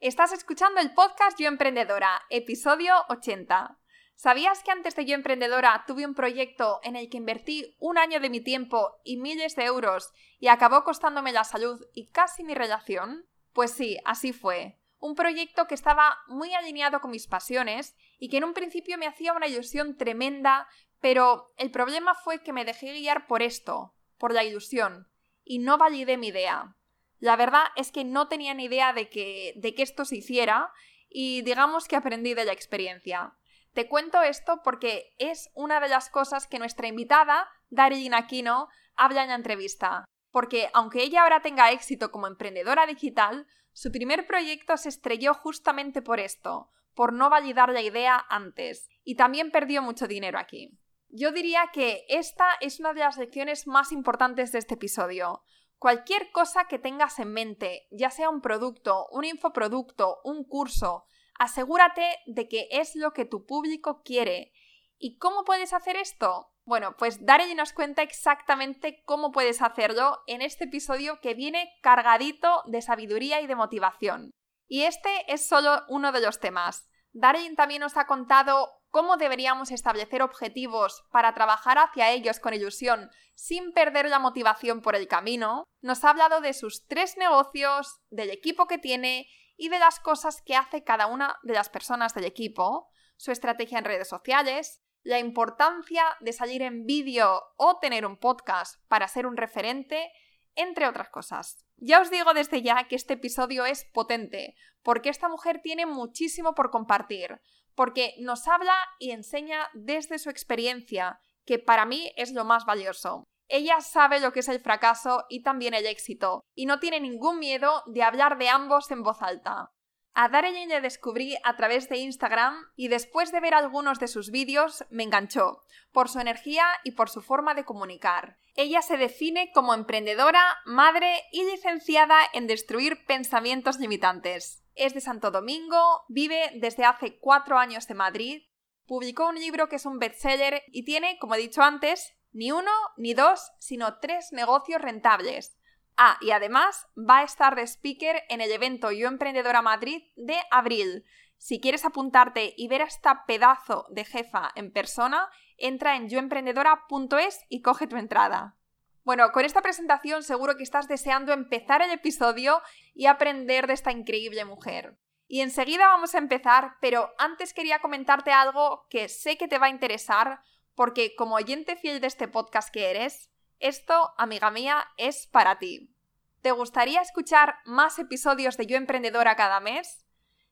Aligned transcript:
Estás 0.00 0.32
escuchando 0.32 0.80
el 0.80 0.94
podcast 0.94 1.38
Yo 1.38 1.46
Emprendedora, 1.46 2.22
episodio 2.30 2.94
80. 3.10 3.76
¿Sabías 4.14 4.62
que 4.62 4.70
antes 4.70 4.96
de 4.96 5.04
Yo 5.04 5.14
Emprendedora 5.14 5.84
tuve 5.86 6.06
un 6.06 6.14
proyecto 6.14 6.80
en 6.82 6.96
el 6.96 7.10
que 7.10 7.18
invertí 7.18 7.76
un 7.80 7.98
año 7.98 8.18
de 8.18 8.30
mi 8.30 8.40
tiempo 8.40 8.96
y 9.04 9.18
miles 9.18 9.56
de 9.56 9.66
euros 9.66 10.14
y 10.38 10.48
acabó 10.48 10.84
costándome 10.84 11.32
la 11.32 11.44
salud 11.44 11.84
y 11.92 12.06
casi 12.06 12.44
mi 12.44 12.54
relación? 12.54 13.26
Pues 13.52 13.72
sí, 13.72 13.98
así 14.06 14.32
fue. 14.32 14.78
Un 15.00 15.14
proyecto 15.14 15.66
que 15.66 15.74
estaba 15.74 16.16
muy 16.28 16.54
alineado 16.54 17.02
con 17.02 17.10
mis 17.10 17.26
pasiones 17.26 17.94
y 18.18 18.30
que 18.30 18.38
en 18.38 18.44
un 18.44 18.54
principio 18.54 18.96
me 18.96 19.06
hacía 19.06 19.34
una 19.34 19.48
ilusión 19.48 19.98
tremenda, 19.98 20.66
pero 21.02 21.52
el 21.58 21.70
problema 21.70 22.14
fue 22.14 22.42
que 22.42 22.54
me 22.54 22.64
dejé 22.64 22.94
guiar 22.94 23.26
por 23.26 23.42
esto, 23.42 23.94
por 24.16 24.32
la 24.32 24.44
ilusión, 24.44 25.10
y 25.44 25.58
no 25.58 25.76
validé 25.76 26.16
mi 26.16 26.28
idea. 26.28 26.74
La 27.20 27.36
verdad 27.36 27.64
es 27.76 27.92
que 27.92 28.04
no 28.04 28.28
tenía 28.28 28.54
ni 28.54 28.64
idea 28.64 28.92
de 28.92 29.08
que, 29.08 29.52
de 29.56 29.74
que 29.74 29.82
esto 29.82 30.04
se 30.04 30.16
hiciera 30.16 30.72
y 31.08 31.42
digamos 31.42 31.86
que 31.86 31.96
aprendí 31.96 32.34
de 32.34 32.44
la 32.44 32.52
experiencia. 32.52 33.34
Te 33.74 33.88
cuento 33.88 34.22
esto 34.22 34.62
porque 34.64 35.14
es 35.18 35.50
una 35.54 35.80
de 35.80 35.88
las 35.88 36.10
cosas 36.10 36.48
que 36.48 36.58
nuestra 36.58 36.88
invitada, 36.88 37.48
Darin 37.68 38.14
Aquino, 38.14 38.68
habla 38.96 39.22
en 39.22 39.28
la 39.28 39.36
entrevista. 39.36 40.04
Porque 40.32 40.70
aunque 40.72 41.02
ella 41.02 41.22
ahora 41.22 41.42
tenga 41.42 41.70
éxito 41.70 42.10
como 42.10 42.26
emprendedora 42.26 42.86
digital, 42.86 43.46
su 43.72 43.92
primer 43.92 44.26
proyecto 44.26 44.76
se 44.76 44.88
estrelló 44.88 45.34
justamente 45.34 46.02
por 46.02 46.20
esto, 46.20 46.70
por 46.94 47.12
no 47.12 47.30
validar 47.30 47.70
la 47.70 47.82
idea 47.82 48.24
antes, 48.28 48.88
y 49.04 49.14
también 49.14 49.50
perdió 49.50 49.82
mucho 49.82 50.08
dinero 50.08 50.38
aquí. 50.38 50.78
Yo 51.08 51.32
diría 51.32 51.70
que 51.72 52.04
esta 52.08 52.46
es 52.60 52.78
una 52.78 52.92
de 52.92 53.00
las 53.00 53.16
lecciones 53.16 53.66
más 53.66 53.90
importantes 53.90 54.52
de 54.52 54.58
este 54.58 54.74
episodio, 54.74 55.42
Cualquier 55.80 56.30
cosa 56.30 56.66
que 56.66 56.78
tengas 56.78 57.18
en 57.20 57.32
mente, 57.32 57.88
ya 57.90 58.10
sea 58.10 58.28
un 58.28 58.42
producto, 58.42 59.08
un 59.12 59.24
infoproducto, 59.24 60.20
un 60.24 60.44
curso, 60.44 61.06
asegúrate 61.38 62.18
de 62.26 62.48
que 62.48 62.68
es 62.70 62.96
lo 62.96 63.12
que 63.14 63.24
tu 63.24 63.46
público 63.46 64.02
quiere. 64.04 64.52
¿Y 64.98 65.16
cómo 65.16 65.42
puedes 65.44 65.72
hacer 65.72 65.96
esto? 65.96 66.52
Bueno, 66.66 66.96
pues 66.98 67.24
Darey 67.24 67.54
nos 67.54 67.72
cuenta 67.72 68.02
exactamente 68.02 69.02
cómo 69.06 69.32
puedes 69.32 69.62
hacerlo 69.62 70.18
en 70.26 70.42
este 70.42 70.64
episodio 70.64 71.18
que 71.22 71.32
viene 71.32 71.72
cargadito 71.80 72.62
de 72.66 72.82
sabiduría 72.82 73.40
y 73.40 73.46
de 73.46 73.56
motivación. 73.56 74.32
Y 74.68 74.82
este 74.82 75.32
es 75.32 75.48
solo 75.48 75.80
uno 75.88 76.12
de 76.12 76.20
los 76.20 76.40
temas. 76.40 76.90
Darren 77.12 77.56
también 77.56 77.80
nos 77.80 77.96
ha 77.96 78.06
contado 78.06 78.68
cómo 78.90 79.16
deberíamos 79.16 79.70
establecer 79.70 80.22
objetivos 80.22 81.04
para 81.10 81.34
trabajar 81.34 81.78
hacia 81.78 82.10
ellos 82.10 82.40
con 82.40 82.54
ilusión 82.54 83.10
sin 83.34 83.72
perder 83.72 84.08
la 84.08 84.18
motivación 84.18 84.82
por 84.82 84.94
el 84.94 85.08
camino, 85.08 85.64
nos 85.80 86.04
ha 86.04 86.10
hablado 86.10 86.40
de 86.40 86.52
sus 86.52 86.86
tres 86.86 87.16
negocios, 87.16 88.00
del 88.10 88.30
equipo 88.30 88.66
que 88.66 88.78
tiene 88.78 89.28
y 89.56 89.68
de 89.68 89.78
las 89.78 90.00
cosas 90.00 90.42
que 90.44 90.56
hace 90.56 90.84
cada 90.84 91.06
una 91.06 91.38
de 91.42 91.54
las 91.54 91.70
personas 91.70 92.14
del 92.14 92.24
equipo, 92.24 92.88
su 93.16 93.32
estrategia 93.32 93.78
en 93.78 93.84
redes 93.84 94.08
sociales, 94.08 94.82
la 95.02 95.18
importancia 95.18 96.04
de 96.20 96.32
salir 96.32 96.62
en 96.62 96.84
vídeo 96.84 97.42
o 97.56 97.78
tener 97.78 98.04
un 98.04 98.18
podcast 98.18 98.82
para 98.88 99.08
ser 99.08 99.26
un 99.26 99.36
referente, 99.36 100.12
entre 100.54 100.86
otras 100.86 101.08
cosas. 101.08 101.64
Ya 101.76 102.00
os 102.00 102.10
digo 102.10 102.34
desde 102.34 102.60
ya 102.60 102.88
que 102.88 102.96
este 102.96 103.14
episodio 103.14 103.64
es 103.64 103.86
potente, 103.94 104.54
porque 104.82 105.08
esta 105.08 105.28
mujer 105.28 105.60
tiene 105.62 105.86
muchísimo 105.86 106.54
por 106.54 106.70
compartir 106.70 107.40
porque 107.80 108.12
nos 108.18 108.46
habla 108.46 108.74
y 108.98 109.10
enseña 109.10 109.70
desde 109.72 110.18
su 110.18 110.28
experiencia, 110.28 111.18
que 111.46 111.58
para 111.58 111.86
mí 111.86 112.12
es 112.14 112.30
lo 112.34 112.44
más 112.44 112.66
valioso. 112.66 113.24
Ella 113.48 113.80
sabe 113.80 114.20
lo 114.20 114.32
que 114.32 114.40
es 114.40 114.48
el 114.48 114.60
fracaso 114.60 115.24
y 115.30 115.42
también 115.42 115.72
el 115.72 115.86
éxito, 115.86 116.42
y 116.54 116.66
no 116.66 116.78
tiene 116.78 117.00
ningún 117.00 117.38
miedo 117.38 117.82
de 117.86 118.02
hablar 118.02 118.36
de 118.36 118.50
ambos 118.50 118.90
en 118.90 119.02
voz 119.02 119.22
alta. 119.22 119.70
A 120.12 120.28
Darren 120.28 120.68
le 120.68 120.80
descubrí 120.80 121.36
a 121.44 121.56
través 121.56 121.88
de 121.88 121.98
Instagram 121.98 122.54
y 122.76 122.88
después 122.88 123.30
de 123.30 123.40
ver 123.40 123.54
algunos 123.54 124.00
de 124.00 124.08
sus 124.08 124.30
vídeos 124.30 124.84
me 124.90 125.04
enganchó, 125.04 125.62
por 125.92 126.08
su 126.08 126.18
energía 126.18 126.64
y 126.84 126.92
por 126.92 127.08
su 127.08 127.22
forma 127.22 127.54
de 127.54 127.64
comunicar. 127.64 128.36
Ella 128.56 128.82
se 128.82 128.96
define 128.96 129.52
como 129.52 129.72
emprendedora, 129.72 130.42
madre 130.66 131.22
y 131.32 131.44
licenciada 131.44 132.18
en 132.32 132.46
destruir 132.46 133.04
pensamientos 133.06 133.78
limitantes. 133.78 134.64
Es 134.74 134.94
de 134.94 135.00
Santo 135.00 135.30
Domingo, 135.30 136.04
vive 136.08 136.50
desde 136.56 136.84
hace 136.84 137.18
cuatro 137.18 137.58
años 137.58 137.88
en 137.88 137.96
Madrid, 137.96 138.42
publicó 138.86 139.28
un 139.28 139.36
libro 139.36 139.68
que 139.68 139.76
es 139.76 139.86
un 139.86 139.98
bestseller 139.98 140.64
y 140.72 140.84
tiene, 140.84 141.18
como 141.20 141.36
he 141.36 141.38
dicho 141.38 141.62
antes, 141.62 142.12
ni 142.32 142.50
uno 142.50 142.72
ni 142.96 143.14
dos, 143.14 143.52
sino 143.58 143.98
tres 143.98 144.32
negocios 144.32 144.82
rentables. 144.82 145.56
Ah, 146.02 146.16
y 146.22 146.30
además 146.30 146.88
va 146.96 147.18
a 147.18 147.24
estar 147.24 147.54
de 147.56 147.66
speaker 147.66 148.22
en 148.30 148.40
el 148.40 148.50
evento 148.52 148.90
Yo 148.90 149.06
Emprendedora 149.06 149.60
Madrid 149.60 150.04
de 150.16 150.38
abril. 150.50 151.04
Si 151.36 151.60
quieres 151.60 151.84
apuntarte 151.84 152.54
y 152.56 152.68
ver 152.68 152.80
a 152.80 152.86
esta 152.86 153.26
pedazo 153.26 153.84
de 153.90 154.06
jefa 154.06 154.50
en 154.54 154.72
persona, 154.72 155.28
entra 155.58 155.96
en 155.96 156.08
yoemprendedora.es 156.08 157.44
y 157.50 157.60
coge 157.60 157.86
tu 157.86 157.98
entrada. 157.98 158.56
Bueno, 159.04 159.30
con 159.30 159.44
esta 159.44 159.60
presentación 159.60 160.22
seguro 160.22 160.56
que 160.56 160.62
estás 160.62 160.88
deseando 160.88 161.34
empezar 161.34 161.82
el 161.82 161.90
episodio 161.90 162.62
y 162.94 163.04
aprender 163.04 163.66
de 163.66 163.74
esta 163.74 163.92
increíble 163.92 164.46
mujer. 164.46 164.96
Y 165.28 165.42
enseguida 165.42 165.86
vamos 165.88 166.14
a 166.14 166.18
empezar, 166.18 166.76
pero 166.80 167.10
antes 167.18 167.52
quería 167.52 167.80
comentarte 167.80 168.32
algo 168.32 168.86
que 168.88 169.10
sé 169.10 169.36
que 169.36 169.48
te 169.48 169.58
va 169.58 169.66
a 169.66 169.70
interesar, 169.70 170.40
porque 170.74 171.14
como 171.14 171.34
oyente 171.34 171.76
fiel 171.76 172.00
de 172.00 172.06
este 172.06 172.26
podcast 172.26 172.72
que 172.72 172.88
eres, 172.90 173.30
esto, 173.60 174.12
amiga 174.18 174.50
mía, 174.50 174.84
es 174.96 175.26
para 175.26 175.58
ti. 175.58 175.94
¿Te 176.42 176.52
gustaría 176.52 177.02
escuchar 177.02 177.56
más 177.64 177.98
episodios 177.98 178.56
de 178.56 178.66
Yo 178.66 178.76
Emprendedora 178.76 179.36
cada 179.36 179.60
mes? 179.60 180.06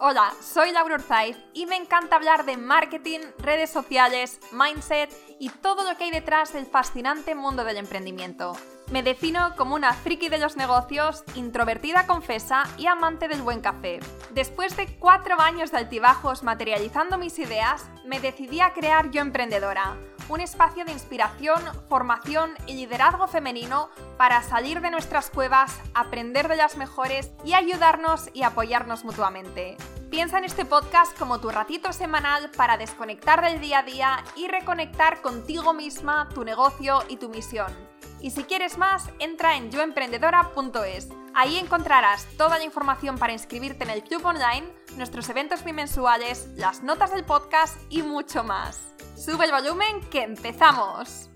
Hola, 0.00 0.34
soy 0.42 0.72
Laura 0.72 0.96
Urzaiz 0.96 1.36
y 1.52 1.66
me 1.66 1.76
encanta 1.76 2.16
hablar 2.16 2.44
de 2.44 2.56
marketing, 2.56 3.20
redes 3.38 3.70
sociales, 3.70 4.40
mindset 4.50 5.08
y 5.38 5.50
todo 5.50 5.88
lo 5.88 5.96
que 5.96 6.04
hay 6.04 6.10
detrás 6.10 6.52
del 6.52 6.66
fascinante 6.66 7.36
mundo 7.36 7.62
del 7.62 7.76
emprendimiento. 7.76 8.56
Me 8.90 9.04
defino 9.04 9.54
como 9.56 9.76
una 9.76 9.92
friki 9.92 10.28
de 10.28 10.38
los 10.38 10.56
negocios, 10.56 11.22
introvertida 11.36 12.08
confesa 12.08 12.64
y 12.76 12.86
amante 12.86 13.28
del 13.28 13.42
buen 13.42 13.60
café. 13.60 14.00
Después 14.32 14.76
de 14.76 14.98
cuatro 14.98 15.40
años 15.40 15.70
de 15.70 15.78
altibajos 15.78 16.42
materializando 16.42 17.16
mis 17.16 17.38
ideas, 17.38 17.88
me 18.04 18.18
decidí 18.18 18.60
a 18.60 18.72
crear 18.72 19.12
Yo 19.12 19.20
Emprendedora, 19.20 19.96
un 20.28 20.40
espacio 20.40 20.84
de 20.84 20.92
inspiración, 20.92 21.62
formación 21.88 22.52
y 22.66 22.74
liderazgo 22.74 23.28
femenino 23.28 23.88
para 24.16 24.42
salir 24.42 24.80
de 24.80 24.90
nuestras 24.90 25.30
cuevas, 25.30 25.78
aprender 25.94 26.48
de 26.48 26.56
las 26.56 26.76
mejores 26.76 27.30
y 27.44 27.54
ayudarnos 27.54 28.30
y 28.32 28.42
apoyarnos 28.42 29.04
mutuamente. 29.04 29.76
Piensa 30.10 30.38
en 30.38 30.44
este 30.44 30.64
podcast 30.64 31.18
como 31.18 31.40
tu 31.40 31.50
ratito 31.50 31.92
semanal 31.92 32.50
para 32.56 32.76
desconectar 32.76 33.42
del 33.42 33.60
día 33.60 33.80
a 33.80 33.82
día 33.82 34.24
y 34.36 34.48
reconectar 34.48 35.20
contigo 35.22 35.74
misma, 35.74 36.28
tu 36.34 36.44
negocio 36.44 37.02
y 37.08 37.16
tu 37.16 37.28
misión 37.28 37.93
Y 38.24 38.30
si 38.30 38.44
quieres 38.44 38.78
más, 38.78 39.10
entra 39.18 39.54
en 39.54 39.70
yoemprendedora.es. 39.70 41.10
Ahí 41.34 41.58
encontrarás 41.58 42.26
toda 42.38 42.56
la 42.56 42.64
información 42.64 43.18
para 43.18 43.34
inscribirte 43.34 43.84
en 43.84 43.90
el 43.90 44.02
club 44.02 44.24
online, 44.24 44.66
nuestros 44.96 45.28
eventos 45.28 45.62
bimensuales, 45.62 46.48
las 46.56 46.82
notas 46.82 47.12
del 47.12 47.26
podcast 47.26 47.76
y 47.90 48.00
mucho 48.00 48.42
más. 48.42 48.80
Sube 49.14 49.44
el 49.44 49.50
volumen 49.50 50.00
que 50.10 50.22
empezamos. 50.22 51.28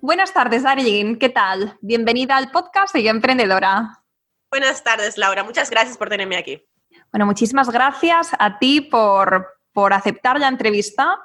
Buenas 0.00 0.32
tardes, 0.32 0.64
Darilyn. 0.64 1.16
¿Qué 1.16 1.28
tal? 1.28 1.78
Bienvenida 1.80 2.36
al 2.36 2.50
podcast 2.50 2.92
de 2.92 3.04
Yo 3.04 3.10
Emprendedora. 3.10 4.02
Buenas 4.50 4.82
tardes, 4.82 5.16
Laura. 5.16 5.44
Muchas 5.44 5.70
gracias 5.70 5.96
por 5.96 6.08
tenerme 6.08 6.38
aquí. 6.38 6.60
Bueno, 7.12 7.24
muchísimas 7.24 7.70
gracias 7.70 8.32
a 8.36 8.58
ti 8.58 8.80
por, 8.80 9.46
por 9.72 9.92
aceptar 9.92 10.40
la 10.40 10.48
entrevista. 10.48 11.20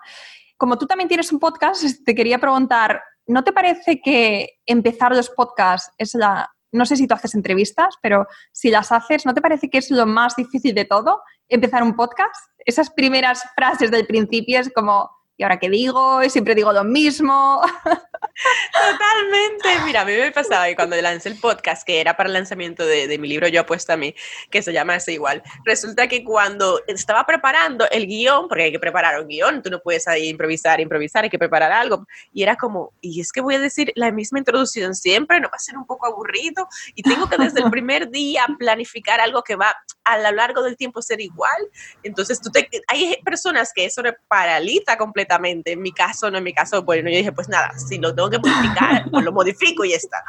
Como 0.57 0.77
tú 0.77 0.85
también 0.85 1.07
tienes 1.07 1.31
un 1.31 1.39
podcast, 1.39 1.83
te 2.05 2.13
quería 2.13 2.37
preguntar, 2.37 3.01
¿no 3.27 3.44
te 3.44 3.51
parece 3.51 4.01
que 4.01 4.60
empezar 4.66 5.16
los 5.16 5.30
podcasts 5.30 5.92
es 5.98 6.13
la... 6.16 6.51
No 6.72 6.86
sé 6.86 6.98
si 6.98 7.07
tú 7.07 7.13
haces 7.13 7.36
entrevistas, 7.36 7.95
pero 8.01 8.27
si 8.51 8.69
las 8.69 8.92
haces, 8.92 9.25
¿no 9.25 9.33
te 9.33 9.42
parece 9.42 9.69
que 9.69 9.77
es 9.77 9.92
lo 9.92 10.06
más 10.06 10.36
difícil 10.36 10.75
de 10.75 10.83
todo? 10.83 11.22
Empezar 11.48 11.83
un 11.83 11.95
podcast. 11.95 12.36
Esas 12.66 12.89
primeras 12.89 13.44
frases 13.56 13.92
del 13.92 14.06
principio 14.06 14.60
es 14.60 14.74
como, 14.74 15.10
¿y 15.37 15.43
ahora 15.43 15.59
qué 15.59 15.69
digo? 15.69 16.23
Y 16.23 16.29
siempre 16.29 16.55
digo 16.55 16.71
lo 16.71 16.83
mismo. 16.83 17.61
Totalmente. 18.73 19.85
Mira, 19.85 20.01
a 20.01 20.05
mí 20.05 20.13
me 20.13 20.31
pasaba 20.31 20.65
que 20.67 20.75
cuando 20.75 20.95
lancé 21.01 21.29
el 21.29 21.39
podcast, 21.39 21.85
que 21.85 22.01
era 22.01 22.15
para 22.17 22.27
el 22.27 22.33
lanzamiento 22.33 22.85
de, 22.85 23.17
mi 23.17 23.27
libro 23.27 23.47
Yo 23.47 23.61
apuesto 23.61 23.93
a 23.93 23.97
mí, 23.97 24.13
que 24.49 24.61
se 24.61 24.73
llama 24.73 24.95
así 24.95 25.13
igual, 25.13 25.41
resulta 25.63 26.07
que 26.07 26.23
cuando 26.23 26.81
estaba 26.87 27.25
preparando 27.25 27.89
el 27.91 28.07
guion, 28.07 28.47
porque 28.47 28.65
hay 28.65 28.71
que 28.71 28.79
preparar 28.79 29.19
un 29.21 29.27
guion, 29.27 29.61
tú 29.61 29.69
no 29.69 29.79
puedes 29.79 30.07
ahí 30.07 30.29
improvisar, 30.29 30.79
improvisar, 30.79 31.23
hay 31.23 31.29
que 31.29 31.39
preparar 31.39 31.71
algo, 31.71 32.05
y 32.33 32.43
era 32.43 32.55
como, 32.55 32.93
y 32.99 33.21
es 33.21 33.31
que 33.31 33.41
voy 33.41 33.55
a 33.55 33.59
decir 33.59 33.91
la 33.95 34.11
misma 34.11 34.39
introducción 34.39 34.95
siempre, 34.95 35.39
no 35.39 35.47
va 35.47 35.55
a 35.55 35.59
ser 35.59 35.77
un 35.77 35.85
poco 35.85 36.07
aburrido, 36.07 36.67
y 36.93 37.03
tengo 37.03 37.29
que 37.29 37.37
desde 37.37 37.61
el 37.61 37.69
primer 37.69 38.09
día 38.09 38.45
planificar 38.59 39.21
algo 39.21 39.43
que 39.43 39.55
va 39.55 39.75
a 40.03 40.17
lo 40.19 40.31
largo 40.31 40.61
del 40.61 40.77
tiempo 40.77 41.01
ser 41.01 41.19
igual. 41.19 41.57
Entonces, 42.03 42.39
tú 42.39 42.51
te, 42.51 42.69
hay 42.87 43.17
personas 43.23 43.71
que 43.73 43.85
eso 43.85 44.01
le 44.01 44.13
paraliza 44.27 44.97
completamente. 44.97 45.25
En 45.66 45.81
mi 45.81 45.92
caso, 45.92 46.30
no 46.31 46.38
en 46.38 46.44
mi 46.44 46.54
caso, 46.54 46.83
bueno, 46.83 47.10
yo 47.10 47.18
dije, 47.18 47.31
pues 47.31 47.50
nada, 47.50 47.77
si 47.77 47.98
lo 47.98 48.13
tengo 48.13 48.30
que 48.30 48.39
modificar, 48.39 49.10
pues 49.12 49.24
lo 49.24 49.31
modifico 49.31 49.86
y 49.86 49.92
ya 49.92 49.98
está. 49.98 50.24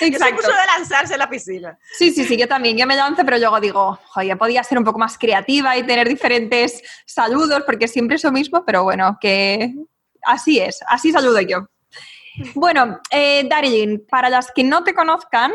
Exacto. 0.00 0.42
Yo 0.42 0.48
de 0.48 0.66
lanzarse 0.78 1.14
a 1.14 1.18
la 1.18 1.28
piscina. 1.28 1.78
Sí, 1.98 2.10
sí, 2.10 2.24
sí, 2.24 2.36
yo 2.36 2.48
también. 2.48 2.76
Yo 2.76 2.86
me 2.86 2.96
lance, 2.96 3.24
pero 3.24 3.38
luego 3.38 3.60
digo, 3.60 4.00
ya 4.24 4.36
podía 4.36 4.62
ser 4.62 4.78
un 4.78 4.84
poco 4.84 4.98
más 4.98 5.18
creativa 5.18 5.76
y 5.76 5.84
tener 5.84 6.08
diferentes 6.08 6.82
saludos, 7.04 7.62
porque 7.64 7.88
siempre 7.88 8.16
es 8.16 8.24
lo 8.24 8.32
mismo, 8.32 8.64
pero 8.64 8.84
bueno, 8.84 9.18
que 9.20 9.74
así 10.22 10.58
es, 10.58 10.80
así 10.88 11.12
saludo 11.12 11.40
yo. 11.40 11.66
Bueno, 12.54 13.00
eh, 13.10 13.48
para 14.10 14.28
las 14.28 14.52
que 14.52 14.62
no 14.62 14.84
te 14.84 14.94
conozcan, 14.94 15.52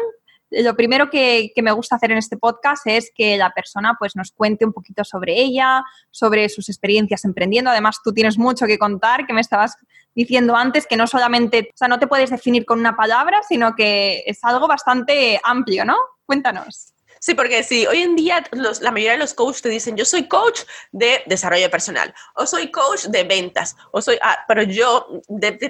lo 0.52 0.76
primero 0.76 1.10
que, 1.10 1.52
me 1.62 1.72
gusta 1.72 1.96
hacer 1.96 2.12
en 2.12 2.18
este 2.18 2.38
podcast 2.38 2.86
es 2.86 3.12
que 3.16 3.38
la 3.38 3.52
persona 3.52 3.96
pues, 3.98 4.16
nos 4.16 4.32
cuente 4.32 4.66
un 4.66 4.74
poquito 4.74 5.04
sobre 5.04 5.40
ella, 5.40 5.84
sobre 6.12 6.50
sus 6.50 6.70
experiencias 6.70 7.26
emprendiendo. 7.26 7.72
Además, 7.72 8.00
tú 8.04 8.12
tienes 8.12 8.38
mucho 8.38 8.66
que 8.66 8.78
contar, 8.78 9.26
que 9.26 9.34
me 9.34 9.42
estabas 9.42 9.78
diciendo 10.14 10.56
antes, 10.56 10.86
que 10.86 10.98
no 10.98 11.08
solamente, 11.08 11.70
o 11.74 11.78
sea, 11.78 11.88
no 11.88 12.00
te 12.00 12.08
puedes 12.08 12.30
definir 12.30 12.66
con 12.66 12.80
una 12.80 12.96
palabra, 12.96 13.42
sino 13.48 13.76
que 13.76 14.24
es 14.26 14.44
algo 14.44 14.68
bastante 14.68 15.40
amplio, 15.44 15.86
¿no? 15.86 15.96
Cuéntanos. 16.26 16.94
Sí, 17.24 17.36
porque 17.36 17.62
sí, 17.62 17.86
hoy 17.86 18.02
en 18.02 18.16
día 18.16 18.44
la 18.52 18.90
mayoría 18.90 19.12
de 19.12 19.20
los 19.20 19.36
coaches 19.36 19.62
te 19.62 19.70
dicen, 19.70 19.96
yo 19.96 20.06
soy 20.06 20.28
coach 20.28 20.62
de 20.92 21.22
desarrollo 21.28 21.70
personal, 21.70 22.12
o 22.34 22.48
soy 22.48 22.72
coach 22.72 23.06
de 23.06 23.24
ventas, 23.24 23.76
o 23.92 24.02
soy, 24.02 24.18
ah, 24.24 24.40
pero 24.48 24.64
yo, 24.64 25.06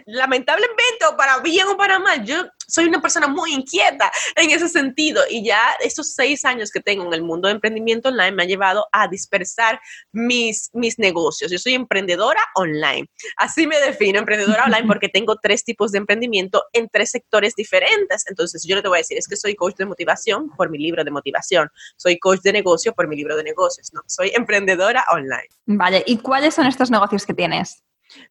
lamentablemente, 0.05 1.05
o 1.09 1.17
para 1.17 1.39
bien 1.39 1.67
o 1.67 1.75
para 1.75 1.99
mal, 1.99 2.23
yo 2.23 2.45
soy 2.71 2.85
una 2.85 3.01
persona 3.01 3.27
muy 3.27 3.53
inquieta 3.53 4.11
en 4.35 4.49
ese 4.51 4.69
sentido 4.69 5.21
y 5.29 5.45
ya 5.45 5.59
estos 5.81 6.13
seis 6.13 6.45
años 6.45 6.71
que 6.71 6.79
tengo 6.79 7.05
en 7.05 7.13
el 7.13 7.23
mundo 7.23 7.47
de 7.47 7.55
emprendimiento 7.55 8.09
online 8.09 8.31
me 8.31 8.43
ha 8.43 8.47
llevado 8.47 8.87
a 8.91 9.07
dispersar 9.07 9.79
mis, 10.11 10.69
mis 10.73 10.97
negocios. 10.97 11.51
Yo 11.51 11.57
soy 11.57 11.73
emprendedora 11.73 12.41
online. 12.55 13.07
Así 13.37 13.67
me 13.67 13.79
defino, 13.79 14.19
emprendedora 14.19 14.65
online, 14.65 14.87
porque 14.87 15.09
tengo 15.09 15.35
tres 15.41 15.63
tipos 15.63 15.91
de 15.91 15.99
emprendimiento 15.99 16.63
en 16.73 16.89
tres 16.89 17.11
sectores 17.11 17.55
diferentes. 17.55 18.23
Entonces, 18.27 18.63
yo 18.65 18.75
no 18.75 18.81
te 18.81 18.87
voy 18.87 18.97
a 18.97 18.99
decir, 18.99 19.17
es 19.17 19.27
que 19.27 19.35
soy 19.35 19.55
coach 19.55 19.75
de 19.75 19.85
motivación 19.85 20.49
por 20.55 20.69
mi 20.69 20.77
libro 20.77 21.03
de 21.03 21.11
motivación, 21.11 21.69
soy 21.97 22.17
coach 22.19 22.41
de 22.41 22.53
negocio 22.53 22.93
por 22.93 23.07
mi 23.07 23.15
libro 23.15 23.35
de 23.35 23.43
negocios, 23.43 23.91
no, 23.93 24.01
soy 24.07 24.31
emprendedora 24.33 25.05
online. 25.11 25.47
Vale, 25.65 26.03
¿y 26.05 26.17
cuáles 26.17 26.53
son 26.53 26.67
estos 26.67 26.91
negocios 26.91 27.25
que 27.25 27.33
tienes? 27.33 27.83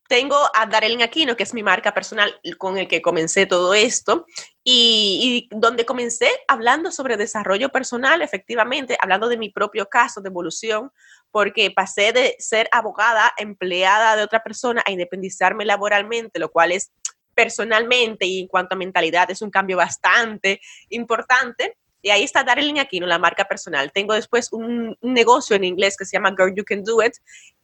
Tengo 0.08 0.36
a 0.54 0.66
Darelin 0.66 1.02
Aquino, 1.02 1.36
que 1.36 1.42
es 1.42 1.54
mi 1.54 1.62
marca 1.62 1.94
personal 1.94 2.40
con 2.58 2.78
el 2.78 2.88
que 2.88 3.02
comencé 3.02 3.46
todo 3.46 3.74
esto, 3.74 4.26
y, 4.64 5.48
donde 5.50 5.84
comencé 5.84 6.28
hablando 6.48 6.92
sobre 6.92 7.16
desarrollo 7.16 7.70
personal, 7.70 8.22
efectivamente, 8.22 8.96
hablando 9.00 9.28
de 9.28 9.38
mi 9.38 9.50
propio 9.50 9.86
caso 9.86 10.20
de 10.20 10.28
evolución, 10.28 10.90
porque 11.30 11.70
pasé 11.70 12.12
de 12.12 12.36
ser 12.38 12.68
abogada, 12.72 13.32
empleada 13.36 14.16
de 14.16 14.22
otra 14.22 14.42
persona, 14.42 14.82
a 14.84 14.90
independizarme 14.90 15.64
laboralmente, 15.64 16.38
lo 16.38 16.50
cual 16.50 16.72
es 16.72 16.90
personalmente 17.34 18.26
y 18.26 18.40
en 18.40 18.48
cuanto 18.48 18.74
a 18.74 18.78
mentalidad 18.78 19.30
es 19.30 19.40
un 19.40 19.50
cambio 19.50 19.76
bastante 19.76 20.60
importante. 20.90 21.76
Y 22.02 22.10
ahí 22.10 22.22
está 22.22 22.44
Darlene 22.44 22.80
Aquino, 22.80 23.06
la 23.06 23.18
marca 23.18 23.44
personal. 23.44 23.92
Tengo 23.92 24.14
después 24.14 24.52
un, 24.52 24.96
negocio 25.02 25.54
en 25.56 25.64
inglés 25.64 25.96
que 25.96 26.04
se 26.04 26.16
llama 26.16 26.34
Girl 26.36 26.54
You 26.54 26.64
Can 26.64 26.82
Do 26.82 27.02
It. 27.02 27.14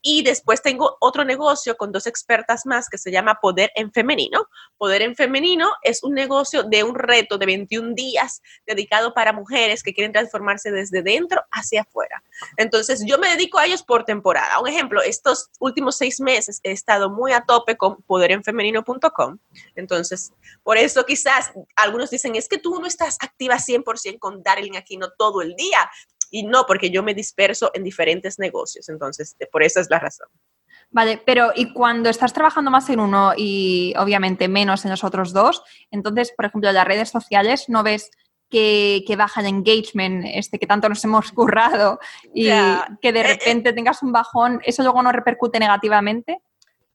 Y 0.08 0.23
después 0.23 0.62
tengo 0.62 0.99
otro 1.00 1.25
negocio 1.25 1.76
con 1.76 1.91
dos 1.91 2.06
expertas 2.06 2.64
más 2.64 2.88
que 2.88 2.97
se 2.97 3.11
llama 3.11 3.41
Poder 3.43 3.73
en 3.75 3.91
Femenino. 3.91 4.49
Poder 4.79 5.03
en 5.03 5.17
Femenino 5.17 5.69
es 5.82 6.05
un 6.05 6.14
negocio 6.14 6.62
de 6.62 6.85
un 6.85 6.94
reto 6.94 7.38
de 7.38 7.47
21 7.47 7.93
días 7.93 8.41
dedicado 8.64 9.12
para 9.14 9.32
mujeres 9.32 9.82
que 9.82 9.93
quieren 9.93 10.12
transformarse 10.12 10.70
desde 10.70 11.03
dentro 11.03 11.43
hacia 11.50 11.81
afuera. 11.81 12.23
Entonces, 12.56 13.03
yo 13.05 13.19
me 13.19 13.31
dedico 13.31 13.58
a 13.58 13.67
ellos 13.67 13.82
por 13.82 14.05
temporada. 14.05 14.61
Un 14.61 14.69
ejemplo, 14.69 15.03
estos 15.03 15.50
últimos 15.58 15.97
seis 15.97 16.20
meses 16.20 16.61
he 16.62 16.70
estado 16.70 17.11
muy 17.11 17.32
a 17.32 17.41
tope 17.41 17.76
con 17.76 18.00
poderenfemenino.com. 18.02 19.38
Entonces, 19.75 20.32
por 20.62 20.76
eso 20.76 21.05
quizás 21.05 21.50
algunos 21.75 22.11
dicen, 22.11 22.37
es 22.37 22.49
que 22.49 22.59
tú 22.59 22.79
no 22.79 22.87
estás 22.87 23.19
activa 23.20 23.56
100% 23.56 24.20
con 24.20 24.44
Darling 24.44 24.76
Aquino 24.76 25.09
todo 25.19 25.43
el 25.43 25.56
día. 25.56 25.91
Y 26.31 26.43
no, 26.44 26.64
porque 26.67 26.90
yo 26.90 27.02
me 27.02 27.14
disperso 27.14 27.70
en 27.75 27.84
diferentes 27.84 28.38
negocios. 28.38 28.88
Entonces, 28.88 29.37
por 29.50 29.62
eso 29.62 29.81
es 29.81 29.88
la 29.90 29.99
razón. 29.99 30.28
Vale, 30.90 31.20
pero 31.25 31.52
y 31.55 31.73
cuando 31.73 32.08
estás 32.08 32.32
trabajando 32.32 32.70
más 32.70 32.88
en 32.90 33.00
uno 33.00 33.32
y 33.37 33.93
obviamente 33.99 34.49
menos 34.49 34.84
en 34.84 34.93
los 34.93 35.05
otros 35.05 35.32
dos, 35.32 35.62
entonces, 35.90 36.32
por 36.37 36.46
ejemplo, 36.46 36.70
las 36.73 36.87
redes 36.87 37.11
sociales 37.11 37.69
no 37.69 37.82
ves 37.82 38.11
que, 38.49 39.02
que 39.06 39.17
baja 39.17 39.40
el 39.40 39.49
engagement, 39.49 40.25
este 40.26 40.58
que 40.58 40.67
tanto 40.67 40.88
nos 40.88 41.05
hemos 41.05 41.32
currado 41.32 41.99
y 42.32 42.49
que 43.02 43.12
de 43.12 43.20
eh, 43.20 43.23
eh. 43.23 43.26
repente 43.34 43.73
tengas 43.73 44.02
un 44.02 44.12
bajón, 44.12 44.61
¿eso 44.64 44.82
luego 44.82 45.02
no 45.02 45.12
repercute 45.12 45.58
negativamente? 45.58 46.40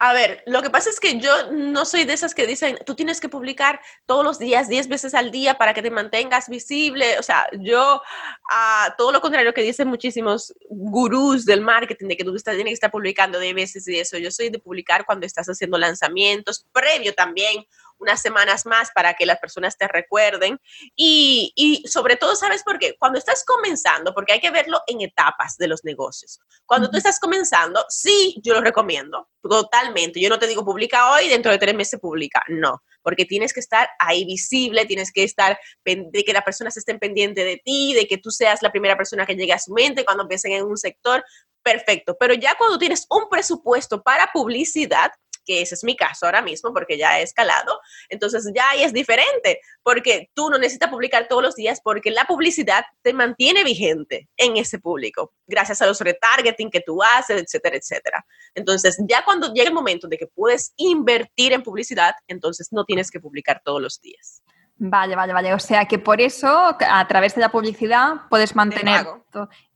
A 0.04 0.14
ver, 0.14 0.42
lo 0.48 0.64
que 0.64 0.72
pasa 0.72 0.90
es 0.90 1.00
que 1.00 1.20
yo 1.20 1.52
no 1.52 1.86
soy 1.86 2.06
de 2.06 2.14
esas 2.14 2.34
que 2.34 2.48
dicen, 2.48 2.76
tú 2.88 2.96
tienes 2.96 3.22
que 3.22 3.30
publicar 3.30 3.80
todos 4.08 4.26
los 4.26 4.40
días, 4.40 4.68
10 4.68 4.88
veces 4.88 5.14
al 5.14 5.30
día 5.30 5.60
para 5.60 5.76
que 5.76 5.84
te 5.84 5.92
mantengas 5.92 6.50
visible. 6.50 7.20
O 7.20 7.24
sea, 7.24 7.48
yo, 7.60 8.02
a 8.50 8.96
todo 8.98 9.12
lo 9.12 9.22
contrario 9.22 9.54
que 9.54 9.62
dicen 9.62 9.88
muchísimos 9.88 10.56
gurús 10.72 11.46
del 11.46 11.62
marketing, 11.62 12.08
de 12.08 12.18
que 12.18 12.24
tú 12.24 12.36
tienes 12.36 12.64
que 12.64 12.74
estar 12.74 12.90
publicando 12.90 13.40
10 13.40 13.54
veces 13.54 13.88
y 13.90 14.00
eso, 14.00 14.18
yo 14.18 14.32
soy 14.32 14.50
de 14.50 14.58
publicar 14.58 15.06
cuando 15.06 15.28
estás 15.28 15.46
haciendo 15.46 15.78
lanzamientos, 15.78 16.66
previo 16.72 17.14
también 17.14 17.64
unas 18.02 18.22
semanas 18.22 18.66
más 18.66 18.90
para 18.94 19.14
que 19.14 19.26
las 19.26 19.40
personas 19.40 19.78
te 19.78 19.88
recuerden. 19.88 20.60
Y, 20.96 21.54
y, 21.56 21.88
sobre 21.88 22.18
todo, 22.18 22.36
¿sabes 22.36 22.64
por 22.64 22.80
qué? 22.80 22.96
Cuando 23.00 23.20
estás 23.20 23.46
comenzando, 23.46 24.14
porque 24.14 24.34
hay 24.34 24.40
que 24.40 24.52
verlo 24.52 24.82
en 24.88 25.02
etapas 25.02 25.58
de 25.58 25.68
los 25.68 25.84
negocios. 25.84 26.40
Cuando 26.66 26.90
tú 26.90 26.98
estás 26.98 27.20
comenzando, 27.20 27.86
sí, 27.88 28.42
yo 28.44 28.54
lo 28.56 28.62
recomiendo 28.62 29.30
totalmente. 29.42 30.20
Yo 30.22 30.30
no 30.30 30.40
te 30.40 30.48
digo 30.48 30.64
publica 30.64 31.14
hoy, 31.14 31.28
dentro 31.28 31.52
de 31.52 31.58
tres 31.58 31.76
meses 31.76 32.00
publica. 32.00 32.44
No, 32.50 32.82
porque 33.02 33.26
tienes 33.26 33.54
que 33.54 33.60
estar 33.60 33.90
ahí 34.00 34.26
visible, 34.26 34.86
tienes 34.86 35.12
que 35.12 35.24
estar, 35.24 35.60
de 35.86 36.24
que 36.24 36.34
las 36.34 36.44
personas 36.44 36.78
estén 36.78 37.00
pendientes 37.00 37.46
de 37.46 37.62
ti, 37.64 37.94
de 37.94 38.08
que 38.08 38.18
tú 38.18 38.32
seas 38.32 38.62
la 38.62 38.72
primera 38.72 38.98
persona 38.98 39.26
que 39.26 39.36
llegue 39.36 39.54
a 39.54 39.60
su 39.60 39.74
mente 39.74 40.06
cuando 40.06 40.24
empiecen 40.24 40.54
en 40.54 40.66
un 40.66 40.78
sector. 40.78 41.24
Perfecto, 41.64 42.18
pero 42.20 42.34
ya 42.34 42.56
cuando 42.58 42.80
tienes 42.80 43.06
un 43.10 43.30
presupuesto 43.30 44.02
para 44.02 44.32
publicidad, 44.34 45.12
que 45.46 45.62
ese 45.62 45.76
es 45.76 45.84
mi 45.84 45.96
caso 45.96 46.26
ahora 46.26 46.42
mismo 46.42 46.74
porque 46.74 46.98
ya 46.98 47.20
he 47.20 47.24
escalado, 47.24 47.80
entonces 48.10 48.50
ya 48.56 48.70
ahí 48.70 48.84
es 48.84 48.94
diferente, 48.94 49.60
porque 49.84 50.30
tú 50.34 50.50
no 50.50 50.58
necesitas 50.58 50.90
publicar 50.90 51.28
todos 51.28 51.44
los 51.44 51.56
días 51.56 51.82
porque 51.84 52.12
la 52.12 52.26
publicidad 52.26 52.84
te 53.02 53.14
mantiene 53.14 53.64
vigente 53.64 54.30
en 54.38 54.58
ese 54.58 54.80
público, 54.80 55.34
gracias 55.48 55.82
a 55.82 55.88
los 55.88 56.00
retargeting 56.00 56.70
que 56.70 56.82
tú 56.82 57.02
haces, 57.02 57.42
etcétera, 57.42 57.78
etcétera. 57.78 58.26
Entonces, 58.56 58.98
ya 59.08 59.24
cuando 59.24 59.54
llega 59.54 59.70
el 59.70 59.74
momento 59.74 60.08
de 60.08 60.18
que 60.18 60.28
puedes 60.28 60.74
invertir 60.78 61.54
en 61.54 61.64
publicidad, 61.64 62.16
entonces 62.28 62.70
no 62.72 62.86
tienes 62.86 63.10
que 63.10 63.20
publicar 63.20 63.62
todos 63.64 63.82
los 63.82 64.00
días. 64.02 64.42
Vale, 64.84 65.16
vale, 65.16 65.32
vale. 65.32 65.54
O 65.54 65.60
sea 65.60 65.86
que 65.86 66.00
por 66.00 66.20
eso, 66.22 66.76
a 66.80 67.08
través 67.08 67.36
de 67.36 67.42
la 67.42 67.50
publicidad, 67.50 68.22
puedes 68.32 68.56
mantener 68.56 69.06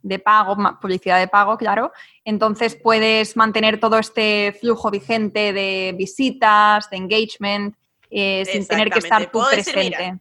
de 0.02 0.18
pago, 0.18 0.58
publicidad 0.82 1.20
de 1.20 1.28
pago, 1.28 1.58
claro. 1.58 1.92
Entonces 2.24 2.76
puedes 2.76 3.38
mantener 3.38 3.80
todo 3.80 4.00
este 4.00 4.58
flujo 4.60 4.90
vigente 4.90 5.54
de 5.54 5.94
visitas, 5.96 6.90
de 6.90 6.98
engagement. 6.98 7.76
eh, 8.10 8.46
sin 8.46 8.66
tener 8.66 8.90
que 8.90 8.98
estar 8.98 9.30
tú 9.30 9.44
presente. 9.48 10.18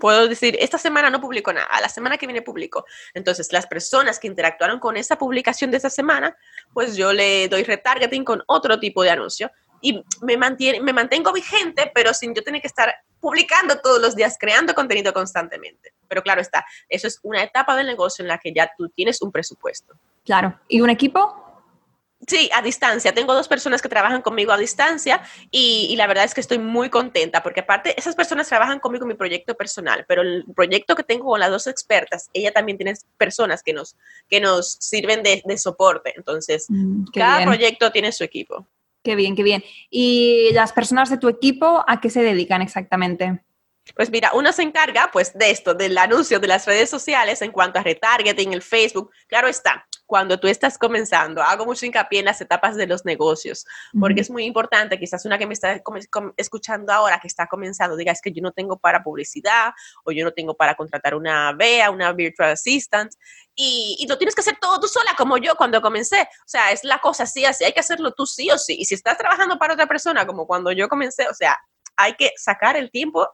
Puedo 0.00 0.26
decir, 0.26 0.56
esta 0.58 0.78
semana 0.78 1.10
no 1.10 1.20
publico 1.20 1.52
nada, 1.52 1.68
la 1.78 1.90
semana 1.90 2.16
que 2.16 2.26
viene 2.26 2.40
publico. 2.40 2.86
Entonces, 3.12 3.52
las 3.52 3.66
personas 3.66 4.18
que 4.18 4.26
interactuaron 4.26 4.78
con 4.78 4.96
esa 4.96 5.18
publicación 5.18 5.70
de 5.70 5.76
esa 5.76 5.90
semana, 5.90 6.34
pues 6.72 6.96
yo 6.96 7.12
le 7.12 7.46
doy 7.48 7.62
retargeting 7.62 8.24
con 8.24 8.42
otro 8.46 8.80
tipo 8.80 9.02
de 9.02 9.10
anuncio 9.10 9.50
y 9.82 10.02
me, 10.22 10.38
mantiene, 10.38 10.80
me 10.80 10.94
mantengo 10.94 11.30
vigente, 11.30 11.92
pero 11.94 12.14
sin 12.14 12.34
yo 12.34 12.42
tener 12.42 12.62
que 12.62 12.68
estar 12.68 12.94
publicando 13.22 13.78
todos 13.78 14.02
los 14.02 14.16
días, 14.16 14.36
creando 14.38 14.74
contenido 14.74 15.12
constantemente. 15.12 15.94
Pero 16.08 16.22
claro 16.22 16.40
está, 16.40 16.66
eso 16.88 17.06
es 17.06 17.20
una 17.22 17.42
etapa 17.42 17.76
del 17.76 17.86
negocio 17.86 18.22
en 18.22 18.28
la 18.28 18.38
que 18.38 18.52
ya 18.52 18.70
tú 18.76 18.88
tienes 18.88 19.22
un 19.22 19.30
presupuesto. 19.30 19.94
Claro. 20.24 20.58
¿Y 20.68 20.80
un 20.80 20.90
equipo? 20.90 21.38
Sí, 22.26 22.50
a 22.52 22.62
distancia. 22.62 23.12
Tengo 23.12 23.32
dos 23.32 23.46
personas 23.48 23.80
que 23.80 23.88
trabajan 23.88 24.22
conmigo 24.22 24.52
a 24.52 24.58
distancia 24.58 25.22
y, 25.50 25.94
la 25.96 26.06
verdad 26.06 26.24
es 26.24 26.34
que 26.34 26.40
estoy 26.40 26.58
muy 26.58 26.90
contenta 26.90 27.42
porque 27.42 27.60
aparte 27.60 27.98
esas 27.98 28.16
personas 28.16 28.48
trabajan 28.48 28.80
conmigo 28.80 29.04
en 29.04 29.10
mi 29.10 29.14
proyecto 29.14 29.54
personal, 29.56 30.04
pero 30.08 30.22
el 30.22 30.44
proyecto 30.54 30.96
que 30.96 31.04
tengo 31.04 31.26
con 31.26 31.40
las 31.40 31.50
dos 31.50 31.68
expertas, 31.68 32.28
ella 32.32 32.52
también 32.52 32.76
tiene 32.76 32.94
personas 33.16 33.62
que 33.62 33.72
nos, 33.72 33.96
que 34.28 34.40
nos 34.40 34.72
sirven 34.80 35.22
de, 35.22 35.42
soporte. 35.58 36.12
Entonces, 36.16 36.66
mm, 36.68 37.04
cada 37.14 37.44
proyecto 37.44 37.92
tiene 37.92 38.10
su 38.10 38.24
equipo. 38.24 38.66
Qué 39.04 39.16
bien, 39.16 39.34
qué 39.34 39.42
bien. 39.42 39.64
¿Y 39.90 40.50
las 40.52 40.72
personas 40.72 41.10
de 41.10 41.18
tu 41.18 41.28
equipo 41.28 41.84
a 41.88 42.00
qué 42.00 42.08
se 42.08 42.22
dedican 42.22 42.62
exactamente? 42.62 43.42
Pues 43.96 44.10
mira, 44.10 44.30
uno 44.34 44.52
se 44.52 44.62
encarga 44.62 45.10
pues 45.12 45.36
de 45.36 45.50
esto, 45.50 45.74
del 45.74 45.98
anuncio 45.98 46.38
de 46.38 46.46
las 46.46 46.66
redes 46.66 46.88
sociales 46.88 47.42
en 47.42 47.50
cuanto 47.50 47.80
a 47.80 47.82
retargeting, 47.82 48.52
el 48.52 48.62
Facebook. 48.62 49.10
Claro 49.26 49.48
está, 49.48 49.86
cuando 50.06 50.38
tú 50.38 50.46
estás 50.46 50.78
comenzando, 50.78 51.42
hago 51.42 51.64
mucho 51.66 51.84
hincapié 51.84 52.20
en 52.20 52.26
las 52.26 52.40
etapas 52.40 52.76
de 52.76 52.86
los 52.86 53.04
negocios, 53.04 53.66
porque 53.98 54.20
es 54.20 54.30
muy 54.30 54.44
importante, 54.44 54.98
quizás 54.98 55.24
una 55.24 55.38
que 55.38 55.46
me 55.46 55.54
está 55.54 55.82
escuchando 56.36 56.92
ahora, 56.92 57.18
que 57.18 57.26
está 57.26 57.46
comenzando, 57.46 57.96
diga, 57.96 58.12
es 58.12 58.20
que 58.20 58.30
yo 58.30 58.42
no 58.42 58.52
tengo 58.52 58.78
para 58.78 59.02
publicidad 59.02 59.72
o 60.04 60.12
yo 60.12 60.24
no 60.24 60.32
tengo 60.32 60.54
para 60.54 60.74
contratar 60.74 61.14
una 61.14 61.52
VEA, 61.52 61.90
una 61.90 62.12
Virtual 62.12 62.50
Assistant, 62.50 63.10
y, 63.54 63.96
y, 64.00 64.06
lo 64.06 64.16
tienes 64.16 64.34
que 64.34 64.42
hacer 64.42 64.58
todo 64.60 64.80
tú 64.80 64.86
sola, 64.86 65.14
como 65.16 65.36
yo 65.38 65.56
cuando 65.56 65.82
comencé. 65.82 66.22
O 66.22 66.48
sea, 66.48 66.72
es 66.72 66.84
la 66.84 66.98
cosa 66.98 67.24
así, 67.24 67.44
así, 67.44 67.64
hay 67.64 67.72
que 67.72 67.80
hacerlo 67.80 68.12
tú 68.12 68.24
sí 68.24 68.50
o 68.50 68.56
sí. 68.56 68.76
Y 68.78 68.86
si 68.86 68.94
estás 68.94 69.18
trabajando 69.18 69.58
para 69.58 69.74
otra 69.74 69.86
persona, 69.86 70.26
como 70.26 70.46
cuando 70.46 70.72
yo 70.72 70.88
comencé, 70.88 71.28
o 71.28 71.34
sea, 71.34 71.58
hay 71.96 72.14
que 72.14 72.32
sacar 72.36 72.76
el 72.76 72.90
tiempo 72.90 73.28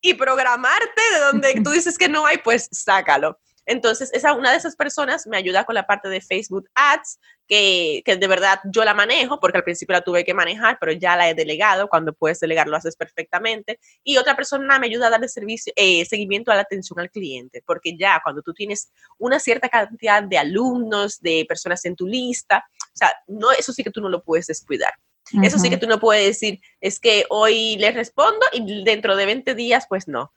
y 0.00 0.14
programarte 0.14 1.02
de 1.12 1.18
donde 1.20 1.60
tú 1.62 1.70
dices 1.70 1.98
que 1.98 2.08
no 2.08 2.26
hay, 2.26 2.38
pues 2.38 2.68
sácalo. 2.72 3.38
Entonces, 3.68 4.10
esa, 4.14 4.32
una 4.32 4.50
de 4.50 4.56
esas 4.56 4.76
personas 4.76 5.26
me 5.26 5.36
ayuda 5.36 5.64
con 5.64 5.74
la 5.74 5.86
parte 5.86 6.08
de 6.08 6.22
Facebook 6.22 6.70
Ads, 6.74 7.20
que, 7.46 8.02
que, 8.02 8.16
de 8.16 8.26
verdad 8.26 8.60
yo 8.64 8.82
la 8.82 8.94
manejo, 8.94 9.40
porque 9.40 9.58
al 9.58 9.64
principio 9.64 9.92
la 9.92 10.00
tuve 10.00 10.24
que 10.24 10.32
manejar, 10.32 10.78
pero 10.80 10.92
ya 10.92 11.16
la 11.16 11.28
he 11.28 11.34
delegado. 11.34 11.86
Cuando 11.86 12.14
puedes 12.14 12.40
delegar, 12.40 12.66
lo 12.66 12.76
haces 12.76 12.96
perfectamente. 12.96 13.78
Y 14.02 14.16
otra 14.16 14.34
persona 14.34 14.78
me 14.78 14.86
ayuda 14.86 15.08
a 15.08 15.10
darle 15.10 15.28
servicio, 15.28 15.70
eh, 15.76 16.06
seguimiento 16.06 16.50
a 16.50 16.54
la 16.54 16.62
atención 16.62 16.98
al 16.98 17.10
cliente, 17.10 17.62
porque 17.66 17.94
ya 17.94 18.20
cuando 18.22 18.40
tú 18.40 18.54
tienes 18.54 18.90
una 19.18 19.38
cierta 19.38 19.68
cantidad 19.68 20.22
de 20.22 20.38
alumnos, 20.38 21.20
de 21.20 21.44
personas 21.46 21.84
en 21.84 21.94
tu 21.94 22.06
lista, 22.06 22.64
o 22.72 22.96
sea, 22.96 23.12
no, 23.26 23.50
eso 23.52 23.74
sí 23.74 23.84
que 23.84 23.90
tú 23.90 24.00
no 24.00 24.08
lo 24.08 24.22
puedes 24.22 24.46
descuidar. 24.46 24.94
Eso 25.42 25.58
sí 25.58 25.70
que 25.70 25.76
tú 25.76 25.86
no 25.86 26.00
puedes 26.00 26.26
decir, 26.26 26.60
es 26.80 27.00
que 27.00 27.24
hoy 27.30 27.76
les 27.76 27.94
respondo 27.94 28.46
y 28.52 28.84
dentro 28.84 29.16
de 29.16 29.26
20 29.26 29.54
días, 29.54 29.86
pues 29.88 30.08
no. 30.08 30.32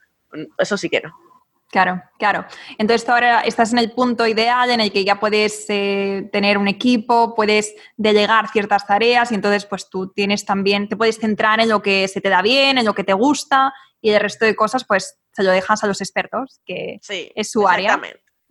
Eso 0.57 0.77
sí 0.77 0.89
que 0.89 1.01
no. 1.01 1.13
Claro, 1.71 2.03
claro. 2.19 2.45
Entonces 2.77 3.07
ahora 3.07 3.41
estás 3.41 3.71
en 3.71 3.79
el 3.79 3.91
punto 3.93 4.27
ideal 4.27 4.69
en 4.71 4.81
el 4.81 4.91
que 4.91 5.05
ya 5.05 5.21
puedes 5.21 5.65
eh, 5.69 6.29
tener 6.31 6.57
un 6.57 6.67
equipo, 6.67 7.33
puedes 7.33 7.73
delegar 7.95 8.49
ciertas 8.49 8.85
tareas 8.85 9.31
y 9.31 9.35
entonces 9.35 9.65
pues 9.65 9.89
tú 9.89 10.11
tienes 10.11 10.43
también, 10.43 10.89
te 10.89 10.97
puedes 10.97 11.17
centrar 11.17 11.61
en 11.61 11.69
lo 11.69 11.81
que 11.81 12.09
se 12.09 12.19
te 12.19 12.27
da 12.27 12.41
bien, 12.41 12.77
en 12.77 12.83
lo 12.85 12.93
que 12.93 13.05
te 13.05 13.13
gusta 13.13 13.73
y 14.01 14.09
el 14.09 14.19
resto 14.19 14.43
de 14.43 14.53
cosas 14.53 14.83
pues 14.83 15.17
se 15.31 15.43
lo 15.43 15.51
dejas 15.51 15.81
a 15.85 15.87
los 15.87 16.01
expertos, 16.01 16.59
que 16.65 16.99
es 17.07 17.51
su 17.51 17.65
área. 17.65 18.01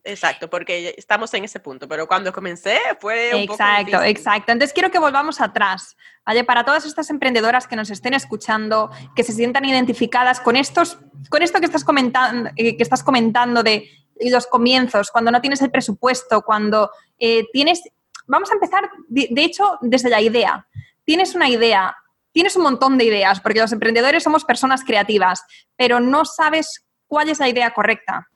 Exacto, 0.04 0.48
porque 0.48 0.94
estamos 0.96 1.32
en 1.34 1.44
ese 1.44 1.60
punto, 1.60 1.86
pero 1.86 2.06
cuando 2.06 2.32
comencé 2.32 2.78
fue 3.00 3.34
un 3.34 3.42
Exacto, 3.42 3.92
poco 3.92 4.04
exacto. 4.04 4.52
Entonces 4.52 4.72
quiero 4.72 4.90
que 4.90 4.98
volvamos 4.98 5.40
atrás, 5.40 5.96
¿vale? 6.24 6.44
Para 6.44 6.64
todas 6.64 6.86
estas 6.86 7.10
emprendedoras 7.10 7.66
que 7.66 7.76
nos 7.76 7.90
estén 7.90 8.14
escuchando, 8.14 8.90
que 9.14 9.22
se 9.22 9.32
sientan 9.32 9.64
identificadas 9.64 10.40
con 10.40 10.56
estos, 10.56 10.98
con 11.28 11.42
esto 11.42 11.60
que 11.60 11.66
estás 11.66 11.84
comentando, 11.84 12.50
eh, 12.56 12.76
que 12.76 12.82
estás 12.82 13.02
comentando 13.02 13.62
de 13.62 13.88
los 14.20 14.46
comienzos, 14.46 15.10
cuando 15.10 15.30
no 15.30 15.40
tienes 15.40 15.60
el 15.62 15.70
presupuesto, 15.70 16.42
cuando 16.42 16.90
eh, 17.18 17.44
tienes, 17.52 17.82
vamos 18.26 18.50
a 18.50 18.54
empezar, 18.54 18.90
de, 19.08 19.28
de 19.30 19.44
hecho, 19.44 19.78
desde 19.82 20.08
la 20.08 20.20
idea. 20.20 20.66
Tienes 21.04 21.34
una 21.34 21.48
idea, 21.48 21.96
tienes 22.32 22.56
un 22.56 22.62
montón 22.62 22.96
de 22.96 23.04
ideas, 23.04 23.40
porque 23.40 23.60
los 23.60 23.72
emprendedores 23.72 24.22
somos 24.22 24.44
personas 24.44 24.84
creativas, 24.84 25.42
pero 25.76 26.00
no 26.00 26.24
sabes 26.24 26.86
cuál 27.06 27.28
es 27.28 27.38
la 27.38 27.48
idea 27.48 27.72
correcta 27.72 28.30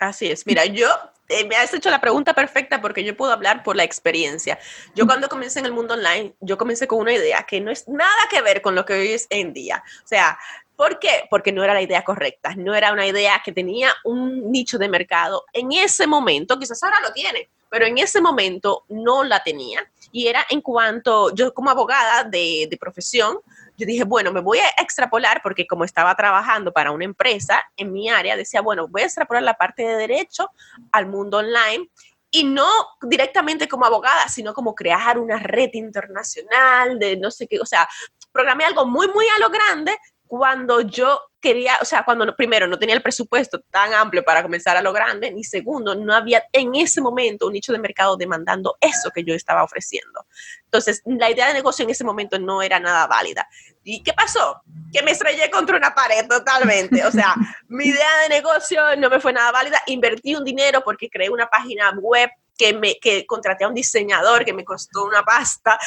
Así 0.00 0.30
es. 0.30 0.46
Mira, 0.46 0.64
yo 0.64 0.88
eh, 1.28 1.44
me 1.44 1.56
has 1.56 1.74
hecho 1.74 1.90
la 1.90 2.00
pregunta 2.00 2.32
perfecta 2.32 2.80
porque 2.80 3.04
yo 3.04 3.14
puedo 3.14 3.32
hablar 3.32 3.62
por 3.62 3.76
la 3.76 3.84
experiencia. 3.84 4.58
Yo 4.94 5.06
cuando 5.06 5.28
comencé 5.28 5.60
en 5.60 5.66
el 5.66 5.72
mundo 5.72 5.92
online, 5.92 6.34
yo 6.40 6.56
comencé 6.56 6.88
con 6.88 7.00
una 7.00 7.12
idea 7.12 7.44
que 7.44 7.60
no 7.60 7.70
es 7.70 7.86
nada 7.86 8.22
que 8.30 8.40
ver 8.40 8.62
con 8.62 8.74
lo 8.74 8.86
que 8.86 8.94
hoy 8.94 9.08
es 9.12 9.26
en 9.28 9.52
día. 9.52 9.84
O 10.02 10.08
sea, 10.08 10.38
¿por 10.74 10.98
qué? 10.98 11.26
Porque 11.28 11.52
no 11.52 11.62
era 11.62 11.74
la 11.74 11.82
idea 11.82 12.02
correcta, 12.02 12.54
no 12.56 12.74
era 12.74 12.94
una 12.94 13.06
idea 13.06 13.42
que 13.44 13.52
tenía 13.52 13.92
un 14.04 14.50
nicho 14.50 14.78
de 14.78 14.88
mercado. 14.88 15.44
En 15.52 15.70
ese 15.72 16.06
momento, 16.06 16.58
quizás 16.58 16.82
ahora 16.82 17.00
lo 17.00 17.12
tiene, 17.12 17.50
pero 17.68 17.84
en 17.84 17.98
ese 17.98 18.22
momento 18.22 18.84
no 18.88 19.22
la 19.22 19.42
tenía. 19.42 19.86
Y 20.12 20.28
era 20.28 20.46
en 20.48 20.62
cuanto, 20.62 21.34
yo 21.34 21.52
como 21.52 21.68
abogada 21.68 22.24
de, 22.24 22.68
de 22.70 22.76
profesión, 22.78 23.38
yo 23.80 23.86
dije, 23.86 24.04
bueno, 24.04 24.30
me 24.30 24.40
voy 24.40 24.58
a 24.58 24.68
extrapolar 24.82 25.40
porque 25.42 25.66
como 25.66 25.84
estaba 25.84 26.14
trabajando 26.14 26.72
para 26.72 26.92
una 26.92 27.06
empresa 27.06 27.64
en 27.76 27.92
mi 27.92 28.10
área, 28.10 28.36
decía, 28.36 28.60
bueno, 28.60 28.86
voy 28.88 29.02
a 29.02 29.06
extrapolar 29.06 29.42
la 29.42 29.54
parte 29.54 29.82
de 29.82 29.96
derecho 29.96 30.50
al 30.92 31.06
mundo 31.06 31.38
online 31.38 31.88
y 32.30 32.44
no 32.44 32.68
directamente 33.02 33.68
como 33.68 33.86
abogada, 33.86 34.28
sino 34.28 34.52
como 34.52 34.74
crear 34.74 35.18
una 35.18 35.38
red 35.38 35.70
internacional 35.72 36.98
de 36.98 37.16
no 37.16 37.30
sé 37.30 37.48
qué, 37.48 37.58
o 37.58 37.66
sea, 37.66 37.88
programé 38.30 38.64
algo 38.64 38.86
muy, 38.86 39.08
muy 39.08 39.24
a 39.34 39.40
lo 39.40 39.48
grande 39.48 39.96
cuando 40.26 40.82
yo 40.82 41.18
quería, 41.40 41.78
o 41.80 41.84
sea, 41.84 42.04
cuando 42.04 42.34
primero 42.36 42.66
no 42.66 42.78
tenía 42.78 42.94
el 42.94 43.02
presupuesto 43.02 43.60
tan 43.70 43.94
amplio 43.94 44.24
para 44.24 44.42
comenzar 44.42 44.76
a 44.76 44.82
lo 44.82 44.92
grande, 44.92 45.30
ni 45.30 45.44
segundo, 45.44 45.94
no 45.94 46.14
había 46.14 46.44
en 46.52 46.74
ese 46.74 47.00
momento 47.00 47.46
un 47.46 47.54
nicho 47.54 47.72
de 47.72 47.78
mercado 47.78 48.16
demandando 48.16 48.76
eso 48.80 49.10
que 49.10 49.24
yo 49.24 49.34
estaba 49.34 49.64
ofreciendo. 49.64 50.26
Entonces, 50.64 51.02
la 51.04 51.30
idea 51.30 51.48
de 51.48 51.54
negocio 51.54 51.84
en 51.84 51.90
ese 51.90 52.04
momento 52.04 52.38
no 52.38 52.62
era 52.62 52.78
nada 52.78 53.06
válida. 53.06 53.48
¿Y 53.82 54.02
qué 54.02 54.12
pasó? 54.12 54.62
Que 54.92 55.02
me 55.02 55.12
estrellé 55.12 55.50
contra 55.50 55.76
una 55.76 55.94
pared 55.94 56.26
totalmente. 56.28 57.04
O 57.06 57.10
sea, 57.10 57.34
mi 57.68 57.86
idea 57.86 58.08
de 58.22 58.28
negocio 58.28 58.80
no 58.98 59.08
me 59.08 59.20
fue 59.20 59.32
nada 59.32 59.50
válida. 59.50 59.82
Invertí 59.86 60.34
un 60.34 60.44
dinero 60.44 60.82
porque 60.84 61.08
creé 61.08 61.30
una 61.30 61.48
página 61.48 61.90
web 61.98 62.30
que, 62.56 62.74
me, 62.74 62.98
que 63.00 63.24
contraté 63.24 63.64
a 63.64 63.68
un 63.68 63.74
diseñador 63.74 64.44
que 64.44 64.52
me 64.52 64.64
costó 64.64 65.04
una 65.04 65.22
pasta, 65.22 65.78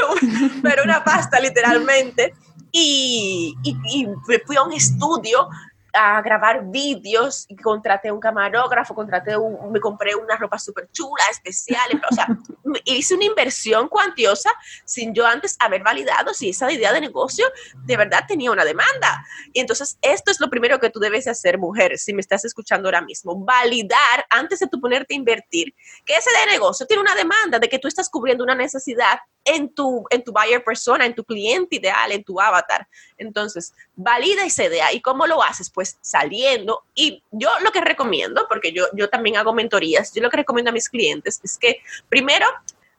pero 0.62 0.84
una 0.84 1.02
pasta 1.02 1.40
literalmente 1.40 2.32
y, 2.72 3.54
y, 3.62 4.08
fui 4.46 4.56
a 4.56 4.62
un 4.62 4.72
estudio 4.72 5.48
a 5.92 6.22
grabar 6.22 6.64
vídeos 6.70 7.44
y 7.48 7.56
contraté 7.56 8.10
un 8.10 8.20
camarógrafo, 8.20 8.94
contraté 8.94 9.36
un, 9.36 9.70
me 9.70 9.80
compré 9.80 10.14
una 10.14 10.36
ropa 10.36 10.58
súper 10.58 10.88
chula, 10.90 11.22
especial, 11.30 12.02
o 12.10 12.14
sea, 12.14 12.26
hice 12.84 13.14
una 13.14 13.24
inversión 13.24 13.88
cuantiosa 13.88 14.50
sin 14.84 15.12
yo 15.12 15.26
antes 15.26 15.56
haber 15.60 15.82
validado 15.82 16.32
si 16.32 16.50
esa 16.50 16.72
idea 16.72 16.92
de 16.92 17.00
negocio 17.00 17.44
de 17.84 17.96
verdad 17.96 18.24
tenía 18.26 18.50
una 18.50 18.64
demanda. 18.64 19.26
Y 19.52 19.60
entonces 19.60 19.98
esto 20.00 20.30
es 20.30 20.40
lo 20.40 20.48
primero 20.48 20.80
que 20.80 20.90
tú 20.90 20.98
debes 20.98 21.28
hacer, 21.28 21.58
mujer, 21.58 21.98
si 21.98 22.14
me 22.14 22.20
estás 22.20 22.44
escuchando 22.44 22.88
ahora 22.88 23.02
mismo, 23.02 23.36
validar 23.44 24.24
antes 24.30 24.60
de 24.60 24.68
tú 24.68 24.80
ponerte 24.80 25.14
a 25.14 25.16
invertir 25.16 25.74
que 26.06 26.14
ese 26.14 26.30
de 26.40 26.52
negocio 26.52 26.86
tiene 26.86 27.02
una 27.02 27.14
demanda 27.14 27.58
de 27.58 27.68
que 27.68 27.78
tú 27.78 27.88
estás 27.88 28.08
cubriendo 28.08 28.44
una 28.44 28.54
necesidad 28.54 29.18
en 29.44 29.74
tu, 29.74 30.04
en 30.10 30.22
tu 30.22 30.32
buyer 30.32 30.62
persona, 30.62 31.06
en 31.06 31.14
tu 31.14 31.24
cliente 31.24 31.76
ideal, 31.76 32.12
en 32.12 32.24
tu 32.24 32.40
avatar. 32.40 32.86
Entonces, 33.18 33.74
valida 33.94 34.44
esa 34.44 34.64
idea. 34.64 34.92
¿Y 34.92 35.00
cómo 35.00 35.26
lo 35.26 35.42
haces? 35.42 35.70
Pues 35.70 35.98
saliendo. 36.00 36.82
Y 36.94 37.22
yo 37.30 37.50
lo 37.62 37.72
que 37.72 37.80
recomiendo, 37.80 38.46
porque 38.48 38.72
yo, 38.72 38.86
yo 38.94 39.08
también 39.08 39.36
hago 39.36 39.52
mentorías, 39.52 40.12
yo 40.14 40.22
lo 40.22 40.30
que 40.30 40.38
recomiendo 40.38 40.70
a 40.70 40.74
mis 40.74 40.88
clientes 40.88 41.40
es 41.42 41.58
que 41.58 41.80
primero, 42.08 42.46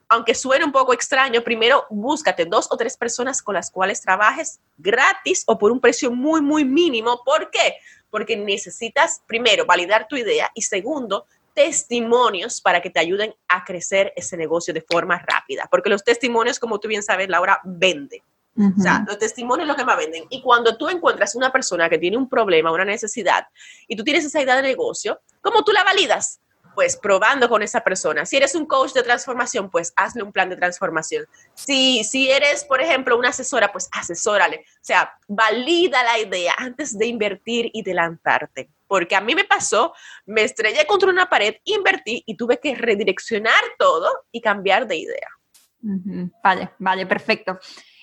aunque 0.10 0.36
suene 0.36 0.66
un 0.66 0.72
poco 0.72 0.94
extraño, 0.94 1.44
primero 1.44 1.86
búscate 1.90 2.46
dos 2.46 2.68
o 2.72 2.78
tres 2.78 2.98
personas 2.98 3.42
con 3.42 3.56
las 3.56 3.72
cuales 3.72 4.02
trabajes 4.02 4.60
gratis 4.78 5.44
o 5.48 5.58
por 5.58 5.72
un 5.72 5.80
precio 5.80 6.12
muy, 6.12 6.42
muy 6.42 6.66
mínimo. 6.66 7.22
¿Por 7.24 7.50
qué? 7.50 7.76
Porque 8.10 8.36
necesitas, 8.36 9.22
primero, 9.26 9.66
validar 9.66 10.08
tu 10.08 10.16
idea 10.16 10.52
y 10.54 10.62
segundo, 10.62 11.26
testimonios 11.54 12.62
para 12.62 12.82
que 12.82 12.90
te 12.90 13.00
ayuden 13.00 13.34
a 13.48 13.64
crecer 13.64 14.14
ese 14.16 14.38
negocio 14.38 14.74
de 14.74 14.82
forma 14.82 15.20
rápida, 15.20 15.68
porque 15.70 15.90
los 15.90 16.04
testimonios, 16.04 16.60
como 16.60 16.80
tú 16.80 16.88
bien 16.88 17.04
sabes, 17.04 17.30
Laura, 17.30 17.60
vende. 17.64 18.24
O 18.56 18.80
sea, 18.80 19.04
los 19.08 19.18
testimonios 19.18 19.68
es 19.68 19.68
lo 19.68 19.76
que 19.76 19.84
más 19.84 19.98
venden. 19.98 20.26
Y 20.30 20.40
cuando 20.42 20.78
tú 20.78 20.88
encuentras 20.88 21.34
una 21.34 21.52
persona 21.52 21.90
que 21.90 21.98
tiene 21.98 22.18
un 22.18 22.30
problema, 22.30 22.72
una 22.72 22.86
necesidad, 22.86 23.48
y 23.88 23.96
tú 23.96 24.04
tienes 24.04 24.26
esa 24.26 24.42
idea 24.42 24.56
de 24.56 24.62
negocio, 24.62 25.20
¿cómo 25.42 25.64
tú 25.64 25.72
la 25.72 25.84
validas? 25.84 26.40
pues 26.76 26.98
probando 26.98 27.50
con 27.50 27.62
esa 27.62 27.82
persona. 27.82 28.26
Si 28.26 28.38
eres 28.38 28.56
un 28.56 28.66
coach 28.66 28.94
de 28.94 29.04
transformación, 29.04 29.70
pues 29.70 29.94
hazle 29.96 30.24
un 30.24 30.32
plan 30.32 30.50
de 30.50 30.56
transformación. 30.56 31.26
Si, 31.54 32.04
si 32.04 32.30
eres, 32.32 32.64
por 32.66 32.82
ejemplo, 32.82 33.18
una 33.18 33.30
asesora, 33.30 33.72
pues 33.72 33.90
asesórale. 33.92 34.58
O 34.58 34.84
sea, 34.84 35.14
valida 35.28 36.04
la 36.04 36.20
idea 36.20 36.54
antes 36.58 36.98
de 36.98 37.06
invertir 37.06 37.70
y 37.74 37.84
de 37.84 37.94
lanzarte. 37.94 38.70
Porque 38.94 39.16
a 39.16 39.22
mí 39.22 39.34
me 39.34 39.44
pasó, 39.44 39.92
me 40.28 40.44
estrellé 40.44 40.86
contra 40.86 41.10
una 41.10 41.28
pared, 41.28 41.56
invertí 41.64 42.24
y 42.28 42.38
tuve 42.38 42.60
que 42.60 42.76
redireccionar 42.76 43.64
todo 43.80 44.08
y 44.32 44.40
cambiar 44.40 44.86
de 44.86 44.98
idea. 44.98 45.30
Vale, 46.44 46.74
vale, 46.78 47.08
perfecto. 47.08 47.58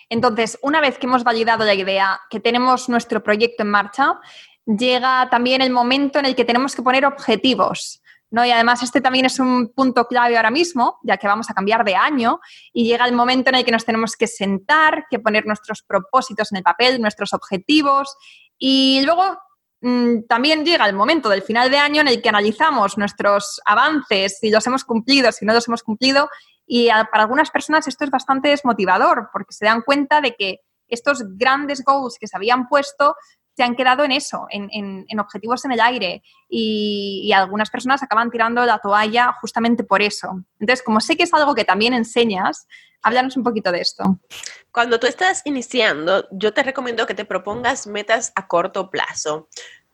Entonces, 0.09 0.59
una 0.63 0.81
vez 0.81 0.99
que 0.99 1.07
hemos 1.07 1.23
validado 1.23 1.65
la 1.65 1.75
idea, 1.75 2.21
que 2.29 2.41
tenemos 2.41 2.89
nuestro 2.89 3.23
proyecto 3.23 3.63
en 3.63 3.71
marcha, 3.71 4.19
llega 4.67 5.31
también 5.31 5.63
el 5.63 5.71
momento 5.71 6.19
en 6.19 6.27
el 6.27 6.35
que 6.35 6.45
tenemos 6.45 6.75
que 6.75 6.83
poner 6.83 7.07
objetivos. 7.07 8.03
¿no? 8.29 8.45
Y 8.45 8.51
además 8.51 8.83
este 8.83 9.01
también 9.01 9.27
es 9.27 9.39
un 9.39 9.73
punto 9.73 10.07
clave 10.09 10.39
ahora 10.39 10.51
mismo, 10.51 10.99
ya 11.05 11.19
que 11.19 11.29
vamos 11.29 11.49
a 11.51 11.55
cambiar 11.55 11.85
de 11.85 11.95
año 11.95 12.41
y 12.73 12.83
llega 12.83 13.07
el 13.07 13.13
momento 13.13 13.51
en 13.51 13.55
el 13.55 13.65
que 13.65 13.71
nos 13.71 13.85
tenemos 13.85 14.17
que 14.17 14.27
sentar, 14.27 15.05
que 15.09 15.21
poner 15.21 15.47
nuestros 15.47 15.85
propósitos 15.85 16.51
en 16.51 16.59
el 16.59 16.65
papel, 16.65 17.01
nuestros 17.01 17.33
objetivos 17.33 18.17
y 18.59 19.03
luego 19.05 19.39
también 20.29 20.65
llega 20.65 20.87
el 20.87 20.95
momento 20.95 21.29
del 21.29 21.43
final 21.43 21.71
de 21.71 21.79
año 21.79 22.03
en 22.03 22.09
el 22.09 22.21
que 22.21 22.29
analizamos 22.29 22.99
nuestros 22.99 23.61
avances, 23.65 24.39
si 24.39 24.51
los 24.51 24.67
hemos 24.67 24.85
cumplido, 24.85 25.33
si 25.33 25.47
no 25.47 25.55
los 25.55 25.67
hemos 25.69 25.83
cumplido 25.83 26.29
y 26.67 26.89
para 27.11 27.25
algunas 27.25 27.51
personas 27.51 27.89
esto 27.89 28.05
es 28.05 28.11
bastante 28.11 28.49
desmotivador 28.49 29.31
porque 29.33 29.53
se 29.53 29.65
dan 29.65 29.83
cuenta 29.83 30.21
de 30.21 30.37
que 30.37 30.61
estos 30.87 31.25
grandes 31.37 31.83
goals 31.85 32.17
que 32.21 32.29
se 32.29 32.37
habían 32.37 32.69
puesto 32.69 33.17
se 33.61 33.64
han 33.64 33.76
quedado 33.76 34.05
en 34.05 34.12
eso, 34.12 34.47
en, 34.49 35.21
objetivos 35.21 35.67
en 35.67 35.73
el 35.73 35.81
aire 35.81 36.23
y, 36.49 37.25
y, 37.26 37.33
algunas 37.35 37.69
personas 37.69 38.02
acaban 38.02 38.31
tirando 38.31 38.64
la 38.64 38.79
toalla 38.79 39.35
justamente 39.38 39.85
por 39.85 40.00
eso. 40.00 40.29
Entonces, 40.59 40.83
como 40.83 40.99
sé 41.02 41.14
que 41.14 41.25
es 41.25 41.35
algo 41.35 41.55
que 41.55 41.67
también 41.67 41.93
enseñas, 41.93 42.67
háblanos 43.02 43.37
un 43.37 43.45
poquito 43.45 43.71
de 43.71 43.83
esto. 43.83 44.19
Cuando 44.73 44.99
tú 44.99 45.07
estás 45.07 45.43
iniciando, 45.45 46.26
yo 46.31 46.55
te 46.55 46.62
recomiendo 46.62 47.05
que 47.07 47.12
te 47.12 47.26
propongas 47.26 47.87
metas 47.87 48.33
a 48.35 48.49
corto 48.49 48.88
plazo 48.88 49.50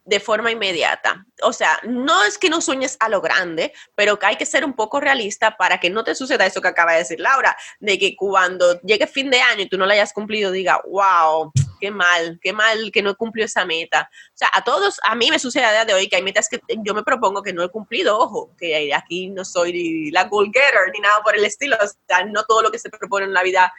de 0.06 0.20
forma 0.20 0.52
inmediata. 0.52 1.26
O 1.42 1.52
sea, 1.52 1.78
no 1.82 2.24
es 2.24 2.38
que 2.38 2.48
no 2.48 2.60
sueñes 2.60 2.96
a 3.00 3.08
lo 3.08 3.20
grande, 3.20 3.72
pero 3.94 4.18
que 4.18 4.26
hay 4.26 4.36
que 4.36 4.46
ser 4.46 4.64
un 4.64 4.72
poco 4.72 5.00
realista 5.00 5.56
para 5.56 5.78
que 5.78 5.90
no 5.90 6.04
te 6.04 6.14
suceda 6.14 6.46
eso 6.46 6.62
que 6.62 6.68
acaba 6.68 6.92
de 6.92 6.98
decir 6.98 7.20
Laura, 7.20 7.56
de 7.80 7.98
que 7.98 8.16
cuando 8.16 8.80
llegue 8.82 9.08
fin 9.08 9.30
de 9.30 9.40
año 9.40 9.62
y 9.62 9.68
tú 9.68 9.76
no 9.76 9.84
la 9.84 9.94
hayas 9.94 10.12
cumplido, 10.12 10.52
diga, 10.52 10.80
wow, 10.86 11.52
qué 11.80 11.90
mal, 11.90 12.38
qué 12.40 12.52
mal 12.52 12.90
que 12.92 13.02
no 13.02 13.16
cumplió 13.16 13.44
esa 13.44 13.64
meta. 13.64 14.08
O 14.28 14.36
sea, 14.36 14.48
a 14.54 14.62
todos, 14.62 15.00
a 15.02 15.16
mí 15.16 15.28
me 15.28 15.40
sucede 15.40 15.64
a 15.64 15.72
día 15.72 15.84
de 15.84 15.94
hoy 15.94 16.08
que 16.08 16.16
hay 16.16 16.22
metas 16.22 16.48
que 16.48 16.60
yo 16.84 16.94
me 16.94 17.02
propongo 17.02 17.42
que 17.42 17.52
no 17.52 17.64
he 17.64 17.68
cumplido, 17.68 18.16
ojo, 18.16 18.54
que 18.56 18.94
aquí 18.94 19.28
no 19.28 19.44
soy 19.44 20.12
la 20.12 20.24
goal 20.24 20.52
getter 20.54 20.92
ni 20.92 21.00
nada 21.00 21.20
por 21.24 21.36
el 21.36 21.44
estilo, 21.44 21.76
o 21.82 21.86
sea, 22.06 22.24
no 22.24 22.44
todo 22.44 22.62
lo 22.62 22.70
que 22.70 22.78
se 22.78 22.90
propone 22.90 23.26
en 23.26 23.34
la 23.34 23.42
vida 23.42 23.72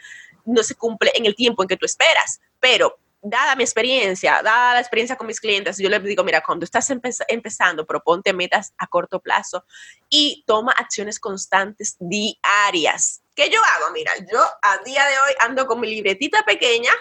no 0.44 0.62
se 0.62 0.76
cumple 0.76 1.12
en 1.16 1.26
el 1.26 1.36
tiempo 1.36 1.64
en 1.64 1.70
que 1.70 1.78
tú 1.78 1.86
esperas, 1.86 2.42
pero 2.60 3.00
dada 3.22 3.56
mi 3.56 3.64
experiencia, 3.64 4.42
dada 4.44 4.74
la 4.74 4.80
experiencia 4.80 5.16
con 5.16 5.28
mis 5.28 5.40
clientes, 5.40 5.78
yo 5.78 5.90
les 5.90 6.04
digo, 6.04 6.24
mira, 6.24 6.42
cuando 6.42 6.64
estás 6.64 6.90
empezando, 7.28 7.86
proponte 7.86 8.34
metas 8.34 8.74
a 8.78 8.88
corto 8.88 9.20
plazo 9.20 9.66
y 10.10 10.44
toma 10.46 10.72
acciones 10.74 11.20
constantes 11.20 11.98
diarias. 12.00 13.22
¿Qué 13.36 13.50
yo 13.50 13.60
hago? 13.60 13.94
Mira, 13.94 14.12
yo 14.32 14.40
a 14.62 14.78
día 14.84 15.06
de 15.06 15.14
hoy 15.20 15.34
ando 15.40 15.68
con 15.68 15.80
mi 15.80 15.88
libretita 15.88 16.44
pequeña 16.44 16.92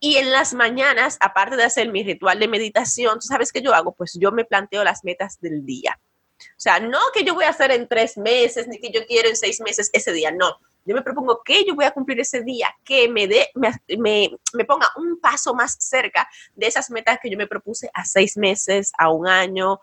y 0.00 0.16
en 0.16 0.30
las 0.30 0.54
mañanas, 0.54 1.16
aparte 1.20 1.56
de 1.56 1.64
hacer 1.64 1.90
mi 1.90 2.02
ritual 2.02 2.38
de 2.38 2.48
meditación, 2.48 3.18
¿tú 3.20 3.26
sabes 3.26 3.52
qué 3.52 3.62
yo 3.62 3.74
hago? 3.74 3.94
Pues 3.94 4.16
yo 4.20 4.32
me 4.32 4.44
planteo 4.44 4.84
las 4.84 5.04
metas 5.04 5.40
del 5.40 5.64
día. 5.64 5.98
O 6.38 6.60
sea, 6.60 6.80
no 6.80 6.98
que 7.14 7.24
yo 7.24 7.34
voy 7.34 7.44
a 7.44 7.50
hacer 7.50 7.70
en 7.70 7.88
tres 7.88 8.16
meses, 8.16 8.66
ni 8.66 8.78
que 8.78 8.90
yo 8.90 9.06
quiero 9.06 9.28
en 9.28 9.36
seis 9.36 9.60
meses 9.60 9.90
ese 9.92 10.12
día, 10.12 10.30
no 10.30 10.58
yo 10.84 10.94
me 10.94 11.02
propongo 11.02 11.42
que 11.44 11.64
yo 11.64 11.74
voy 11.74 11.84
a 11.84 11.90
cumplir 11.90 12.20
ese 12.20 12.42
día, 12.42 12.74
que 12.84 13.08
me, 13.08 13.26
dé, 13.26 13.50
me, 13.54 14.30
me, 14.52 14.64
ponga 14.64 14.88
un 14.96 15.18
paso 15.20 15.54
más 15.54 15.76
cerca 15.78 16.28
de 16.54 16.66
esas 16.66 16.90
metas 16.90 17.18
que 17.22 17.30
yo 17.30 17.38
me 17.38 17.46
propuse 17.46 17.90
a 17.94 18.04
seis 18.04 18.36
meses, 18.36 18.92
a 18.98 19.10
un 19.10 19.26
año, 19.26 19.80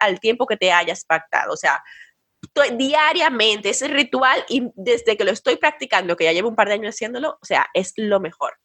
al, 0.00 0.20
tiempo 0.20 0.46
que 0.46 0.56
te 0.56 0.72
hayas 0.72 1.04
pactado. 1.04 1.52
O 1.52 1.56
sea, 1.56 1.82
diariamente 2.76 3.70
ese 3.70 3.88
ritual 3.88 4.44
y 4.48 4.70
desde 4.74 5.16
que 5.16 5.24
lo 5.24 5.32
estoy 5.32 5.56
practicando, 5.56 6.16
que 6.16 6.24
ya 6.24 6.32
llevo 6.32 6.48
un 6.48 6.56
par 6.56 6.68
de 6.68 6.74
años 6.74 6.94
haciéndolo, 6.94 7.38
o 7.40 7.44
sea, 7.44 7.66
es 7.74 7.92
lo 7.96 8.20
mejor. 8.20 8.58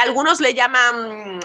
Algunos 0.00 0.40
le 0.40 0.54
llaman, 0.54 1.40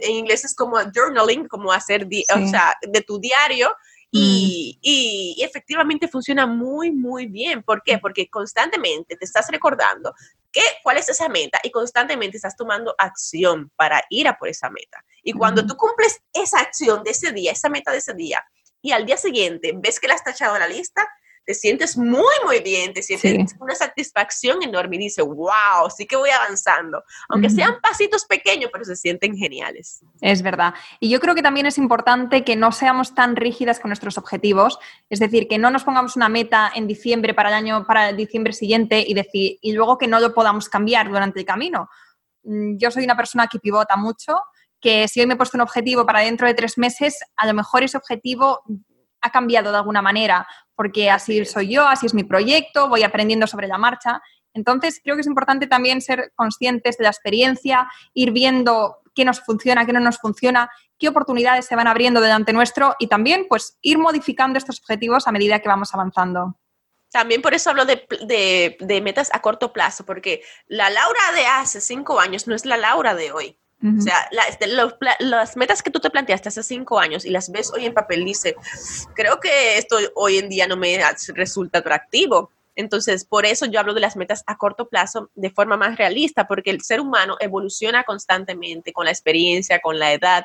en 0.00 0.10
inglés 0.10 0.44
es 0.44 0.54
como 0.54 0.76
journaling, 0.94 1.48
como 1.48 1.72
hacer, 1.72 2.06
o 2.06 2.46
sea, 2.46 2.76
de 2.82 3.00
tu 3.00 3.18
diario, 3.18 3.74
Y, 4.18 5.36
efectivamente 5.42 6.08
funciona 6.08 6.46
muy, 6.46 6.90
muy 6.90 7.26
bien. 7.26 7.62
¿Por 7.62 7.82
qué? 7.82 7.98
Porque 7.98 8.28
constantemente 8.28 9.16
te 9.16 9.24
estás 9.24 9.48
recordando 9.50 10.14
que, 10.50 10.62
cuál 10.82 10.98
es 10.98 11.08
esa 11.08 11.28
meta 11.28 11.60
y 11.62 11.70
constantemente 11.70 12.36
estás 12.36 12.56
tomando 12.56 12.94
acción 12.98 13.70
para 13.76 14.02
ir 14.10 14.28
a 14.28 14.38
por 14.38 14.48
esa 14.48 14.70
meta. 14.70 15.04
Y 15.22 15.32
cuando 15.32 15.66
tú 15.66 15.76
cumples 15.76 16.20
esa 16.32 16.60
acción 16.60 17.02
de 17.02 17.10
ese 17.10 17.32
día, 17.32 17.52
esa 17.52 17.68
meta 17.68 17.92
de 17.92 17.98
ese 17.98 18.14
día, 18.14 18.44
y 18.82 18.92
al 18.92 19.04
día 19.04 19.16
siguiente 19.16 19.72
ves 19.74 19.98
que 19.98 20.08
la 20.08 20.14
has 20.14 20.24
tachado 20.24 20.54
en 20.54 20.60
la 20.60 20.68
lista, 20.68 21.08
te 21.46 21.54
sientes 21.54 21.96
muy, 21.96 22.34
muy 22.44 22.60
bien, 22.60 22.92
te 22.92 23.02
sientes 23.02 23.54
una 23.60 23.74
satisfacción 23.76 24.64
enorme 24.64 24.96
y 24.96 24.98
dices, 24.98 25.24
wow, 25.24 25.88
sí 25.96 26.04
que 26.04 26.16
voy 26.16 26.30
avanzando. 26.30 27.04
Aunque 27.28 27.48
sean 27.50 27.80
pasitos 27.80 28.24
pequeños, 28.24 28.70
pero 28.72 28.84
se 28.84 28.96
sienten 28.96 29.36
geniales. 29.36 30.04
Es 30.20 30.42
verdad. 30.42 30.74
Y 30.98 31.08
yo 31.08 31.20
creo 31.20 31.36
que 31.36 31.42
también 31.42 31.66
es 31.66 31.78
importante 31.78 32.42
que 32.42 32.56
no 32.56 32.72
seamos 32.72 33.14
tan 33.14 33.36
rígidas 33.36 33.78
con 33.78 33.90
nuestros 33.90 34.18
objetivos, 34.18 34.80
es 35.08 35.20
decir, 35.20 35.46
que 35.46 35.56
no 35.56 35.70
nos 35.70 35.84
pongamos 35.84 36.16
una 36.16 36.28
meta 36.28 36.72
en 36.74 36.88
diciembre 36.88 37.32
para 37.32 37.50
el 37.50 37.54
año, 37.54 37.86
para 37.86 38.10
el 38.10 38.16
diciembre 38.16 38.52
siguiente 38.52 39.04
y 39.06 39.14
decir, 39.14 39.58
y 39.62 39.72
luego 39.72 39.98
que 39.98 40.08
no 40.08 40.18
lo 40.18 40.34
podamos 40.34 40.68
cambiar 40.68 41.08
durante 41.08 41.38
el 41.38 41.46
camino. 41.46 41.88
Mm, 42.42 42.76
yo 42.76 42.90
soy 42.90 43.04
una 43.04 43.16
persona 43.16 43.46
que 43.46 43.60
pivota 43.60 43.96
mucho, 43.96 44.36
que 44.80 45.06
si 45.06 45.20
hoy 45.20 45.26
me 45.26 45.34
he 45.34 45.36
puesto 45.36 45.56
un 45.56 45.62
objetivo 45.62 46.04
para 46.04 46.20
dentro 46.20 46.48
de 46.48 46.54
tres 46.54 46.76
meses, 46.76 47.20
a 47.36 47.46
lo 47.46 47.54
mejor 47.54 47.84
ese 47.84 47.96
objetivo 47.96 48.62
ha 49.20 49.30
cambiado 49.30 49.70
de 49.70 49.78
alguna 49.78 50.02
manera, 50.02 50.46
porque 50.74 51.10
así 51.10 51.44
soy 51.44 51.74
yo, 51.74 51.86
así 51.86 52.06
es 52.06 52.14
mi 52.14 52.24
proyecto, 52.24 52.88
voy 52.88 53.02
aprendiendo 53.02 53.46
sobre 53.46 53.66
la 53.66 53.78
marcha. 53.78 54.22
Entonces, 54.54 55.00
creo 55.02 55.16
que 55.16 55.20
es 55.20 55.26
importante 55.26 55.66
también 55.66 56.00
ser 56.00 56.32
conscientes 56.34 56.96
de 56.96 57.04
la 57.04 57.10
experiencia, 57.10 57.88
ir 58.14 58.30
viendo 58.30 58.98
qué 59.14 59.24
nos 59.24 59.40
funciona, 59.40 59.84
qué 59.84 59.92
no 59.92 60.00
nos 60.00 60.18
funciona, 60.18 60.70
qué 60.98 61.08
oportunidades 61.08 61.66
se 61.66 61.76
van 61.76 61.86
abriendo 61.86 62.20
delante 62.20 62.52
nuestro 62.52 62.94
y 62.98 63.06
también, 63.06 63.46
pues, 63.48 63.78
ir 63.82 63.98
modificando 63.98 64.58
estos 64.58 64.78
objetivos 64.80 65.26
a 65.26 65.32
medida 65.32 65.60
que 65.60 65.68
vamos 65.68 65.92
avanzando. 65.94 66.58
También 67.10 67.40
por 67.40 67.54
eso 67.54 67.70
hablo 67.70 67.84
de, 67.84 68.76
de 68.78 69.00
metas 69.00 69.30
a 69.32 69.40
corto 69.40 69.72
plazo, 69.72 70.04
porque 70.04 70.42
la 70.66 70.90
Laura 70.90 71.20
de 71.34 71.46
hace 71.46 71.80
cinco 71.80 72.20
años 72.20 72.46
no 72.46 72.54
es 72.54 72.66
la 72.66 72.76
Laura 72.76 73.14
de 73.14 73.32
hoy. 73.32 73.58
O 73.82 74.00
sea, 74.00 74.28
este, 74.48 74.66
las 74.66 75.56
metas 75.56 75.82
que 75.82 75.90
tú 75.90 76.00
te 76.00 76.08
planteaste 76.08 76.48
hace 76.48 76.62
cinco 76.62 76.98
años 76.98 77.26
y 77.26 77.30
las 77.30 77.52
ves 77.52 77.70
hoy 77.72 77.84
en 77.84 77.92
papel, 77.92 78.24
dice, 78.24 78.56
creo 79.14 79.38
que 79.38 79.76
esto 79.76 79.96
hoy 80.14 80.38
en 80.38 80.48
día 80.48 80.66
no 80.66 80.76
me 80.76 80.98
resulta 81.34 81.78
atractivo. 81.78 82.50
Entonces, 82.74 83.24
por 83.24 83.44
eso 83.44 83.66
yo 83.66 83.78
hablo 83.78 83.94
de 83.94 84.00
las 84.00 84.16
metas 84.16 84.42
a 84.46 84.56
corto 84.56 84.88
plazo 84.88 85.30
de 85.34 85.50
forma 85.50 85.76
más 85.76 85.98
realista, 85.98 86.48
porque 86.48 86.70
el 86.70 86.82
ser 86.82 87.00
humano 87.00 87.36
evoluciona 87.38 88.04
constantemente 88.04 88.92
con 88.92 89.04
la 89.04 89.10
experiencia, 89.10 89.80
con 89.80 89.98
la 89.98 90.12
edad. 90.12 90.44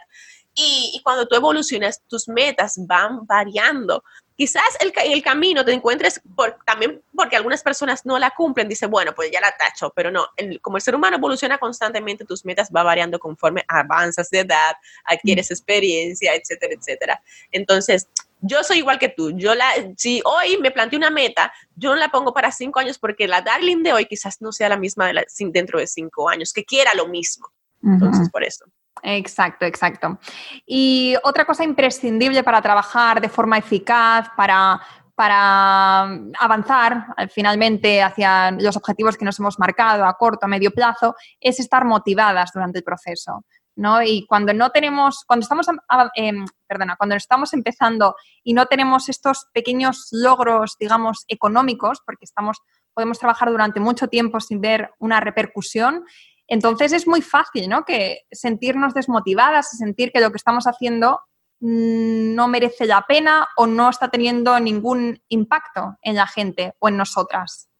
Y, 0.53 0.91
y 0.93 1.01
cuando 1.01 1.25
tú 1.25 1.35
evolucionas, 1.35 2.01
tus 2.07 2.27
metas 2.27 2.75
van 2.85 3.25
variando. 3.25 4.03
Quizás 4.35 4.63
el, 4.79 4.93
el 5.05 5.21
camino 5.21 5.63
te 5.63 5.71
encuentres 5.71 6.21
por, 6.35 6.57
también 6.65 7.01
porque 7.15 7.35
algunas 7.35 7.61
personas 7.61 8.05
no 8.05 8.17
la 8.17 8.31
cumplen, 8.31 8.67
dice, 8.67 8.87
bueno, 8.87 9.13
pues 9.13 9.29
ya 9.31 9.39
la 9.39 9.51
tacho, 9.51 9.91
pero 9.95 10.09
no, 10.09 10.27
como 10.61 10.77
el 10.77 10.81
ser 10.81 10.95
humano 10.95 11.17
evoluciona 11.17 11.57
constantemente, 11.57 12.25
tus 12.25 12.43
metas 12.45 12.69
va 12.75 12.83
variando 12.83 13.19
conforme 13.19 13.63
avanzas 13.67 14.29
de 14.29 14.39
edad, 14.39 14.75
adquieres 15.05 15.49
mm. 15.49 15.53
experiencia, 15.53 16.33
etcétera, 16.33 16.73
etcétera. 16.73 17.23
Entonces, 17.51 18.07
yo 18.41 18.63
soy 18.63 18.79
igual 18.79 18.99
que 18.99 19.09
tú. 19.09 19.31
Yo 19.31 19.53
la, 19.53 19.71
si 19.97 20.21
hoy 20.25 20.57
me 20.57 20.71
planteo 20.71 20.97
una 20.97 21.11
meta, 21.11 21.53
yo 21.75 21.91
no 21.91 21.95
la 21.97 22.09
pongo 22.09 22.33
para 22.33 22.51
cinco 22.51 22.79
años 22.79 22.97
porque 22.97 23.27
la 23.27 23.41
Darling 23.41 23.83
de 23.83 23.93
hoy 23.93 24.05
quizás 24.05 24.41
no 24.41 24.51
sea 24.51 24.67
la 24.69 24.77
misma 24.77 25.07
de 25.07 25.13
la, 25.13 25.25
dentro 25.51 25.79
de 25.79 25.87
cinco 25.87 26.27
años, 26.27 26.51
que 26.51 26.65
quiera 26.65 26.93
lo 26.95 27.07
mismo. 27.07 27.47
Entonces, 27.83 28.29
por 28.29 28.43
eso. 28.43 28.65
Exacto, 29.03 29.65
exacto. 29.65 30.19
Y 30.65 31.15
otra 31.23 31.45
cosa 31.45 31.63
imprescindible 31.63 32.43
para 32.43 32.61
trabajar 32.61 33.21
de 33.21 33.29
forma 33.29 33.57
eficaz, 33.57 34.29
para, 34.35 34.79
para 35.15 36.01
avanzar 36.39 37.07
eh, 37.17 37.27
finalmente 37.27 38.01
hacia 38.01 38.51
los 38.51 38.77
objetivos 38.77 39.17
que 39.17 39.25
nos 39.25 39.39
hemos 39.39 39.57
marcado 39.59 40.05
a 40.05 40.13
corto, 40.17 40.45
a 40.45 40.49
medio 40.49 40.71
plazo, 40.71 41.15
es 41.39 41.59
estar 41.59 41.85
motivadas 41.85 42.51
durante 42.53 42.79
el 42.79 42.83
proceso. 42.83 43.43
¿no? 43.75 44.03
Y 44.03 44.25
cuando 44.27 44.53
no 44.53 44.69
tenemos, 44.69 45.23
cuando 45.25 45.43
estamos, 45.43 45.67
em, 46.15 46.45
perdona, 46.67 46.95
cuando 46.97 47.15
estamos 47.15 47.53
empezando 47.53 48.15
y 48.43 48.53
no 48.53 48.65
tenemos 48.65 49.09
estos 49.09 49.47
pequeños 49.53 50.09
logros, 50.11 50.75
digamos, 50.79 51.25
económicos, 51.27 52.01
porque 52.05 52.25
estamos, 52.25 52.59
podemos 52.93 53.17
trabajar 53.17 53.49
durante 53.49 53.79
mucho 53.79 54.07
tiempo 54.07 54.39
sin 54.39 54.61
ver 54.61 54.91
una 54.99 55.19
repercusión, 55.19 56.05
entonces 56.51 56.91
es 56.91 57.07
muy 57.07 57.21
fácil, 57.21 57.69
¿no? 57.69 57.85
Que 57.85 58.23
sentirnos 58.29 58.93
desmotivadas, 58.93 59.69
sentir 59.69 60.11
que 60.11 60.19
lo 60.19 60.31
que 60.31 60.37
estamos 60.37 60.65
haciendo 60.65 61.21
mm, 61.61 62.35
no 62.35 62.49
merece 62.49 62.85
la 62.85 63.03
pena 63.07 63.47
o 63.55 63.67
no 63.67 63.89
está 63.89 64.09
teniendo 64.09 64.59
ningún 64.59 65.23
impacto 65.29 65.97
en 66.01 66.15
la 66.15 66.27
gente 66.27 66.73
o 66.79 66.89
en 66.89 66.97
nosotras? 66.97 67.70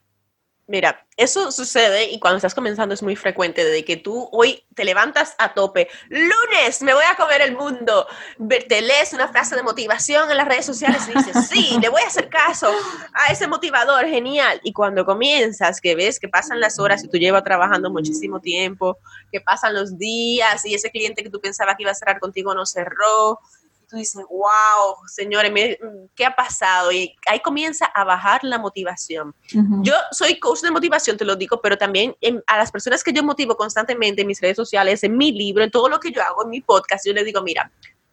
Mira, 0.68 1.06
eso 1.18 1.52
sucede 1.52 2.10
y 2.12 2.20
cuando 2.20 2.38
estás 2.38 2.56
comenzando 2.56 2.94
es 2.94 3.04
muy 3.04 3.16
frecuente, 3.16 3.66
de 3.66 3.84
que 3.84 3.98
tú 3.98 4.30
hoy 4.32 4.64
te 4.74 4.86
levantas 4.86 5.36
a 5.38 5.54
tope, 5.54 5.90
lunes 6.08 6.82
me 6.82 6.94
voy 6.94 7.04
a 7.12 7.16
comer 7.16 7.42
el 7.42 7.58
mundo, 7.58 8.08
te 8.70 8.82
lees 8.82 9.12
una 9.12 9.28
frase 9.28 9.56
de 9.56 9.64
motivación 9.64 10.32
en 10.32 10.38
las 10.38 10.48
redes 10.48 10.66
sociales 10.66 11.02
y 11.10 11.18
dices, 11.18 11.50
sí, 11.50 11.78
le 11.82 11.90
voy 11.90 12.02
a 12.04 12.08
hacer 12.08 12.30
caso 12.30 12.72
a 13.14 13.34
ese 13.34 13.48
motivador, 13.48 14.06
genial. 14.06 14.62
Y 14.64 14.72
cuando 14.72 15.04
comienzas, 15.04 15.82
que 15.82 15.96
ves 15.96 16.20
que 16.20 16.30
pasan 16.30 16.62
las 16.62 16.80
horas 16.80 17.04
y 17.04 17.10
tú 17.10 17.18
llevas 17.18 17.44
trabajando 17.44 17.90
muchísimo 17.90 18.40
tiempo, 18.40 18.98
que 19.32 19.42
pasan 19.42 19.74
los 19.74 19.98
días 19.98 20.66
y 20.66 20.76
ese 20.76 20.90
cliente 20.90 21.24
que 21.24 21.30
tú 21.30 21.42
pensabas 21.42 21.76
que 21.76 21.84
iba 21.84 21.92
a 21.92 21.96
cerrar 21.96 22.20
contigo 22.20 22.56
no 22.56 22.66
cerró, 22.66 23.40
tú 23.92 23.98
dices, 23.98 24.24
wow, 24.30 24.96
señores, 25.06 25.52
¿qué 26.16 26.26
ha 26.26 26.34
pasado? 26.34 26.94
Y 26.94 27.14
ahí 27.28 27.42
comienza 27.42 27.86
a 27.88 28.06
bajar 28.06 28.42
la 28.44 28.58
motivación. 28.58 29.36
Yo 29.82 29.94
soy 30.12 30.40
coach 30.40 30.62
de 30.62 30.72
motivación, 30.72 31.18
te 31.18 31.26
lo 31.26 31.36
digo, 31.36 31.60
pero 31.62 31.78
también 31.78 32.16
a 32.48 32.58
las 32.58 32.72
personas 32.72 33.04
que 33.04 33.12
yo 33.12 33.22
motivo 33.22 33.58
constantemente 33.58 34.22
en 34.22 34.28
mis 34.28 34.40
redes 34.40 34.56
sociales, 34.56 35.04
en 35.04 35.18
mi 35.18 35.34
libro, 35.34 35.62
en 35.62 35.72
todo 35.72 35.90
lo 35.90 36.00
que 36.00 36.12
yo 36.12 36.24
hago, 36.24 36.44
en 36.44 36.50
mi 36.52 36.62
podcast, 36.62 37.06
yo 37.06 37.12
les 37.12 37.26
digo, 37.26 37.42
mira, 37.42 37.70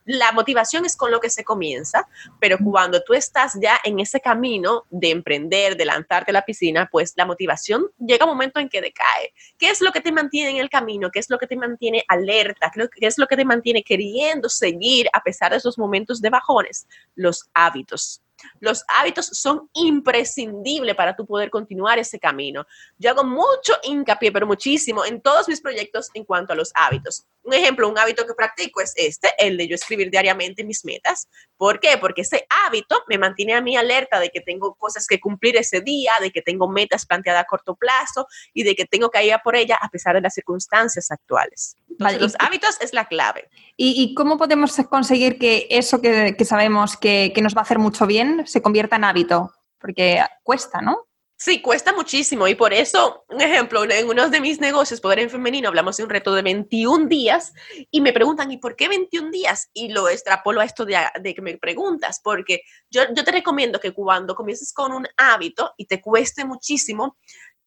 la 0.08 0.32
motivación 0.32 0.86
es 0.86 0.96
con 0.96 1.10
lo 1.10 1.20
que 1.20 1.28
se 1.28 1.44
comienza, 1.44 2.08
pero 2.40 2.56
cuando 2.58 3.02
tú 3.02 3.12
estás 3.12 3.58
ya 3.60 3.78
en 3.84 4.00
ese 4.00 4.20
camino 4.22 4.86
de 4.88 5.10
emprender, 5.10 5.76
de 5.76 5.84
lanzarte 5.84 6.30
a 6.30 6.32
la 6.32 6.46
piscina, 6.46 6.88
pues 6.90 7.12
la 7.14 7.26
motivación 7.26 7.90
llega 7.98 8.24
un 8.24 8.30
momento 8.30 8.58
en 8.58 8.70
que 8.70 8.80
decae. 8.80 9.34
¿Qué 9.58 9.68
es 9.68 9.82
lo 9.82 9.92
que 9.92 10.00
te 10.00 10.10
mantiene 10.10 10.52
en 10.52 10.56
el 10.56 10.70
camino? 10.70 11.10
¿Qué 11.10 11.18
es 11.18 11.28
lo 11.28 11.38
que 11.38 11.46
te 11.46 11.56
mantiene 11.56 12.04
alerta? 12.08 12.72
¿Qué 12.72 13.06
es 13.06 13.18
lo 13.18 13.26
que 13.26 13.36
te 13.36 13.44
mantiene 13.44 13.82
queriendo 13.82 14.48
seguir 14.48 15.10
a 15.12 15.22
pesar 15.22 15.50
de 15.50 15.58
esos 15.58 15.76
momentos 15.76 16.22
de 16.22 16.30
bajones? 16.30 16.86
Los 17.14 17.50
hábitos. 17.52 18.22
Los 18.60 18.84
hábitos 18.88 19.26
son 19.26 19.68
imprescindibles 19.74 20.94
para 20.94 21.14
tú 21.16 21.26
poder 21.26 21.50
continuar 21.50 21.98
ese 21.98 22.18
camino. 22.18 22.66
Yo 22.98 23.10
hago 23.10 23.24
mucho 23.24 23.74
hincapié, 23.82 24.32
pero 24.32 24.46
muchísimo, 24.46 25.04
en 25.04 25.20
todos 25.20 25.48
mis 25.48 25.60
proyectos 25.60 26.08
en 26.14 26.24
cuanto 26.24 26.52
a 26.52 26.56
los 26.56 26.72
hábitos. 26.74 27.26
Un 27.42 27.54
ejemplo, 27.54 27.88
un 27.88 27.98
hábito 27.98 28.26
que 28.26 28.34
practico 28.34 28.80
es 28.80 28.92
este, 28.96 29.30
el 29.38 29.56
de 29.56 29.68
yo 29.68 29.74
escribir 29.74 30.10
diariamente 30.10 30.64
mis 30.64 30.84
metas. 30.84 31.28
¿Por 31.58 31.80
qué? 31.80 31.98
Porque 31.98 32.22
ese 32.22 32.46
hábito 32.66 33.02
me 33.08 33.18
mantiene 33.18 33.54
a 33.54 33.60
mí 33.60 33.76
alerta 33.76 34.20
de 34.20 34.30
que 34.30 34.40
tengo 34.40 34.74
cosas 34.76 35.06
que 35.06 35.18
cumplir 35.18 35.56
ese 35.56 35.80
día, 35.80 36.12
de 36.20 36.30
que 36.30 36.40
tengo 36.40 36.68
metas 36.68 37.04
planteadas 37.04 37.42
a 37.42 37.46
corto 37.46 37.74
plazo 37.74 38.28
y 38.54 38.62
de 38.62 38.76
que 38.76 38.86
tengo 38.86 39.10
que 39.10 39.26
ir 39.26 39.34
a 39.34 39.40
por 39.40 39.56
ella 39.56 39.76
a 39.80 39.88
pesar 39.88 40.14
de 40.14 40.20
las 40.20 40.34
circunstancias 40.34 41.10
actuales. 41.10 41.76
los 41.98 42.36
hábitos 42.38 42.80
es 42.80 42.92
la 42.92 43.06
clave. 43.06 43.50
¿Y, 43.76 44.14
cómo 44.14 44.38
podemos 44.38 44.74
conseguir 44.88 45.38
que 45.38 45.66
eso 45.70 46.00
que, 46.00 46.36
sabemos 46.44 46.96
que 46.96 47.34
nos 47.42 47.56
va 47.56 47.60
a 47.60 47.64
hacer 47.64 47.80
mucho 47.80 48.06
bien 48.06 48.46
se 48.46 48.62
convierta 48.62 48.96
en 48.96 49.04
hábito? 49.04 49.52
Porque 49.80 50.24
cuesta, 50.44 50.80
¿no? 50.80 51.07
Sí, 51.40 51.62
cuesta 51.62 51.92
muchísimo 51.92 52.48
y 52.48 52.56
por 52.56 52.74
eso, 52.74 53.24
un 53.28 53.40
ejemplo, 53.40 53.84
en 53.88 54.08
uno 54.08 54.28
de 54.28 54.40
mis 54.40 54.58
negocios, 54.58 55.00
Poder 55.00 55.20
en 55.20 55.30
Femenino, 55.30 55.68
hablamos 55.68 55.96
de 55.96 56.02
un 56.02 56.10
reto 56.10 56.34
de 56.34 56.42
21 56.42 57.06
días 57.06 57.52
y 57.92 58.00
me 58.00 58.12
preguntan, 58.12 58.50
¿y 58.50 58.56
por 58.56 58.74
qué 58.74 58.88
21 58.88 59.30
días? 59.30 59.70
Y 59.72 59.90
lo 59.90 60.08
extrapolo 60.08 60.60
a 60.60 60.64
esto 60.64 60.84
de, 60.84 60.96
que 61.22 61.40
me 61.40 61.56
preguntas, 61.56 62.20
porque 62.24 62.62
yo, 62.90 63.02
te 63.14 63.30
recomiendo 63.30 63.78
que 63.78 63.92
cuando 63.92 64.34
comiences 64.34 64.72
con 64.72 64.90
un 64.90 65.06
hábito 65.16 65.74
y 65.76 65.86
te 65.86 66.00
cueste 66.00 66.44
muchísimo, 66.44 67.16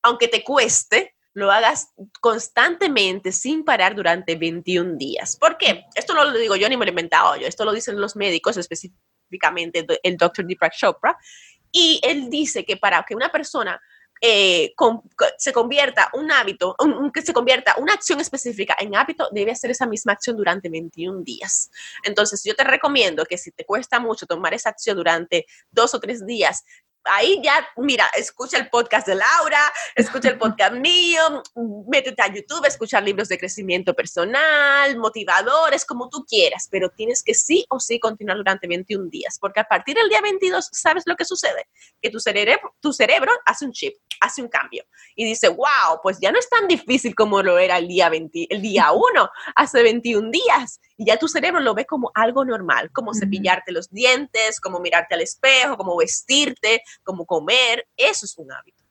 aunque 0.02 0.28
te 0.28 0.44
cueste, 0.44 1.16
lo 1.34 1.50
hagas 1.50 1.94
constantemente 2.20 3.32
sin 3.32 3.64
parar 3.64 3.96
durante 3.96 4.36
21 4.36 4.98
días. 4.98 5.38
¿Por 5.38 5.58
qué? 5.58 5.86
Esto 5.96 6.14
no 6.14 6.26
lo 6.26 6.38
digo 6.38 6.58
yo 6.58 6.68
ni 6.68 6.76
me 6.76 6.84
lo 6.84 6.90
he 6.90 6.92
inventado 6.92 7.38
yo, 7.38 7.48
esto 7.48 7.64
lo 7.64 7.72
dicen 7.72 8.02
los 8.02 8.18
médicos, 8.18 8.58
específicamente 8.58 9.88
el 10.04 10.18
doctor 10.18 10.46
Deepak 10.46 10.74
Chopra, 10.76 11.18
y 11.72 12.00
él 12.04 12.30
dice 12.30 12.66
que 12.66 12.78
para 12.78 13.04
que 13.08 13.16
una 13.16 13.32
persona 13.32 13.82
eh, 14.24 14.76
se 15.40 15.52
convierta 15.52 16.10
un 16.14 16.32
hábito, 16.32 16.76
que 17.12 17.24
se 17.24 17.34
convierta 17.34 17.76
una 17.80 17.94
acción 17.94 18.22
específica 18.22 18.76
en 18.80 18.96
hábito, 18.96 19.28
debe 19.32 19.52
hacer 19.52 19.72
esa 19.72 19.88
misma 19.88 20.14
acción 20.14 20.38
durante 20.38 20.70
21 20.70 21.24
días. 21.24 21.72
Entonces, 22.04 22.44
yo 22.44 22.56
te 22.56 22.64
recomiendo 22.64 23.26
que 23.26 23.40
si 23.40 23.52
te 23.52 23.66
cuesta 23.66 24.00
mucho 24.00 24.28
tomar 24.28 24.54
esa 24.54 24.70
acción 24.70 24.96
durante 24.98 25.48
dos 25.72 25.96
o 25.96 26.00
tres 26.00 26.24
días, 26.24 26.64
ahí 27.06 27.42
ya, 27.44 27.68
mira, 27.78 28.10
escucha 28.18 28.58
el 28.58 28.70
podcast 28.70 29.08
de 29.08 29.16
Laura, 29.16 29.60
escucha 29.96 30.30
el 30.30 30.38
podcast 30.40 30.74
mío, 30.74 31.44
métete 31.88 32.22
a 32.22 32.34
YouTube, 32.34 32.66
escuchar 32.66 33.04
libros 33.04 33.30
de 33.30 33.38
crecimiento 33.38 33.94
personal, 33.94 34.98
motivadores, 34.98 35.86
como 35.86 36.10
tú 36.10 36.26
quieras, 36.26 36.68
pero 36.70 36.90
tienes 36.90 37.24
que 37.24 37.34
sí 37.34 37.66
o 37.70 37.80
sí 37.80 38.00
continuar 38.00 38.38
durante 38.38 38.68
21 38.68 39.10
días, 39.10 39.38
porque 39.40 39.60
a 39.60 39.66
partir 39.66 39.96
del 39.96 40.10
día 40.10 40.22
22, 40.22 40.70
¿sabes 40.72 41.04
lo 41.06 41.16
que 41.16 41.26
sucede? 41.26 41.68
Que 42.02 42.10
tu 42.10 42.20
cerebro, 42.20 42.76
tu 42.80 42.94
cerebro 42.94 43.32
hace 43.46 43.66
un 43.66 43.72
chip, 43.72 43.96
hace 44.22 44.42
un 44.42 44.48
cambio 44.48 44.86
y 45.16 45.26
dice, 45.26 45.50
wow, 45.50 46.00
pues 46.02 46.20
ya 46.20 46.32
no 46.32 46.40
es 46.40 46.50
tan 46.50 46.68
difícil 46.68 47.14
como 47.14 47.42
lo 47.42 47.58
era 47.58 47.78
el 47.78 47.88
día, 47.88 48.10
20, 48.10 48.48
el 48.50 48.62
día 48.62 48.92
1, 48.94 49.30
hace 49.56 49.84
21 49.84 50.30
días, 50.32 50.80
y 50.98 51.06
ya 51.06 51.18
tu 51.18 51.28
cerebro 51.28 51.60
lo 51.60 51.74
ve 51.74 51.86
como 51.86 52.12
algo 52.14 52.46
normal, 52.46 52.92
como 52.92 53.14
cepillarte 53.14 53.72
los 53.72 53.90
dientes, 53.90 54.60
como 54.60 54.80
mirarte 54.80 55.16
al 55.16 55.22
espejo, 55.22 55.76
como 55.76 55.98
vestirte, 55.98 56.84
como 57.04 57.26
comer, 57.26 57.88
eso 57.98 58.26
es 58.26 58.38
un 58.38 58.52
hábito. 58.52 58.82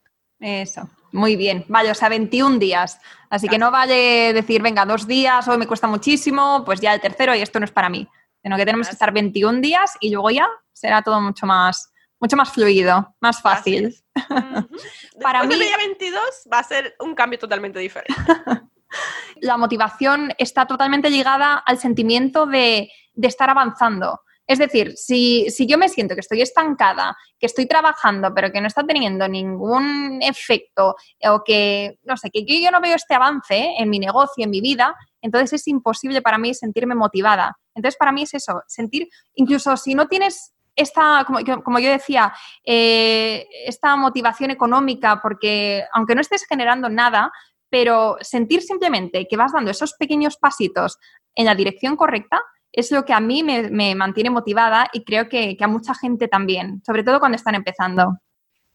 Eso, 0.41 0.89
muy 1.13 1.37
bien. 1.37 1.67
Vale, 1.69 1.91
o 1.91 1.95
sea, 1.95 2.09
21 2.09 2.59
días. 2.59 2.99
Así 3.29 3.47
que 3.47 3.59
no 3.59 3.71
vale 3.71 4.33
decir, 4.33 4.63
venga, 4.63 4.87
dos 4.87 5.07
días, 5.07 5.47
hoy 5.47 5.59
me 5.59 5.67
cuesta 5.67 5.87
muchísimo, 5.87 6.63
pues 6.65 6.81
ya 6.81 6.95
el 6.95 7.01
tercero 7.01 7.35
y 7.35 7.43
esto 7.43 7.61
no 7.61 7.67
es 7.67 7.71
para 7.71 7.91
mí. 7.91 8.09
Sino 8.43 8.57
que 8.57 8.65
tenemos 8.65 8.89
que 8.89 8.95
estar 8.95 9.13
21 9.13 9.61
días 9.61 9.93
y 10.01 10.11
luego 10.11 10.31
ya 10.31 10.49
será 10.73 11.03
todo 11.03 11.21
mucho 11.21 11.45
más, 11.45 11.90
mucho 12.21 12.37
más 12.37 12.53
fluido, 12.53 13.15
más 13.21 13.41
fácil. 13.41 13.95
para 15.23 15.43
mí, 15.45 15.55
el 15.55 15.61
día 15.61 15.77
22 15.77 16.23
va 16.53 16.59
a 16.59 16.65
ser 16.65 16.95
un 17.01 17.15
cambio 17.15 17.39
totalmente 17.39 17.79
diferente. 17.79 18.15
La 19.41 19.57
motivación 19.57 20.33
está 20.37 20.67
totalmente 20.67 21.09
ligada 21.09 21.55
al 21.55 21.79
sentimiento 21.79 22.47
de, 22.47 22.91
de 23.15 23.29
estar 23.29 23.49
avanzando. 23.49 24.21
Es 24.51 24.59
decir, 24.59 24.95
si, 24.97 25.47
yo 25.69 25.79
me 25.79 25.89
siento 25.89 26.17
que 26.17 26.23
estoy 26.23 26.43
estancada, 26.43 27.17
que 27.39 27.47
estoy 27.47 27.67
trabajando, 27.67 28.35
pero 28.35 28.51
que 28.51 28.61
no 28.61 28.67
está 28.67 28.85
teniendo 28.85 29.29
ningún 29.29 30.19
efecto 30.23 30.97
o 31.23 31.45
que, 31.45 32.01
no 32.03 32.17
sé, 32.17 32.31
que 32.31 32.45
yo 32.45 32.73
no 32.73 32.81
veo 32.81 32.97
este 32.97 33.15
avance 33.15 33.75
en 33.79 33.89
mi 33.89 34.01
negocio, 34.01 34.43
en 34.43 34.51
mi 34.51 34.61
vida, 34.61 34.97
entonces 35.23 35.53
es 35.53 35.69
imposible 35.69 36.21
para 36.21 36.37
mí 36.37 36.53
sentirme 36.53 36.97
motivada. 36.97 37.57
Entonces, 37.77 37.97
para 37.97 38.11
mí 38.11 38.23
es 38.23 38.35
eso, 38.35 38.61
sentir, 38.67 39.09
incluso 39.35 39.77
si 39.77 39.95
no 39.95 40.09
tienes 40.09 40.53
esta, 40.77 41.27
como, 41.27 41.79
yo 41.79 41.91
decía, 41.91 42.33
eh, 42.65 43.47
esta 43.67 43.97
motivación 43.97 44.51
económica, 44.51 45.21
porque 45.23 45.85
aunque 45.93 46.15
no 46.15 46.21
estés 46.21 46.47
generando 46.47 46.89
nada, 46.89 47.33
pero 47.69 48.17
sentir 48.21 48.63
simplemente 48.63 49.27
que 49.29 49.37
vas 49.37 49.53
dando 49.53 49.71
esos 49.71 49.95
pequeños 49.95 50.37
pasitos 50.37 50.99
en 51.35 51.47
la 51.47 51.55
dirección 51.55 51.97
correcta, 51.97 52.43
es 52.73 52.91
lo 52.91 53.05
que 53.05 53.13
a 53.13 53.21
mí 53.21 53.43
me, 53.43 53.95
mantiene 53.95 54.31
motivada 54.31 54.89
y 54.93 55.05
creo 55.05 55.29
que, 55.29 55.57
a 55.61 55.69
mucha 55.69 55.95
gente 55.95 56.29
también, 56.29 56.83
sobre 56.85 57.03
todo 57.03 57.19
cuando 57.19 57.37
están 57.37 57.55
empezando. 57.55 58.19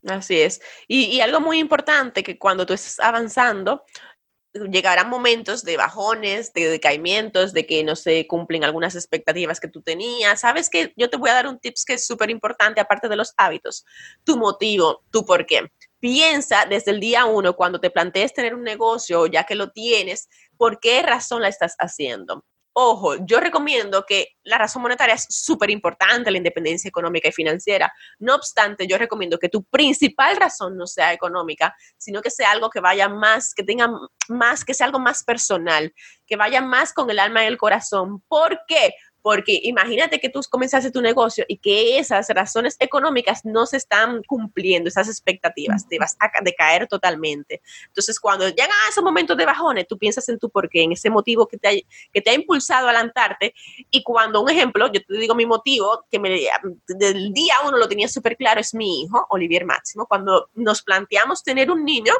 Así 0.08 0.39
es. 0.39 0.62
Y, 0.88 1.19
algo 1.21 1.39
muy 1.39 1.60
importante, 1.60 2.23
que 2.23 2.38
cuando 2.38 2.65
tú 2.65 2.73
estés 2.73 2.99
avanzando, 2.99 3.84
llegarán 4.71 5.09
momentos 5.09 5.63
de 5.63 5.77
bajones, 5.77 6.53
de 6.53 6.69
decaimientos, 6.69 7.53
de 7.53 7.65
que 7.65 7.83
no 7.83 7.95
se 7.95 8.25
cumplen 8.27 8.63
algunas 8.63 8.95
expectativas 8.95 9.59
que 9.59 9.67
tú 9.67 9.81
tenías. 9.81 10.39
Sabes 10.41 10.69
que 10.69 10.93
yo 10.95 11.09
te 11.09 11.17
voy 11.17 11.29
a 11.29 11.33
dar 11.33 11.47
un 11.47 11.59
tips 11.59 11.85
que 11.85 11.93
es 11.93 12.05
súper 12.05 12.29
importante, 12.29 12.81
aparte 12.81 13.09
de 13.09 13.15
los 13.15 13.33
hábitos. 13.37 13.85
Tu 14.23 14.37
motivo, 14.37 15.03
tu 15.11 15.25
por 15.25 15.45
qué. 15.45 15.71
Piensa 15.99 16.65
desde 16.65 16.91
el 16.91 16.99
día 16.99 17.25
uno, 17.25 17.55
cuando 17.55 17.79
te 17.79 17.89
plantees 17.89 18.33
tener 18.33 18.55
un 18.55 18.63
negocio, 18.63 19.25
ya 19.27 19.43
que 19.43 19.55
lo 19.55 19.71
tienes, 19.71 20.29
por 20.57 20.79
qué 20.79 21.01
razón 21.01 21.41
la 21.41 21.49
estás 21.49 21.75
haciendo. 21.79 22.45
Ojo, 22.77 23.15
yo 23.25 23.39
recomiendo 23.39 24.05
que 24.05 24.33
la 24.43 24.57
razón 24.57 24.81
monetaria 24.81 25.15
es 25.15 25.25
súper 25.29 25.69
importante, 25.69 26.29
la 26.29 26.38
independencia 26.38 26.89
económica 26.89 27.29
y 27.29 27.31
financiera. 27.31 27.89
No 28.19 28.35
obstante, 28.35 28.85
yo 28.85 28.97
recomiendo 28.97 29.39
que 29.39 29.47
tu 29.47 29.63
principal 29.63 30.35
razón 30.35 30.75
no 30.75 30.85
sea 30.85 31.13
económica, 31.13 31.73
sino 31.97 32.21
que 32.21 32.29
sea 32.29 32.51
algo 32.51 32.69
que 32.69 32.81
vaya 32.81 33.07
más, 33.07 33.53
que 33.53 33.63
tenga 33.63 33.89
más, 34.27 34.65
que 34.65 34.73
sea 34.73 34.88
algo 34.88 34.99
más 34.99 35.23
personal, 35.23 35.93
que 36.27 36.35
vaya 36.35 36.59
más 36.59 36.91
con 36.91 37.09
el 37.09 37.19
alma 37.19 37.45
y 37.45 37.47
el 37.47 37.57
corazón. 37.57 38.21
¿Por 38.27 38.59
qué? 38.67 38.93
Porque 39.25 39.59
imagínate 39.63 40.19
que 40.19 40.29
tú 40.29 40.39
comenzaste 40.51 40.91
tu 40.91 41.01
negocio 41.01 41.45
y 41.47 41.57
que 41.57 41.97
esas 41.97 42.29
razones 42.29 42.77
económicas 42.79 43.43
no 43.43 43.65
se 43.65 43.77
están 43.77 44.21
cumpliendo, 44.21 44.88
esas 44.88 45.07
expectativas, 45.07 45.89
te 45.89 45.97
vas 45.97 46.15
a 46.19 46.29
decaer 46.43 46.85
totalmente. 46.85 47.63
Entonces, 47.88 48.19
cuando 48.19 48.47
llegan 48.47 48.69
a 48.69 48.89
esos 48.91 49.03
momentos 49.03 49.35
de 49.35 49.47
bajones, 49.47 49.88
tú 49.88 49.97
piensas 49.97 50.29
en 50.29 50.38
tu 50.38 50.51
porqué, 50.51 50.83
en 50.83 50.91
ese 50.91 51.09
motivo 51.09 51.47
que 51.47 51.57
te 51.57 51.67
ha, 51.67 51.71
que 52.13 52.21
te 52.21 52.29
ha 52.29 52.33
impulsado 52.35 52.88
a 52.88 52.93
lanzarte, 52.93 53.55
y 53.89 54.03
cuando, 54.03 54.43
un 54.43 54.49
ejemplo, 54.51 54.91
yo 54.93 55.01
te 55.03 55.17
digo 55.17 55.33
mi 55.33 55.47
motivo, 55.47 56.05
que 56.11 56.19
me, 56.19 56.29
del 56.88 57.33
día 57.33 57.55
uno 57.67 57.79
lo 57.79 57.88
tenía 57.88 58.07
súper 58.07 58.38
claro, 58.38 58.61
es 58.61 58.75
mi 58.75 59.01
hijo, 59.01 59.25
Olivier 59.31 59.65
Máximo, 59.65 60.05
cuando 60.05 60.51
nos 60.53 60.83
planteamos 60.83 61.41
tener 61.41 61.71
un 61.71 61.83
niño, 61.83 62.13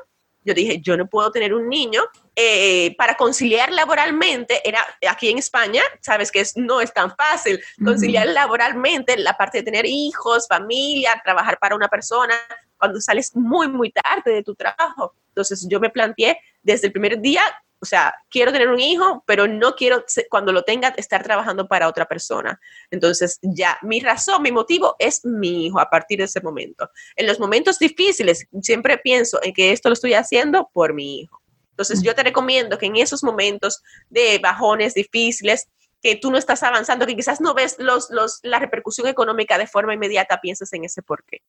yo 0.44 0.56
dije, 0.56 0.82
yo 0.82 0.98
no 0.98 1.06
puedo 1.06 1.30
tener 1.30 1.54
un 1.54 1.70
niño 1.70 2.02
eh, 2.36 2.95
para 2.98 3.15
conciliar 3.15 3.71
laboralmente, 3.71 4.62
era 4.67 4.86
aquí 5.10 5.30
en 5.30 5.38
España, 5.38 5.82
sabes 6.02 6.32
que 6.32 6.43
no 6.56 6.82
es 6.82 6.93
tan 6.93 7.15
fácil 7.15 7.62
conciliar 7.84 8.28
laboralmente 8.28 9.17
la 9.17 9.38
parte 9.38 9.60
de 9.60 9.63
tener 9.63 9.86
hijos, 9.86 10.48
familia, 10.48 11.21
trabajar 11.24 11.58
para 11.60 11.76
una 11.76 11.88
persona, 11.88 12.36
cuando 12.78 13.00
sales 13.00 13.36
muy, 13.36 13.69
muy 13.69 13.91
tarde 13.91 14.34
de 14.34 14.43
tu 14.43 14.54
trabajo. 14.54 15.15
Entonces 15.30 15.65
yo 15.69 15.80
me 15.80 15.89
planteé 15.89 16.38
desde 16.62 16.88
el 16.88 16.93
primer 16.93 17.21
día, 17.21 17.41
o 17.80 17.86
sea, 17.86 18.13
quiero 18.30 18.52
tener 18.52 18.67
un 18.67 18.80
hijo, 18.80 19.24
pero 19.26 19.48
no 19.48 19.76
quiero 19.76 20.04
cuando 20.30 20.52
lo 20.52 20.63
tenga 20.63 20.89
estar 20.98 21.24
trabajando 21.24 21.67
para 21.69 21.88
otra 21.88 22.06
persona. 22.06 22.60
Entonces 22.91 23.39
ya 23.41 23.78
mi 23.82 24.02
razón, 24.02 24.41
mi 24.41 24.52
motivo 24.52 24.95
es 25.00 25.24
mi 25.24 25.67
hijo 25.67 25.80
a 25.80 25.89
partir 25.89 26.19
de 26.19 26.26
ese 26.26 26.41
momento. 26.41 26.89
En 27.15 27.28
los 27.28 27.39
momentos 27.39 27.80
difíciles 27.80 28.45
siempre 28.62 28.98
pienso 28.98 29.39
en 29.41 29.54
que 29.54 29.71
esto 29.71 29.88
lo 29.88 29.93
estoy 29.93 30.15
haciendo 30.15 30.69
por 30.74 30.93
mi 30.93 31.21
hijo. 31.21 31.45
Entonces, 31.76 32.02
yo 32.02 32.16
te 32.16 32.24
recomiendo 32.24 32.78
que 32.78 32.86
en 32.86 32.96
esos 32.96 33.22
momentos 33.22 33.84
de 34.10 34.40
bajones 34.40 34.94
difíciles, 34.94 35.68
que 36.02 36.16
tú 36.16 36.32
no 36.32 36.38
estás 36.38 36.64
avanzando, 36.64 37.06
que 37.06 37.18
quizás 37.18 37.42
no 37.42 37.54
ves 37.54 37.76
los, 37.80 38.10
los, 38.12 38.40
la 38.44 38.60
repercusión 38.60 39.08
económica 39.08 39.58
de 39.58 39.68
forma 39.68 39.94
inmediata, 39.94 40.40
pienses 40.40 40.72
en 40.72 40.86
ese 40.86 41.02
porqué. 41.02 41.42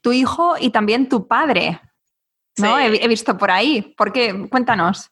Tu 0.00 0.12
hijo 0.12 0.54
y 0.58 0.70
también 0.70 1.08
tu 1.08 1.28
padre, 1.28 1.80
¿no? 2.56 2.78
He, 2.78 3.06
visto 3.08 3.36
por 3.36 3.50
ahí. 3.50 3.94
¿Por 3.96 4.12
qué? 4.12 4.48
Cuéntanos. 4.48 5.10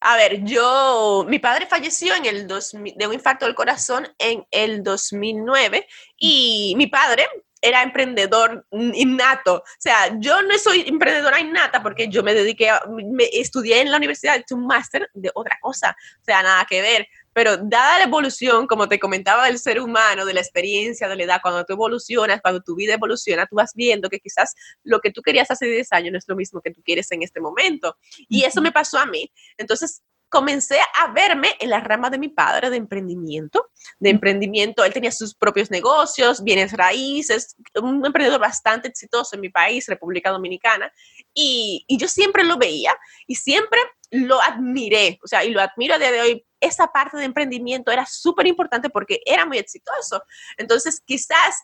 A 0.00 0.16
ver, 0.16 0.44
yo, 0.44 1.24
mi 1.28 1.40
padre 1.40 1.66
falleció 1.66 2.14
en 2.14 2.26
el 2.26 2.46
de 2.46 3.06
un 3.06 3.14
infarto 3.14 3.46
del 3.46 3.54
corazón 3.54 4.06
en 4.18 4.46
el 4.50 4.82
2009 4.84 5.86
y 6.16 6.74
mi 6.76 6.86
padre 6.86 7.26
era 7.60 7.82
emprendedor 7.82 8.66
innato. 8.70 9.56
O 9.56 9.62
sea, 9.78 10.16
yo 10.18 10.42
no 10.42 10.56
soy 10.58 10.84
emprendedora 10.86 11.40
innata 11.40 11.82
porque 11.82 12.08
yo 12.08 12.22
me 12.22 12.34
dediqué, 12.34 12.70
a, 12.70 12.82
me 12.88 13.28
estudié 13.32 13.80
en 13.80 13.90
la 13.90 13.96
universidad, 13.96 14.38
hice 14.38 14.54
un 14.54 14.66
máster 14.66 15.08
de 15.14 15.30
otra 15.34 15.58
cosa, 15.60 15.96
o 16.20 16.24
sea, 16.24 16.42
nada 16.42 16.64
que 16.68 16.82
ver. 16.82 17.08
Pero 17.32 17.56
dada 17.56 17.98
la 17.98 18.04
evolución, 18.04 18.66
como 18.66 18.88
te 18.88 18.98
comentaba, 18.98 19.46
del 19.46 19.60
ser 19.60 19.80
humano, 19.80 20.24
de 20.24 20.34
la 20.34 20.40
experiencia, 20.40 21.08
de 21.08 21.14
la 21.14 21.22
edad, 21.22 21.40
cuando 21.40 21.64
tú 21.64 21.74
evolucionas, 21.74 22.40
cuando 22.40 22.60
tu 22.60 22.74
vida 22.74 22.94
evoluciona, 22.94 23.46
tú 23.46 23.54
vas 23.54 23.72
viendo 23.74 24.08
que 24.08 24.18
quizás 24.18 24.54
lo 24.82 24.98
que 25.00 25.12
tú 25.12 25.22
querías 25.22 25.48
hace 25.50 25.66
10 25.66 25.92
años 25.92 26.12
no 26.12 26.18
es 26.18 26.24
lo 26.26 26.34
mismo 26.34 26.60
que 26.60 26.72
tú 26.72 26.82
quieres 26.82 27.12
en 27.12 27.22
este 27.22 27.40
momento. 27.40 27.96
Y 28.28 28.42
eso 28.44 28.60
me 28.60 28.72
pasó 28.72 28.98
a 28.98 29.06
mí. 29.06 29.32
Entonces, 29.56 30.02
comencé 30.28 30.78
a 30.96 31.12
verme 31.12 31.48
en 31.58 31.70
la 31.70 31.80
rama 31.80 32.10
de 32.10 32.18
mi 32.18 32.28
padre 32.28 32.70
de 32.70 32.76
emprendimiento, 32.76 33.70
de 33.98 34.10
emprendimiento, 34.10 34.84
él 34.84 34.92
tenía 34.92 35.12
sus 35.12 35.34
propios 35.34 35.70
negocios, 35.70 36.42
bienes 36.42 36.72
raíces, 36.72 37.56
un 37.74 38.04
emprendedor 38.04 38.40
bastante 38.40 38.88
exitoso 38.88 39.36
en 39.36 39.40
mi 39.40 39.48
país, 39.48 39.86
República 39.86 40.30
Dominicana, 40.30 40.92
y, 41.32 41.84
y 41.86 41.96
yo 41.96 42.08
siempre 42.08 42.44
lo 42.44 42.58
veía 42.58 42.94
y 43.26 43.36
siempre 43.36 43.80
lo 44.10 44.40
admiré, 44.40 45.18
o 45.22 45.26
sea, 45.26 45.44
y 45.44 45.50
lo 45.50 45.60
admiro 45.60 45.94
a 45.94 45.98
día 45.98 46.12
de 46.12 46.20
hoy 46.20 46.44
esa 46.60 46.88
parte 46.88 47.16
de 47.16 47.24
emprendimiento 47.24 47.92
era 47.92 48.04
súper 48.06 48.46
importante 48.46 48.90
porque 48.90 49.20
era 49.24 49.46
muy 49.46 49.58
exitoso. 49.58 50.22
Entonces, 50.56 51.00
quizás 51.04 51.62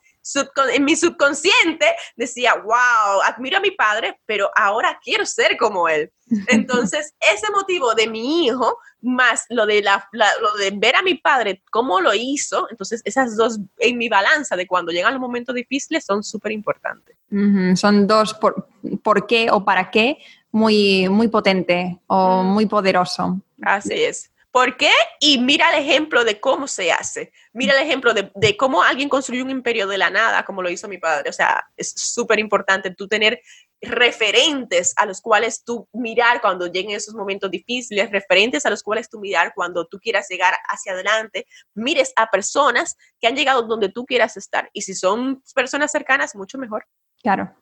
en 0.72 0.84
mi 0.84 0.96
subconsciente 0.96 1.86
decía, 2.16 2.54
wow, 2.54 3.22
admiro 3.24 3.58
a 3.58 3.60
mi 3.60 3.70
padre, 3.70 4.20
pero 4.26 4.50
ahora 4.56 4.98
quiero 5.02 5.26
ser 5.26 5.56
como 5.56 5.88
él. 5.88 6.10
Entonces, 6.48 7.14
ese 7.32 7.50
motivo 7.50 7.94
de 7.94 8.08
mi 8.08 8.46
hijo, 8.46 8.78
más 9.04 9.44
lo 9.50 9.66
de, 9.66 9.82
la, 9.82 10.08
lo 10.12 10.54
de 10.54 10.70
ver 10.70 10.96
a 10.96 11.02
mi 11.02 11.14
padre 11.14 11.62
cómo 11.70 12.00
lo 12.00 12.14
hizo, 12.14 12.66
entonces 12.70 13.02
esas 13.04 13.36
dos 13.36 13.60
en 13.78 13.98
mi 13.98 14.08
balanza 14.08 14.56
de 14.56 14.66
cuando 14.66 14.92
llegan 14.92 15.12
los 15.12 15.20
momentos 15.20 15.54
difíciles 15.54 16.04
son 16.06 16.22
súper 16.22 16.52
importantes. 16.52 17.14
Son 17.74 18.06
dos 18.06 18.32
por, 18.32 18.68
por, 19.02 19.26
qué 19.26 19.50
o 19.50 19.62
para 19.64 19.90
qué 19.90 20.18
muy, 20.50 21.08
muy 21.10 21.28
potente 21.28 22.00
o 22.06 22.42
muy 22.42 22.64
poderoso. 22.64 23.40
Así 23.60 23.92
es. 23.92 24.30
¿Por 24.54 24.76
qué? 24.76 24.92
Y 25.18 25.38
mira 25.38 25.68
el 25.70 25.84
ejemplo 25.84 26.22
de 26.22 26.38
cómo 26.38 26.68
se 26.68 26.92
hace. 26.92 27.32
Mira 27.52 27.74
el 27.74 27.84
ejemplo 27.84 28.14
de, 28.14 28.56
cómo 28.56 28.84
alguien 28.84 29.08
construyó 29.08 29.42
un 29.42 29.50
imperio 29.50 29.88
de 29.88 29.98
la 29.98 30.10
nada, 30.10 30.44
como 30.44 30.62
lo 30.62 30.70
hizo 30.70 30.86
mi 30.86 30.98
padre. 30.98 31.28
O 31.28 31.32
sea, 31.32 31.66
es 31.76 31.90
súper 31.90 32.38
importante 32.38 32.94
tú 32.94 33.08
tener 33.08 33.42
referentes 33.80 34.94
a 34.96 35.06
los 35.06 35.20
cuales 35.20 35.64
tú 35.64 35.88
mirar 35.92 36.40
cuando 36.40 36.68
lleguen 36.68 36.92
esos 36.92 37.16
momentos 37.16 37.50
difíciles, 37.50 38.12
referentes 38.12 38.64
a 38.64 38.70
los 38.70 38.84
cuales 38.84 39.10
tú 39.10 39.18
mirar 39.18 39.52
cuando 39.56 39.88
tú 39.88 39.98
quieras 39.98 40.28
llegar 40.30 40.54
hacia 40.68 40.92
adelante. 40.92 41.48
Mires 41.74 42.12
a 42.14 42.30
personas 42.30 42.96
que 43.20 43.26
han 43.26 43.34
llegado 43.34 43.62
donde 43.62 43.88
tú 43.88 44.06
quieras 44.06 44.36
estar. 44.36 44.70
Y 44.72 44.82
si 44.82 44.94
son 44.94 45.42
personas 45.52 45.90
cercanas, 45.90 46.36
mucho 46.36 46.58
mejor. 46.58 46.86
Claro. 47.20 47.56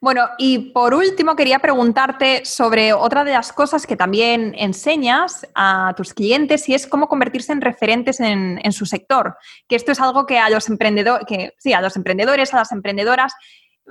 Bueno, 0.00 0.28
y 0.38 0.70
por 0.70 0.94
último 0.94 1.34
quería 1.34 1.58
preguntarte 1.58 2.44
sobre 2.44 2.92
otra 2.92 3.24
de 3.24 3.32
las 3.32 3.52
cosas 3.52 3.84
que 3.84 3.96
también 3.96 4.54
enseñas 4.56 5.44
a 5.56 5.92
tus 5.96 6.14
clientes 6.14 6.68
y 6.68 6.74
es 6.74 6.86
cómo 6.86 7.08
convertirse 7.08 7.50
en 7.50 7.60
referentes 7.60 8.20
en, 8.20 8.72
su 8.72 8.86
sector. 8.86 9.36
Que 9.66 9.74
esto 9.74 9.90
es 9.90 10.00
algo 10.00 10.24
que 10.24 10.38
a 10.38 10.50
los 10.50 10.68
emprendedores, 10.68 11.26
que 11.26 11.54
sí, 11.58 11.72
a 11.72 11.80
los 11.80 11.96
emprendedores, 11.96 12.54
a 12.54 12.58
las 12.58 12.70
emprendedoras, 12.70 13.32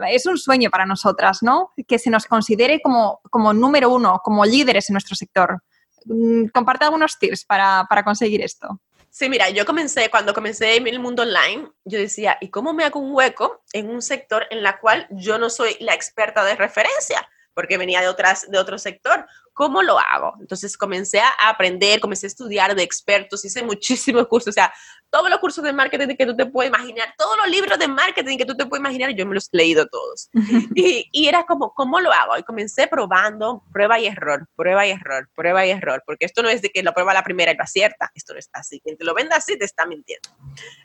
es 0.10 0.26
un 0.26 0.38
sueño 0.38 0.70
para 0.70 0.86
nosotras, 0.86 1.40
¿no? 1.42 1.74
Que 1.88 2.00
se 2.00 2.10
nos 2.10 2.26
considere 2.26 2.80
como, 2.82 3.20
como 3.30 3.52
número 3.52 3.90
uno, 3.90 4.22
como 4.24 4.46
líderes 4.46 4.90
en 4.90 4.94
nuestro 4.94 5.16
sector. 5.16 5.62
Mm, 6.06 6.46
comparte 6.54 6.86
algunos 6.86 7.20
tips 7.20 7.44
para, 7.44 7.86
para 7.90 8.04
conseguir 8.04 8.42
esto. 8.42 8.80
Sí, 9.18 9.30
mira, 9.30 9.50
yo 9.50 9.66
comencé, 9.66 10.12
cuando 10.12 10.32
comencé 10.32 10.76
en 10.76 10.86
el 10.86 11.00
mundo 11.00 11.24
online, 11.24 11.72
yo 11.86 11.98
decía, 11.98 12.38
¿y 12.40 12.50
cómo 12.52 12.72
me 12.72 12.84
hago 12.84 13.00
un 13.00 13.16
hueco 13.16 13.64
en 13.74 13.90
un 13.90 14.04
sector 14.04 14.46
en 14.52 14.62
la 14.62 14.80
cual 14.80 15.08
yo 15.10 15.40
no 15.40 15.50
soy 15.50 15.76
la 15.80 15.96
experta 15.96 16.44
de 16.46 16.56
referencia? 16.56 17.28
Porque 17.56 17.80
venía 17.80 18.00
de, 18.00 18.10
otras, 18.10 18.48
de 18.48 18.60
otro 18.60 18.78
sector. 18.78 19.26
¿Cómo 19.58 19.82
lo 19.82 19.98
hago? 19.98 20.36
Entonces 20.40 20.78
comencé 20.78 21.20
a 21.20 21.32
aprender, 21.50 22.00
comencé 22.00 22.28
a 22.28 22.30
estudiar 22.30 22.76
de 22.76 22.84
expertos, 22.84 23.44
hice 23.44 23.64
muchísimos 23.64 24.28
cursos, 24.30 24.50
o 24.50 24.54
sea, 24.54 24.72
todos 25.10 25.32
los 25.32 25.40
cursos 25.40 25.64
de 25.64 25.74
marketing 25.74 26.16
que 26.16 26.28
tú 26.28 26.36
te 26.36 26.46
puedes 26.46 26.70
imaginar, 26.70 27.12
todos 27.18 27.36
los 27.38 27.50
libros 27.50 27.80
de 27.80 27.88
marketing 27.88 28.38
que 28.38 28.46
tú 28.46 28.56
te 28.56 28.68
puedes 28.68 28.82
imaginar, 28.82 29.16
yo 29.16 29.26
me 29.26 29.34
los 29.34 29.50
he 29.52 29.58
leído 29.58 29.88
todos. 29.88 30.30
y, 30.76 31.10
y, 31.12 31.28
era 31.28 31.44
como, 31.46 31.74
¿cómo 31.74 32.00
lo 32.00 32.14
hago? 32.14 32.38
Y 32.38 32.44
comencé 32.44 32.86
probando, 32.86 33.64
prueba 33.74 34.00
y 34.00 34.06
error, 34.06 34.48
prueba 34.56 34.86
y 34.86 34.92
error, 34.92 35.28
prueba 35.34 35.66
y 35.66 35.72
error, 35.72 36.04
porque 36.06 36.26
esto 36.26 36.44
no 36.44 36.50
es 36.50 36.62
de 36.62 36.70
que 36.70 36.84
lo 36.84 36.94
prueba 36.94 37.16
la 37.16 37.24
primera 37.24 37.52
y 37.52 37.58
lo 37.58 37.64
acierta, 37.64 38.12
esto 38.14 38.34
no 38.34 38.40
está 38.40 38.60
así. 38.60 38.80
Quien 38.82 38.96
te 38.96 39.06
lo 39.06 39.16
venda 39.16 39.38
así 39.38 39.58
te 39.58 39.66
está 39.66 39.88
mintiendo. 39.88 40.30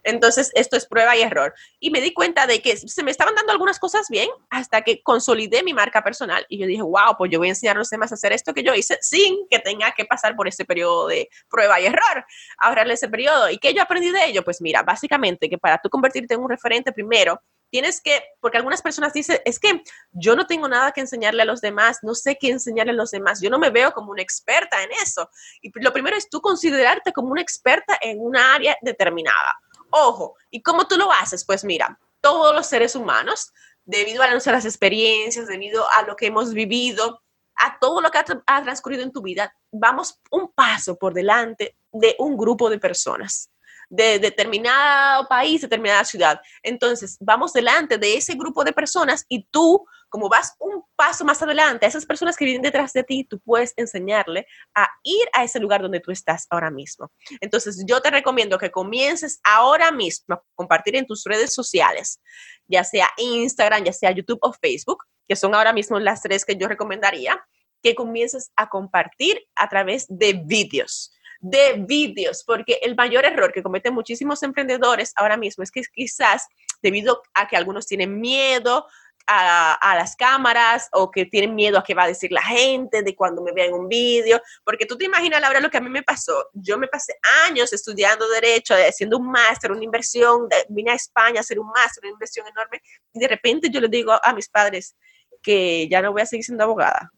Entonces, 0.02 0.50
esto 0.54 0.78
es 0.78 0.86
prueba 0.86 1.14
y 1.14 1.20
error. 1.20 1.52
Y 1.78 1.90
me 1.90 2.00
di 2.00 2.14
cuenta 2.14 2.46
de 2.46 2.62
que 2.62 2.78
se 2.78 3.02
me 3.02 3.10
estaban 3.10 3.34
dando 3.34 3.52
algunas 3.52 3.78
cosas 3.78 4.08
bien 4.08 4.30
hasta 4.48 4.80
que 4.80 5.02
consolidé 5.02 5.62
mi 5.62 5.74
marca 5.74 6.02
personal 6.02 6.46
y 6.48 6.58
yo 6.58 6.66
dije, 6.66 6.82
wow, 6.82 7.16
pues 7.18 7.30
yo 7.30 7.38
voy 7.38 7.48
a 7.48 7.50
enseñar 7.50 7.76
a 7.76 7.80
los 7.80 7.90
demás 7.90 8.12
a 8.12 8.14
hacer 8.14 8.32
esto 8.32 8.54
que 8.54 8.61
yo 8.62 8.74
hice 8.74 8.98
sin 9.00 9.46
que 9.48 9.58
tenga 9.58 9.92
que 9.92 10.04
pasar 10.04 10.36
por 10.36 10.48
ese 10.48 10.64
periodo 10.64 11.08
de 11.08 11.28
prueba 11.48 11.80
y 11.80 11.86
error, 11.86 12.24
ahorrarle 12.58 12.94
ese 12.94 13.08
periodo. 13.08 13.50
¿Y 13.50 13.58
qué 13.58 13.74
yo 13.74 13.82
aprendí 13.82 14.10
de 14.10 14.26
ello? 14.26 14.44
Pues 14.44 14.60
mira, 14.60 14.82
básicamente 14.82 15.48
que 15.48 15.58
para 15.58 15.78
tú 15.78 15.88
convertirte 15.88 16.34
en 16.34 16.40
un 16.40 16.50
referente 16.50 16.92
primero, 16.92 17.40
tienes 17.72 18.02
que, 18.02 18.22
porque 18.38 18.58
algunas 18.58 18.82
personas 18.82 19.14
dicen, 19.14 19.40
es 19.46 19.58
que 19.58 19.82
yo 20.12 20.36
no 20.36 20.46
tengo 20.46 20.68
nada 20.68 20.92
que 20.92 21.00
enseñarle 21.00 21.40
a 21.42 21.46
los 21.46 21.62
demás, 21.62 22.00
no 22.02 22.14
sé 22.14 22.36
qué 22.38 22.50
enseñarle 22.50 22.92
a 22.92 22.96
los 22.96 23.10
demás, 23.10 23.40
yo 23.40 23.48
no 23.48 23.58
me 23.58 23.70
veo 23.70 23.92
como 23.92 24.10
una 24.10 24.20
experta 24.20 24.82
en 24.82 24.90
eso. 25.02 25.30
Y 25.62 25.72
lo 25.80 25.92
primero 25.92 26.14
es 26.14 26.28
tú 26.28 26.42
considerarte 26.42 27.14
como 27.14 27.30
una 27.30 27.40
experta 27.40 27.98
en 28.02 28.20
una 28.20 28.54
área 28.54 28.76
determinada. 28.82 29.58
Ojo, 29.88 30.36
¿y 30.50 30.62
cómo 30.62 30.86
tú 30.86 30.98
lo 30.98 31.10
haces? 31.10 31.46
Pues 31.46 31.64
mira, 31.64 31.98
todos 32.20 32.54
los 32.54 32.66
seres 32.66 32.94
humanos, 32.94 33.52
debido 33.84 34.22
a 34.22 34.30
nuestras 34.30 34.66
experiencias, 34.66 35.46
debido 35.46 35.90
a 35.92 36.02
lo 36.02 36.14
que 36.14 36.26
hemos 36.26 36.52
vivido, 36.52 37.21
a 37.56 37.78
todo 37.78 38.00
lo 38.00 38.10
que 38.10 38.18
ha, 38.18 38.62
transcurrido 38.62 39.02
en 39.02 39.12
tu 39.12 39.22
vida, 39.22 39.54
vamos 39.70 40.20
un 40.30 40.52
paso 40.52 40.96
por 40.96 41.14
delante 41.14 41.76
de 41.92 42.16
un 42.18 42.36
grupo 42.36 42.70
de 42.70 42.78
personas 42.78 43.52
de 43.92 44.18
determinado 44.18 45.28
país, 45.28 45.60
determinada 45.60 46.02
ciudad. 46.02 46.40
Entonces, 46.62 47.18
vamos 47.20 47.52
delante 47.52 47.98
de 47.98 48.16
ese 48.16 48.34
grupo 48.34 48.64
de 48.64 48.72
personas 48.72 49.26
y 49.28 49.46
tú, 49.50 49.84
como 50.08 50.30
vas 50.30 50.54
un 50.58 50.82
paso 50.96 51.26
más 51.26 51.42
adelante, 51.42 51.84
a 51.84 51.90
esas 51.90 52.06
personas 52.06 52.38
que 52.38 52.46
vienen 52.46 52.62
detrás 52.62 52.94
de 52.94 53.04
ti, 53.04 53.24
tú 53.24 53.38
puedes 53.40 53.74
enseñarle 53.76 54.46
a 54.74 54.88
ir 55.02 55.28
a 55.34 55.44
ese 55.44 55.60
lugar 55.60 55.82
donde 55.82 56.00
tú 56.00 56.10
estás 56.10 56.46
ahora 56.48 56.70
mismo. 56.70 57.12
Entonces, 57.42 57.84
yo 57.86 58.00
te 58.00 58.10
recomiendo 58.10 58.56
que 58.56 58.70
comiences 58.70 59.40
ahora 59.44 59.92
mismo 59.92 60.36
a 60.36 60.42
compartir 60.54 60.96
en 60.96 61.06
tus 61.06 61.24
redes 61.24 61.52
sociales, 61.52 62.18
ya 62.66 62.84
sea 62.84 63.10
Instagram, 63.18 63.84
ya 63.84 63.92
sea 63.92 64.10
YouTube 64.10 64.38
o 64.40 64.54
Facebook, 64.54 65.04
que 65.32 65.36
son 65.36 65.54
ahora 65.54 65.72
mismo 65.72 65.98
las 65.98 66.20
tres 66.20 66.44
que 66.44 66.56
yo 66.56 66.68
recomendaría, 66.68 67.42
que 67.82 67.94
comiences 67.94 68.52
a 68.54 68.68
compartir 68.68 69.40
a 69.54 69.66
través 69.66 70.04
de 70.10 70.34
vídeos 70.34 71.10
de 71.40 71.74
vídeos, 71.76 72.44
porque 72.44 72.78
el 72.82 72.94
mayor 72.94 73.24
error 73.24 73.52
que 73.52 73.64
cometen 73.64 73.92
muchísimos 73.94 74.44
emprendedores 74.44 75.12
ahora 75.16 75.36
mismo 75.36 75.64
es 75.64 75.72
que 75.72 75.82
quizás 75.92 76.46
debido 76.82 77.20
a 77.34 77.48
que 77.48 77.56
algunos 77.56 77.84
tienen 77.84 78.20
miedo 78.20 78.86
a, 79.26 79.94
las 79.96 80.14
cámaras 80.14 80.88
o 80.92 81.10
que 81.10 81.26
tienen 81.26 81.54
miedo 81.54 81.78
a 81.78 81.84
qué 81.84 81.94
va 81.94 82.04
a 82.04 82.08
decir 82.08 82.30
la 82.32 82.42
gente 82.42 83.02
de 83.02 83.16
cuando 83.16 83.42
me 83.42 83.52
vean 83.52 83.72
un 83.72 83.88
vídeo, 83.88 84.40
porque 84.64 84.86
tú 84.86 84.96
te 84.96 85.04
imaginas, 85.04 85.40
Laura, 85.40 85.60
lo 85.60 85.70
que 85.70 85.78
a 85.78 85.80
mí 85.80 85.88
me 85.88 86.02
pasó. 86.02 86.48
Yo 86.52 86.78
me 86.78 86.88
pasé 86.88 87.14
años 87.46 87.72
estudiando 87.72 88.28
derecho, 88.28 88.74
haciendo 88.74 89.18
un 89.18 89.30
máster, 89.30 89.72
una 89.72 89.84
inversión, 89.84 90.48
vine 90.68 90.92
a 90.92 90.94
España 90.94 91.38
a 91.38 91.40
hacer 91.40 91.58
un 91.58 91.68
máster, 91.68 92.04
una 92.04 92.12
inversión 92.12 92.46
enorme, 92.46 92.80
y 93.12 93.18
de 93.18 93.28
repente 93.28 93.68
yo 93.70 93.80
le 93.80 93.88
digo 93.88 94.12
a 94.22 94.32
mis 94.32 94.48
padres 94.48 94.96
que 95.42 95.88
ya 95.88 96.02
no 96.02 96.12
voy 96.12 96.22
a 96.22 96.26
seguir 96.26 96.44
siendo 96.44 96.64
abogada. 96.64 97.12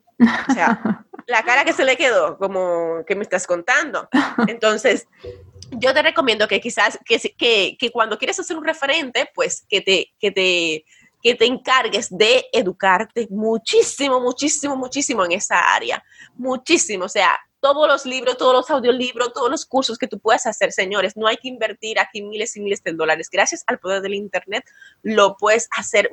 O 0.49 0.53
sea, 0.53 1.07
la 1.27 1.43
cara 1.43 1.65
que 1.65 1.73
se 1.73 1.85
le 1.85 1.97
quedó, 1.97 2.39
como 2.39 3.05
que 3.07 3.15
me 3.15 3.23
estás 3.23 3.47
contando. 3.47 4.09
Entonces, 4.47 5.07
yo 5.73 5.93
te 5.93 6.03
recomiendo 6.03 6.49
que 6.49 6.61
quizás, 6.61 6.99
que, 7.05 7.19
que, 7.37 7.77
que 7.79 7.91
cuando 7.91 8.19
quieres 8.19 8.39
hacer 8.39 8.57
un 8.57 8.65
referente, 8.65 9.31
pues 9.35 9.65
que 9.69 9.81
te, 9.81 10.13
que 10.19 10.31
te, 10.31 10.85
que 11.23 11.35
te 11.35 11.47
encargues 11.47 12.09
de 12.11 12.45
educarte 12.53 13.27
muchísimo, 13.31 14.21
muchísimo, 14.21 14.77
muchísimo 14.77 15.25
en 15.25 15.33
esa 15.33 15.75
área. 15.75 16.05
Muchísimo. 16.35 17.07
O 17.07 17.09
sea, 17.09 17.39
todos 17.65 17.89
los 17.89 18.05
libros, 18.05 18.37
todos 18.37 18.53
los 18.53 18.71
audiolibros, 18.71 19.33
todos 19.33 19.51
los 19.51 19.65
cursos 19.65 19.97
que 19.97 20.07
tú 20.07 20.19
puedas 20.19 20.45
hacer, 20.45 20.71
señores. 20.71 21.17
No 21.17 21.27
hay 21.27 21.39
que 21.39 21.49
invertir 21.49 21.99
aquí 21.99 22.21
miles 22.21 22.55
y 22.57 22.61
miles 22.61 22.83
de 22.83 22.93
dólares. 22.93 23.31
Gracias 23.33 23.65
al 23.67 23.79
poder 23.79 24.03
del 24.03 24.13
Internet, 24.13 24.67
lo 25.01 25.39
puedes 25.39 25.67
hacer 25.75 26.11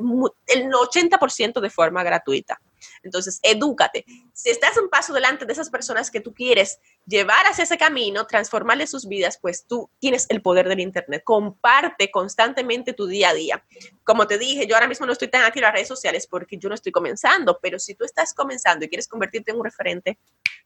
el 0.47 0.71
80% 0.71 1.59
de 1.59 1.69
forma 1.69 2.03
gratuita. 2.03 2.61
Entonces, 3.03 3.39
edúcate. 3.43 4.05
Si 4.33 4.49
estás 4.49 4.77
un 4.77 4.89
paso 4.89 5.13
delante 5.13 5.45
de 5.45 5.53
esas 5.53 5.69
personas 5.69 6.11
que 6.11 6.21
tú 6.21 6.33
quieres 6.33 6.79
llevar 7.05 7.45
hacia 7.45 7.63
ese 7.63 7.77
camino, 7.77 8.25
transformarle 8.27 8.87
sus 8.87 9.07
vidas, 9.07 9.37
pues 9.41 9.65
tú 9.65 9.89
tienes 9.99 10.25
el 10.29 10.41
poder 10.41 10.67
del 10.67 10.79
Internet. 10.79 11.23
Comparte 11.23 12.11
constantemente 12.11 12.93
tu 12.93 13.07
día 13.07 13.29
a 13.29 13.33
día. 13.33 13.65
Como 14.03 14.27
te 14.27 14.37
dije, 14.37 14.67
yo 14.67 14.75
ahora 14.75 14.87
mismo 14.87 15.05
no 15.05 15.13
estoy 15.13 15.27
tan 15.27 15.43
activa 15.43 15.67
en 15.67 15.69
las 15.69 15.73
redes 15.73 15.87
sociales 15.87 16.27
porque 16.27 16.57
yo 16.57 16.69
no 16.69 16.75
estoy 16.75 16.91
comenzando, 16.91 17.59
pero 17.61 17.79
si 17.79 17.95
tú 17.95 18.03
estás 18.03 18.33
comenzando 18.33 18.85
y 18.85 18.89
quieres 18.89 19.07
convertirte 19.07 19.51
en 19.51 19.57
un 19.57 19.65
referente, 19.65 20.19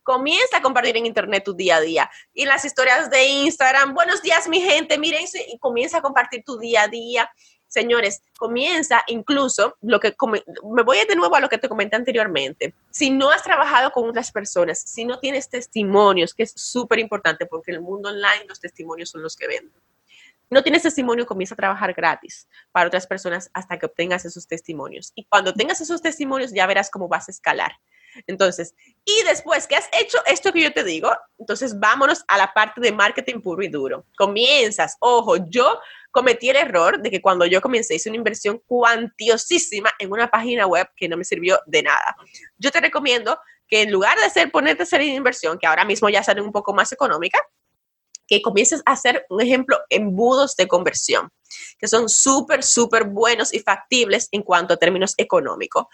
comienza 0.03 0.57
a 0.57 0.61
compartir 0.61 0.97
en 0.97 1.05
internet 1.05 1.43
tu 1.43 1.53
día 1.53 1.77
a 1.77 1.81
día. 1.81 2.09
Y 2.33 2.45
las 2.45 2.63
historias 2.63 3.09
de 3.09 3.25
Instagram, 3.25 3.93
buenos 3.93 4.21
días 4.21 4.47
mi 4.47 4.61
gente, 4.61 4.97
miren, 4.97 5.25
y 5.47 5.57
comienza 5.57 5.97
a 5.97 6.01
compartir 6.01 6.43
tu 6.45 6.57
día 6.57 6.83
a 6.83 6.87
día. 6.87 7.29
Señores, 7.67 8.21
comienza 8.37 9.03
incluso 9.07 9.75
lo 9.81 9.99
que 9.99 10.15
me 10.63 10.83
voy 10.83 10.97
de 11.07 11.15
nuevo 11.15 11.35
a 11.35 11.39
lo 11.39 11.49
que 11.49 11.57
te 11.57 11.67
comenté 11.67 11.95
anteriormente. 11.95 12.73
Si 12.91 13.09
no 13.09 13.31
has 13.31 13.43
trabajado 13.43 13.91
con 13.91 14.07
otras 14.09 14.31
personas, 14.31 14.79
si 14.79 15.03
no 15.03 15.19
tienes 15.19 15.49
testimonios, 15.49 16.33
que 16.33 16.43
es 16.43 16.53
súper 16.55 16.99
importante 16.99 17.45
porque 17.45 17.71
en 17.71 17.77
el 17.77 17.81
mundo 17.81 18.09
online 18.09 18.45
los 18.47 18.59
testimonios 18.59 19.09
son 19.09 19.23
los 19.23 19.35
que 19.35 19.47
venden. 19.47 19.81
No 20.49 20.61
tienes 20.61 20.83
testimonio, 20.83 21.25
comienza 21.25 21.55
a 21.55 21.57
trabajar 21.57 21.93
gratis 21.93 22.47
para 22.71 22.87
otras 22.87 23.07
personas 23.07 23.49
hasta 23.53 23.79
que 23.79 23.87
obtengas 23.87 24.25
esos 24.25 24.47
testimonios. 24.47 25.11
Y 25.15 25.25
cuando 25.25 25.53
tengas 25.53 25.81
esos 25.81 26.01
testimonios 26.01 26.53
ya 26.53 26.67
verás 26.67 26.91
cómo 26.91 27.07
vas 27.07 27.27
a 27.27 27.31
escalar. 27.31 27.73
Entonces, 28.27 28.73
y 29.03 29.23
después 29.23 29.67
que 29.67 29.75
has 29.75 29.89
hecho 29.99 30.17
esto 30.25 30.51
que 30.51 30.61
yo 30.61 30.73
te 30.73 30.83
digo, 30.83 31.11
entonces 31.37 31.79
vámonos 31.79 32.23
a 32.27 32.37
la 32.37 32.53
parte 32.53 32.81
de 32.81 32.91
marketing 32.91 33.41
puro 33.41 33.63
y 33.63 33.67
duro. 33.67 34.05
Comienzas, 34.17 34.97
ojo, 34.99 35.37
yo 35.49 35.79
cometí 36.11 36.49
el 36.49 36.55
error 36.55 37.01
de 37.01 37.11
que 37.11 37.21
cuando 37.21 37.45
yo 37.45 37.61
comencé 37.61 37.95
hice 37.95 38.09
una 38.09 38.17
inversión 38.17 38.61
cuantiosísima 38.65 39.91
en 39.99 40.11
una 40.11 40.29
página 40.29 40.65
web 40.65 40.87
que 40.95 41.09
no 41.09 41.17
me 41.17 41.25
sirvió 41.25 41.59
de 41.65 41.83
nada. 41.83 42.15
Yo 42.57 42.71
te 42.71 42.79
recomiendo 42.79 43.37
que 43.67 43.81
en 43.81 43.91
lugar 43.91 44.17
de 44.17 44.25
hacer, 44.25 44.51
ponerte 44.51 44.83
a 44.83 44.85
hacer 44.85 45.01
inversión, 45.01 45.57
que 45.57 45.67
ahora 45.67 45.85
mismo 45.85 46.09
ya 46.09 46.23
sale 46.23 46.41
un 46.41 46.51
poco 46.51 46.73
más 46.73 46.91
económica, 46.91 47.39
que 48.27 48.41
comiences 48.41 48.81
a 48.85 48.93
hacer, 48.93 49.25
un 49.29 49.41
ejemplo, 49.41 49.77
embudos 49.89 50.55
de 50.55 50.67
conversión, 50.67 51.29
que 51.77 51.87
son 51.87 52.09
súper, 52.09 52.63
súper 52.63 53.05
buenos 53.05 53.53
y 53.53 53.59
factibles 53.59 54.29
en 54.31 54.41
cuanto 54.41 54.73
a 54.73 54.77
términos 54.77 55.13
económicos 55.17 55.85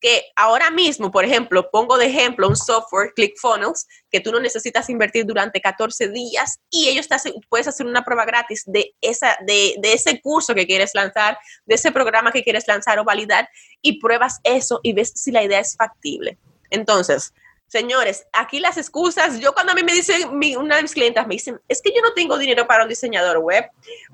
que 0.00 0.24
ahora 0.36 0.70
mismo, 0.70 1.10
por 1.10 1.24
ejemplo, 1.24 1.70
pongo 1.70 1.98
de 1.98 2.06
ejemplo 2.06 2.48
un 2.48 2.56
software, 2.56 3.12
ClickFunnels, 3.14 3.86
que 4.10 4.20
tú 4.20 4.30
no 4.30 4.40
necesitas 4.40 4.88
invertir 4.88 5.26
durante 5.26 5.60
14 5.60 6.08
días 6.08 6.60
y 6.70 6.88
ellos 6.88 7.08
te 7.08 7.16
hacen, 7.16 7.34
puedes 7.48 7.66
hacer 7.66 7.86
una 7.86 8.04
prueba 8.04 8.24
gratis 8.24 8.62
de, 8.66 8.94
esa, 9.00 9.36
de, 9.46 9.76
ese 9.82 10.20
curso 10.20 10.54
que 10.54 10.66
quieres 10.66 10.94
lanzar, 10.94 11.38
de 11.66 11.74
ese 11.74 11.90
programa 11.92 12.32
que 12.32 12.44
quieres 12.44 12.66
lanzar 12.68 12.98
o 12.98 13.04
validar 13.04 13.48
y 13.82 14.00
pruebas 14.00 14.38
eso 14.44 14.80
y 14.82 14.92
ves 14.92 15.12
si 15.14 15.32
la 15.32 15.42
idea 15.42 15.60
es 15.60 15.76
factible. 15.76 16.38
Entonces, 16.70 17.32
Señores, 17.70 18.26
aquí 18.32 18.60
las 18.60 18.78
excusas, 18.78 19.40
yo 19.40 19.52
cuando 19.52 19.72
a 19.72 19.74
mí 19.74 19.82
me 19.82 19.92
dicen, 19.92 20.30
una 20.56 20.76
de 20.76 20.82
mis 20.82 20.94
clientas 20.94 21.26
me 21.26 21.34
dicen, 21.34 21.60
es 21.68 21.82
que 21.82 21.92
yo 21.94 22.00
no 22.00 22.14
tengo 22.14 22.38
dinero 22.38 22.66
para 22.66 22.84
un 22.84 22.88
diseñador 22.88 23.36
web, 23.40 23.62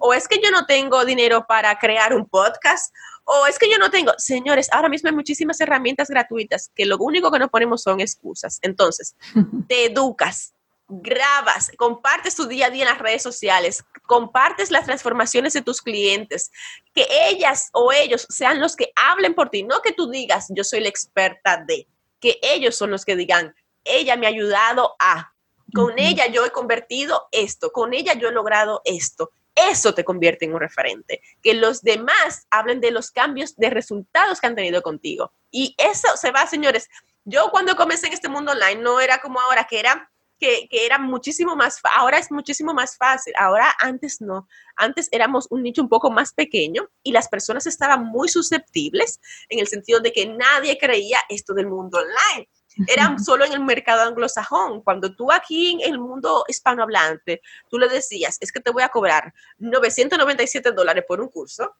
o 0.01 0.12
es 0.12 0.27
que 0.27 0.40
yo 0.42 0.51
no 0.51 0.66
tengo 0.66 1.05
dinero 1.05 1.47
para 1.47 1.79
crear 1.79 2.14
un 2.14 2.29
podcast, 2.29 2.92
o 3.25 3.47
es 3.47 3.59
que 3.59 3.71
yo 3.71 3.79
no 3.79 3.91
tengo, 3.91 4.13
señores, 4.19 4.69
ahora 4.73 4.89
mismo 4.89 5.09
hay 5.09 5.15
muchísimas 5.15 5.61
herramientas 5.61 6.09
gratuitas 6.09 6.71
que 6.75 6.87
lo 6.87 6.99
único 6.99 7.31
que 7.31 7.39
nos 7.39 7.51
ponemos 7.51 7.83
son 7.83 8.01
excusas. 8.01 8.59
Entonces, 8.63 9.17
te 9.69 9.87
educas, 9.87 10.55
grabas, 10.89 11.73
compartes 11.77 12.37
tu 12.37 12.47
día 12.47 12.67
a 12.67 12.71
día 12.71 12.85
en 12.85 12.91
las 12.91 12.99
redes 12.99 13.23
sociales, 13.23 13.85
compartes 14.07 14.71
las 14.71 14.85
transformaciones 14.85 15.55
de 15.55 15.63
tus 15.63 15.81
clientes, 15.81 16.51
que 16.95 17.07
ellas 17.29 17.71
o 17.73 17.93
ellos 17.93 18.27
sean 18.29 18.61
los 18.61 18.77
que 18.77 18.93
hablen 18.95 19.35
por 19.35 19.49
ti, 19.49 19.63
no 19.63 19.81
que 19.81 19.93
tú 19.93 20.11
digas, 20.11 20.47
yo 20.51 20.65
soy 20.65 20.81
la 20.81 20.89
experta 20.89 21.65
de, 21.67 21.89
que 22.21 22.39
ellos 22.43 22.77
son 22.77 22.91
los 22.91 23.05
que 23.05 23.17
digan, 23.17 23.55
ella 23.85 24.17
me 24.17 24.27
ha 24.27 24.31
ayudado 24.31 24.95
a, 24.99 25.33
con 25.75 25.99
ella 25.99 26.27
yo 26.29 26.45
he 26.45 26.51
convertido 26.51 27.29
esto, 27.33 27.73
con 27.73 27.95
ella 27.95 28.15
yo 28.15 28.29
he 28.29 28.33
logrado 28.33 28.81
esto. 28.85 29.31
Eso 29.55 29.95
te 29.95 30.05
convierte 30.05 30.45
en 30.45 30.55
un 30.55 30.61
referente. 30.61 31.21
Que 31.43 31.55
los 31.55 31.83
demás 31.83 32.47
hablen 32.51 32.81
de 32.81 32.90
los 32.90 33.11
cambios 33.11 33.57
de 33.57 33.71
resultados 33.71 34.40
que 34.40 34.47
han 34.47 34.57
tenido 34.57 34.83
contigo. 34.83 35.33
Y 35.51 35.75
eso 35.79 36.09
se 36.17 36.31
va, 36.31 36.47
señores. 36.47 36.88
Yo 37.25 37.51
cuando 37.51 37.77
comencé 37.77 38.09
en 38.09 38.12
este 38.12 38.29
mundo 38.29 38.53
online 38.53 38.83
no 38.83 39.01
era 39.01 39.19
como 39.19 39.40
ahora, 39.40 39.64
que 39.64 39.81
era 39.81 40.11
que, 40.38 40.69
era 40.71 40.99
muchísimo 40.99 41.57
más, 41.57 41.81
ahora 41.97 42.19
es 42.19 42.31
muchísimo 42.31 42.75
más 42.75 42.97
fácil, 42.97 43.33
ahora 43.38 43.75
antes 43.81 44.21
no, 44.21 44.47
antes 44.77 45.09
éramos 45.12 45.47
un 45.51 45.62
nicho 45.62 45.83
un 45.83 45.88
poco 45.88 46.11
más 46.11 46.33
pequeño 46.33 46.88
y 47.03 47.12
las 47.12 47.29
personas 47.29 47.67
estaban 47.67 48.05
muy 48.05 48.29
susceptibles 48.29 49.21
en 49.49 49.61
el 49.61 49.69
sentido 49.69 50.01
de 50.01 50.12
que 50.12 50.27
nadie 50.27 50.77
creía 50.79 51.19
esto 51.29 51.55
del 51.55 51.69
mundo 51.69 51.99
online 51.99 52.49
eran 52.87 53.23
solo 53.23 53.45
en 53.45 53.53
el 53.53 53.61
mercado 53.61 54.03
anglosajón. 54.03 54.83
Cuando 54.83 55.15
tú 55.15 55.31
aquí 55.31 55.73
en 55.73 55.93
el 55.93 55.99
mundo 55.99 56.45
hispanohablante, 56.49 57.41
tú 57.69 57.79
le 57.79 57.89
decías, 57.89 58.39
es 58.41 58.53
que 58.53 58.61
te 58.61 58.71
voy 58.71 58.83
a 58.83 58.89
cobrar 58.89 59.33
997 59.59 60.73
dólares 60.73 61.05
por 61.07 61.21
un 61.21 61.29
curso, 61.29 61.77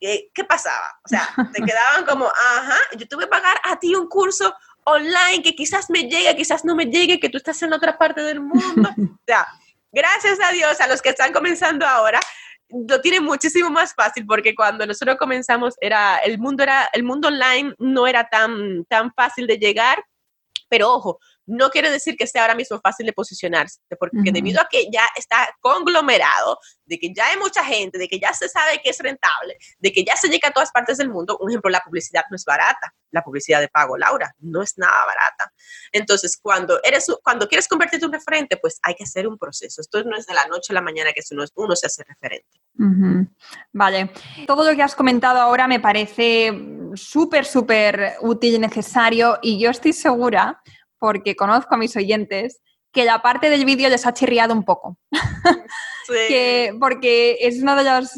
¿qué, 0.00 0.30
¿qué 0.34 0.44
pasaba? 0.44 0.98
O 1.04 1.08
sea, 1.08 1.28
te 1.52 1.62
quedaban 1.64 2.04
como, 2.06 2.26
ajá, 2.26 2.76
yo 2.96 3.06
te 3.06 3.16
voy 3.16 3.24
a 3.24 3.30
pagar 3.30 3.60
a 3.64 3.78
ti 3.78 3.94
un 3.94 4.08
curso 4.08 4.54
online 4.84 5.42
que 5.42 5.54
quizás 5.54 5.88
me 5.90 6.02
llegue, 6.02 6.36
quizás 6.36 6.64
no 6.64 6.74
me 6.74 6.86
llegue, 6.86 7.20
que 7.20 7.28
tú 7.28 7.38
estás 7.38 7.62
en 7.62 7.72
otra 7.72 7.96
parte 7.98 8.22
del 8.22 8.40
mundo. 8.40 8.90
O 8.98 9.26
sea, 9.26 9.46
gracias 9.90 10.38
a 10.42 10.52
Dios, 10.52 10.80
a 10.80 10.86
los 10.86 11.00
que 11.00 11.08
están 11.08 11.32
comenzando 11.32 11.86
ahora, 11.86 12.20
lo 12.68 13.00
tienen 13.00 13.24
muchísimo 13.24 13.70
más 13.70 13.94
fácil 13.94 14.26
porque 14.26 14.54
cuando 14.54 14.86
nosotros 14.86 15.16
comenzamos 15.16 15.74
era 15.80 16.16
el 16.18 16.38
mundo 16.38 16.62
era 16.62 16.88
el 16.92 17.04
mundo 17.04 17.28
online 17.28 17.74
no 17.78 18.06
era 18.06 18.28
tan 18.28 18.84
tan 18.86 19.12
fácil 19.12 19.46
de 19.46 19.58
llegar 19.58 20.04
pero 20.74 20.92
ojo, 20.92 21.20
no 21.46 21.70
quiere 21.70 21.90
decir 21.90 22.16
que 22.16 22.26
sea 22.26 22.42
ahora 22.42 22.54
mismo 22.54 22.80
fácil 22.80 23.06
de 23.06 23.12
posicionarse, 23.12 23.80
porque 23.98 24.32
debido 24.32 24.60
a 24.60 24.68
que 24.70 24.88
ya 24.90 25.06
está 25.16 25.48
conglomerado, 25.60 26.58
de 26.86 26.98
que 26.98 27.12
ya 27.14 27.26
hay 27.26 27.38
mucha 27.38 27.64
gente, 27.64 27.98
de 27.98 28.08
que 28.08 28.18
ya 28.18 28.32
se 28.32 28.48
sabe 28.48 28.80
que 28.82 28.90
es 28.90 28.98
rentable, 28.98 29.56
de 29.78 29.92
que 29.92 30.04
ya 30.04 30.16
se 30.16 30.28
llega 30.28 30.48
a 30.48 30.52
todas 30.52 30.70
partes 30.70 30.98
del 30.98 31.10
mundo, 31.10 31.38
un 31.40 31.50
ejemplo, 31.50 31.70
la 31.70 31.80
publicidad 31.80 32.24
no 32.30 32.36
es 32.36 32.44
barata, 32.44 32.94
la 33.10 33.22
publicidad 33.22 33.60
de 33.60 33.68
pago, 33.68 33.96
Laura, 33.96 34.34
no 34.40 34.62
es 34.62 34.76
nada 34.76 35.04
barata. 35.06 35.52
Entonces, 35.92 36.38
cuando, 36.40 36.80
eres, 36.82 37.06
cuando 37.22 37.48
quieres 37.48 37.68
convertirte 37.68 38.04
en 38.04 38.10
un 38.10 38.14
referente, 38.14 38.56
pues 38.56 38.78
hay 38.82 38.94
que 38.94 39.04
hacer 39.04 39.26
un 39.28 39.38
proceso. 39.38 39.80
Esto 39.80 40.02
no 40.04 40.16
es 40.16 40.26
de 40.26 40.34
la 40.34 40.46
noche 40.46 40.72
a 40.72 40.74
la 40.74 40.82
mañana 40.82 41.12
que 41.12 41.22
uno, 41.30 41.44
uno 41.54 41.76
se 41.76 41.86
hace 41.86 42.04
referente. 42.04 42.60
Vale. 43.72 44.10
Todo 44.46 44.68
lo 44.68 44.76
que 44.76 44.82
has 44.82 44.94
comentado 44.94 45.40
ahora 45.40 45.68
me 45.68 45.80
parece 45.80 46.52
súper, 46.94 47.44
súper 47.44 48.16
útil 48.20 48.54
y 48.54 48.58
necesario 48.58 49.38
y 49.42 49.58
yo 49.58 49.70
estoy 49.70 49.92
segura 49.92 50.60
porque 51.04 51.36
conozco 51.36 51.74
a 51.74 51.76
mis 51.76 51.94
oyentes, 51.96 52.62
que 52.90 53.04
la 53.04 53.20
parte 53.20 53.50
del 53.50 53.66
vídeo 53.66 53.90
les 53.90 54.06
ha 54.06 54.14
chirriado 54.14 54.54
un 54.54 54.64
poco. 54.64 54.96
que, 56.28 56.74
porque 56.80 57.36
es 57.40 57.60
uno 57.60 57.76
de 57.76 57.84
los... 57.84 58.10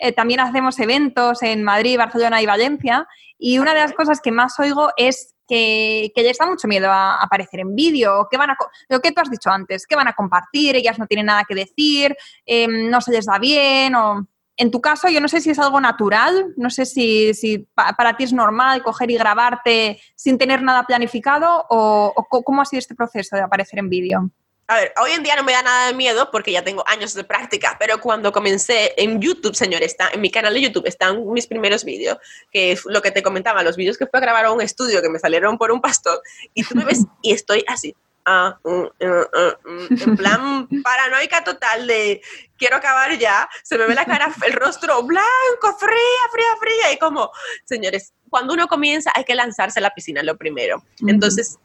Eh, 0.00 0.12
también 0.12 0.40
hacemos 0.40 0.78
eventos 0.78 1.42
en 1.42 1.64
Madrid, 1.64 1.96
Barcelona 1.96 2.42
y 2.42 2.44
Valencia 2.44 3.08
y 3.38 3.58
una 3.58 3.72
de 3.72 3.80
las 3.80 3.94
cosas 3.94 4.20
que 4.20 4.32
más 4.32 4.60
oigo 4.60 4.90
es 4.98 5.34
que, 5.48 6.12
que 6.14 6.22
les 6.22 6.36
da 6.36 6.44
mucho 6.44 6.68
miedo 6.68 6.92
a, 6.92 7.16
aparecer 7.22 7.60
en 7.60 7.74
vídeo, 7.74 8.28
que 8.30 8.36
van 8.36 8.50
a, 8.50 8.56
lo 8.90 9.00
que 9.00 9.12
tú 9.12 9.22
has 9.22 9.30
dicho 9.30 9.48
antes, 9.48 9.86
que 9.86 9.96
van 9.96 10.08
a 10.08 10.12
compartir, 10.12 10.76
ellas 10.76 10.98
no 10.98 11.06
tienen 11.06 11.24
nada 11.24 11.44
que 11.48 11.54
decir, 11.54 12.14
em, 12.44 12.90
no 12.90 13.00
se 13.00 13.12
les 13.12 13.24
da 13.24 13.38
bien 13.38 13.94
o 13.94 14.26
en 14.56 14.70
tu 14.70 14.80
caso, 14.80 15.08
yo 15.08 15.20
no 15.20 15.28
sé 15.28 15.40
si 15.40 15.50
es 15.50 15.58
algo 15.58 15.80
natural, 15.80 16.54
no 16.56 16.70
sé 16.70 16.86
si, 16.86 17.68
para 17.74 18.16
ti 18.16 18.24
es 18.24 18.32
normal 18.32 18.82
coger 18.82 19.10
y 19.10 19.18
grabarte 19.18 20.00
sin 20.14 20.38
tener 20.38 20.62
nada 20.62 20.84
planificado 20.84 21.66
o, 21.68 22.14
cómo 22.28 22.62
ha 22.62 22.64
sido 22.64 22.78
este 22.78 22.94
proceso 22.94 23.36
de 23.36 23.42
aparecer 23.42 23.78
en 23.78 23.90
vídeo. 23.90 24.30
A 24.68 24.76
ver, 24.76 24.92
hoy 25.00 25.12
en 25.12 25.22
día 25.22 25.36
no 25.36 25.44
me 25.44 25.52
da 25.52 25.62
nada 25.62 25.86
de 25.86 25.94
miedo 25.94 26.28
porque 26.32 26.50
ya 26.50 26.64
tengo 26.64 26.82
años 26.88 27.14
de 27.14 27.22
práctica, 27.22 27.76
pero 27.78 28.00
cuando 28.00 28.32
comencé 28.32 28.94
en 29.00 29.20
YouTube, 29.20 29.54
señor, 29.54 29.82
está, 29.82 30.08
en 30.12 30.20
mi 30.20 30.30
canal 30.30 30.54
de 30.54 30.62
YouTube 30.62 30.86
están 30.86 31.24
mis 31.30 31.46
primeros 31.46 31.84
vídeos, 31.84 32.18
que 32.50 32.72
es 32.72 32.84
lo 32.84 33.00
que 33.00 33.12
te 33.12 33.22
comentaba, 33.22 33.62
los 33.62 33.76
vídeos 33.76 33.96
que 33.96 34.06
fue 34.06 34.18
a 34.18 34.22
grabar 34.22 34.46
a 34.46 34.52
un 34.52 34.60
estudio 34.60 35.02
que 35.02 35.08
me 35.08 35.20
salieron 35.20 35.56
por 35.56 35.70
un 35.70 35.80
pastor, 35.80 36.20
y 36.52 36.64
tú 36.64 36.74
me 36.74 36.84
ves 36.84 37.04
y 37.22 37.32
estoy 37.32 37.64
así, 37.68 37.94
Ah, 38.28 38.58
mm, 38.64 38.70
mm, 38.70 39.70
mm, 39.70 40.02
en 40.02 40.16
plan 40.16 40.68
paranoica 40.82 41.44
total 41.44 41.86
de 41.86 42.20
quiero 42.58 42.74
acabar 42.74 43.16
ya, 43.16 43.48
se 43.62 43.78
me 43.78 43.86
ve 43.86 43.94
la 43.94 44.04
cara, 44.04 44.34
el 44.44 44.52
rostro 44.52 45.00
blanco, 45.04 45.78
fría, 45.78 46.22
fría, 46.32 46.56
fría, 46.58 46.92
y 46.92 46.98
como, 46.98 47.30
señores, 47.64 48.14
cuando 48.28 48.54
uno 48.54 48.66
comienza 48.66 49.12
hay 49.14 49.22
que 49.22 49.36
lanzarse 49.36 49.78
a 49.78 49.82
la 49.82 49.94
piscina 49.94 50.24
lo 50.24 50.36
primero. 50.36 50.82
Entonces, 51.06 51.60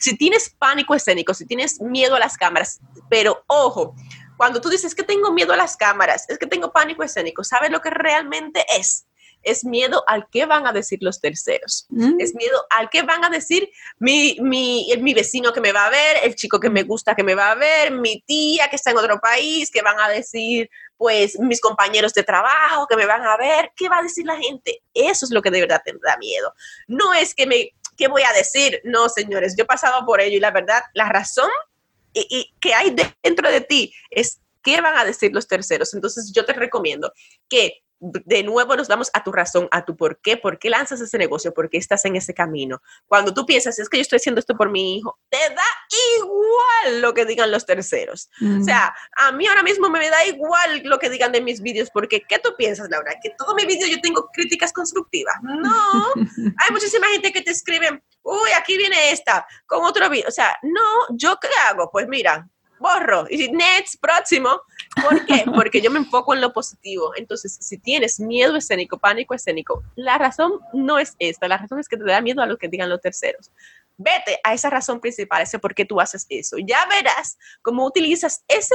si 0.00 0.16
tienes 0.16 0.50
pánico 0.50 0.96
escénico, 0.96 1.32
si 1.32 1.46
tienes 1.46 1.80
miedo 1.80 2.16
a 2.16 2.18
las 2.18 2.36
cámaras, 2.36 2.80
pero 3.08 3.44
ojo, 3.46 3.94
cuando 4.36 4.60
tú 4.60 4.70
dices 4.70 4.96
que 4.96 5.04
tengo 5.04 5.32
miedo 5.32 5.52
a 5.52 5.56
las 5.56 5.76
cámaras, 5.76 6.28
es 6.28 6.38
que 6.38 6.46
tengo 6.48 6.72
pánico 6.72 7.04
escénico, 7.04 7.44
¿sabes 7.44 7.70
lo 7.70 7.80
que 7.80 7.90
realmente 7.90 8.66
es? 8.76 9.06
Es 9.44 9.64
miedo 9.64 10.02
al 10.06 10.28
que 10.30 10.46
van 10.46 10.66
a 10.66 10.72
decir 10.72 10.98
los 11.02 11.20
terceros. 11.20 11.86
Mm. 11.90 12.20
Es 12.20 12.34
miedo 12.34 12.64
al 12.70 12.90
que 12.90 13.02
van 13.02 13.24
a 13.24 13.30
decir 13.30 13.70
mi, 13.98 14.36
mi, 14.40 14.90
mi, 14.98 15.14
vecino 15.14 15.52
que 15.52 15.60
me 15.60 15.72
va 15.72 15.86
a 15.86 15.90
ver, 15.90 16.18
el 16.22 16.34
chico 16.34 16.58
que 16.58 16.70
me 16.70 16.82
gusta 16.82 17.14
que 17.14 17.22
me 17.22 17.34
va 17.34 17.52
a 17.52 17.54
ver, 17.54 17.92
mi 17.92 18.22
tía 18.26 18.68
que 18.68 18.76
está 18.76 18.90
en 18.90 18.98
otro 18.98 19.20
país, 19.20 19.70
que 19.70 19.82
van 19.82 20.00
a 20.00 20.08
decir, 20.08 20.68
pues, 20.96 21.38
mis 21.38 21.60
compañeros 21.60 22.12
de 22.14 22.22
trabajo 22.22 22.86
que 22.86 22.96
me 22.96 23.06
van 23.06 23.22
a 23.22 23.36
ver. 23.36 23.72
¿Qué 23.76 23.88
va 23.88 23.98
a 23.98 24.02
decir 24.02 24.26
la 24.26 24.36
gente? 24.36 24.82
Eso 24.92 25.26
es 25.26 25.30
lo 25.32 25.42
que 25.42 25.50
de 25.50 25.60
verdad 25.60 25.82
te 25.84 25.92
da 26.02 26.16
miedo. 26.18 26.54
No 26.86 27.14
es 27.14 27.34
que 27.34 27.46
me, 27.46 27.70
¿qué 27.96 28.08
voy 28.08 28.22
a 28.22 28.32
decir? 28.32 28.80
No, 28.84 29.08
señores, 29.08 29.54
yo 29.56 29.64
he 29.64 29.66
pasado 29.66 30.04
por 30.06 30.20
ello 30.20 30.36
y 30.36 30.40
la 30.40 30.50
verdad, 30.50 30.82
la 30.94 31.08
razón 31.08 31.50
y, 32.12 32.26
y 32.30 32.54
que 32.60 32.74
hay 32.74 32.94
dentro 33.22 33.50
de 33.50 33.60
ti 33.60 33.92
es 34.10 34.40
qué 34.64 34.80
van 34.80 34.96
a 34.96 35.04
decir 35.04 35.32
los 35.32 35.46
terceros. 35.46 35.94
Entonces 35.94 36.32
yo 36.32 36.44
te 36.44 36.54
recomiendo 36.54 37.12
que 37.48 37.83
de 38.00 38.42
nuevo 38.42 38.76
nos 38.76 38.88
vamos 38.88 39.10
a 39.14 39.22
tu 39.22 39.32
razón, 39.32 39.68
a 39.70 39.84
tu 39.84 39.96
por 39.96 40.20
qué, 40.20 40.36
por 40.36 40.58
qué 40.58 40.70
lanzas 40.70 41.00
ese 41.00 41.18
negocio, 41.18 41.54
por 41.54 41.70
qué 41.70 41.78
estás 41.78 42.04
en 42.04 42.16
ese 42.16 42.34
camino. 42.34 42.82
Cuando 43.06 43.32
tú 43.32 43.46
piensas, 43.46 43.78
es 43.78 43.88
que 43.88 43.98
yo 43.98 44.02
estoy 44.02 44.16
haciendo 44.16 44.40
esto 44.40 44.56
por 44.56 44.70
mi 44.70 44.96
hijo, 44.96 45.18
te 45.30 45.38
da 45.38 45.62
igual 46.18 47.00
lo 47.00 47.14
que 47.14 47.24
digan 47.24 47.50
los 47.50 47.64
terceros. 47.64 48.28
O 48.40 48.44
mm. 48.44 48.64
sea, 48.64 48.94
a 49.16 49.32
mí 49.32 49.46
ahora 49.46 49.62
mismo 49.62 49.88
me 49.88 50.08
da 50.10 50.24
igual 50.26 50.82
lo 50.84 50.98
que 50.98 51.10
digan 51.10 51.32
de 51.32 51.40
mis 51.40 51.60
vídeos, 51.60 51.90
porque 51.90 52.22
¿qué 52.28 52.38
tú 52.38 52.50
piensas, 52.56 52.90
Laura? 52.90 53.14
Que 53.22 53.30
todo 53.38 53.54
mi 53.54 53.64
vídeo 53.64 53.86
yo 53.86 54.00
tengo 54.00 54.28
críticas 54.32 54.72
constructivas. 54.72 55.34
No, 55.42 56.12
hay 56.58 56.70
muchísima 56.72 57.06
gente 57.08 57.32
que 57.32 57.42
te 57.42 57.50
escribe, 57.50 58.02
uy, 58.22 58.50
aquí 58.56 58.76
viene 58.76 59.12
esta, 59.12 59.46
con 59.66 59.84
otro 59.84 60.08
vídeo. 60.10 60.28
O 60.28 60.32
sea, 60.32 60.56
no, 60.62 61.16
¿yo 61.16 61.38
qué 61.40 61.48
hago? 61.68 61.90
Pues 61.90 62.06
mira, 62.08 62.48
borro. 62.78 63.26
Y 63.30 63.50
next, 63.50 64.00
próximo. 64.00 64.60
¿Por 65.02 65.24
qué? 65.26 65.44
Porque 65.54 65.80
yo 65.80 65.90
me 65.90 65.98
enfoco 65.98 66.34
en 66.34 66.40
lo 66.40 66.52
positivo. 66.52 67.12
Entonces, 67.16 67.56
si 67.60 67.78
tienes 67.78 68.20
miedo 68.20 68.56
escénico, 68.56 68.98
pánico 68.98 69.34
escénico, 69.34 69.82
la 69.96 70.18
razón 70.18 70.60
no 70.72 70.98
es 70.98 71.14
esta. 71.18 71.48
La 71.48 71.58
razón 71.58 71.78
es 71.78 71.88
que 71.88 71.96
te 71.96 72.04
da 72.04 72.20
miedo 72.20 72.42
a 72.42 72.46
lo 72.46 72.58
que 72.58 72.68
digan 72.68 72.88
los 72.88 73.00
terceros. 73.00 73.50
Vete 73.96 74.40
a 74.42 74.54
esa 74.54 74.70
razón 74.70 75.00
principal, 75.00 75.42
ese 75.42 75.58
por 75.58 75.74
qué 75.74 75.84
tú 75.84 76.00
haces 76.00 76.26
eso. 76.28 76.56
Ya 76.58 76.84
verás 76.86 77.38
cómo 77.62 77.86
utilizas 77.86 78.44
ese 78.48 78.74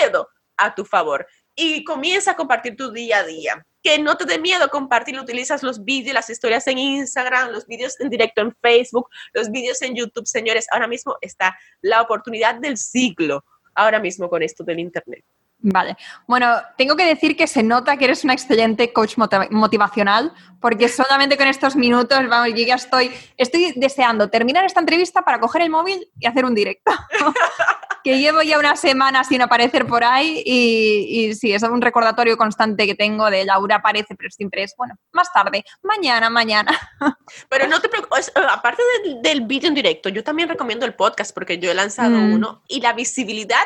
miedo 0.00 0.28
a 0.56 0.74
tu 0.74 0.84
favor 0.84 1.26
y 1.54 1.84
comienza 1.84 2.32
a 2.32 2.36
compartir 2.36 2.76
tu 2.76 2.90
día 2.90 3.18
a 3.18 3.24
día 3.24 3.66
que 3.84 3.98
no 3.98 4.16
te 4.16 4.24
dé 4.24 4.38
miedo 4.38 4.66
compartir, 4.70 5.20
utilizas 5.20 5.62
los 5.62 5.84
vídeos, 5.84 6.14
las 6.14 6.30
historias 6.30 6.66
en 6.68 6.78
Instagram, 6.78 7.50
los 7.50 7.66
vídeos 7.66 8.00
en 8.00 8.08
directo 8.08 8.40
en 8.40 8.56
Facebook, 8.62 9.10
los 9.34 9.50
vídeos 9.50 9.82
en 9.82 9.94
YouTube, 9.94 10.26
señores, 10.26 10.66
ahora 10.72 10.88
mismo 10.88 11.16
está 11.20 11.56
la 11.82 12.00
oportunidad 12.00 12.54
del 12.54 12.78
siglo, 12.78 13.44
ahora 13.74 14.00
mismo 14.00 14.30
con 14.30 14.42
esto 14.42 14.64
del 14.64 14.78
Internet. 14.78 15.22
Vale. 15.66 15.96
Bueno, 16.26 16.60
tengo 16.76 16.94
que 16.94 17.06
decir 17.06 17.38
que 17.38 17.46
se 17.46 17.62
nota 17.62 17.96
que 17.96 18.04
eres 18.04 18.22
una 18.22 18.34
excelente 18.34 18.92
coach 18.92 19.14
motivacional, 19.50 20.30
porque 20.60 20.90
solamente 20.90 21.38
con 21.38 21.46
estos 21.46 21.74
minutos, 21.74 22.28
vamos, 22.28 22.48
yo 22.50 22.66
ya 22.66 22.74
estoy, 22.74 23.10
estoy 23.38 23.72
deseando 23.74 24.28
terminar 24.28 24.66
esta 24.66 24.80
entrevista 24.80 25.22
para 25.22 25.40
coger 25.40 25.62
el 25.62 25.70
móvil 25.70 26.06
y 26.20 26.26
hacer 26.26 26.44
un 26.44 26.54
directo. 26.54 26.92
que 28.04 28.18
llevo 28.18 28.42
ya 28.42 28.58
una 28.58 28.76
semana 28.76 29.24
sin 29.24 29.40
aparecer 29.40 29.86
por 29.86 30.04
ahí 30.04 30.42
y, 30.44 31.28
y, 31.30 31.34
sí, 31.34 31.54
es 31.54 31.62
un 31.62 31.80
recordatorio 31.80 32.36
constante 32.36 32.86
que 32.86 32.94
tengo 32.94 33.30
de 33.30 33.46
Laura 33.46 33.76
aparece, 33.76 34.14
pero 34.14 34.30
siempre 34.30 34.62
es, 34.62 34.74
bueno, 34.76 34.96
más 35.12 35.32
tarde, 35.32 35.64
mañana, 35.82 36.28
mañana. 36.28 36.78
Pero 37.48 37.66
no 37.66 37.80
te 37.80 37.88
preocupes, 37.88 38.28
eh, 38.28 38.40
aparte 38.50 38.82
del, 39.22 39.40
vídeo 39.46 39.68
en 39.68 39.74
directo, 39.74 40.10
yo 40.10 40.22
también 40.22 40.50
recomiendo 40.50 40.84
el 40.84 40.94
podcast 40.94 41.32
porque 41.32 41.58
yo 41.58 41.70
he 41.70 41.74
lanzado 41.74 42.16
mm. 42.16 42.34
uno 42.34 42.62
y 42.68 42.82
la 42.82 42.92
visibilidad 42.92 43.64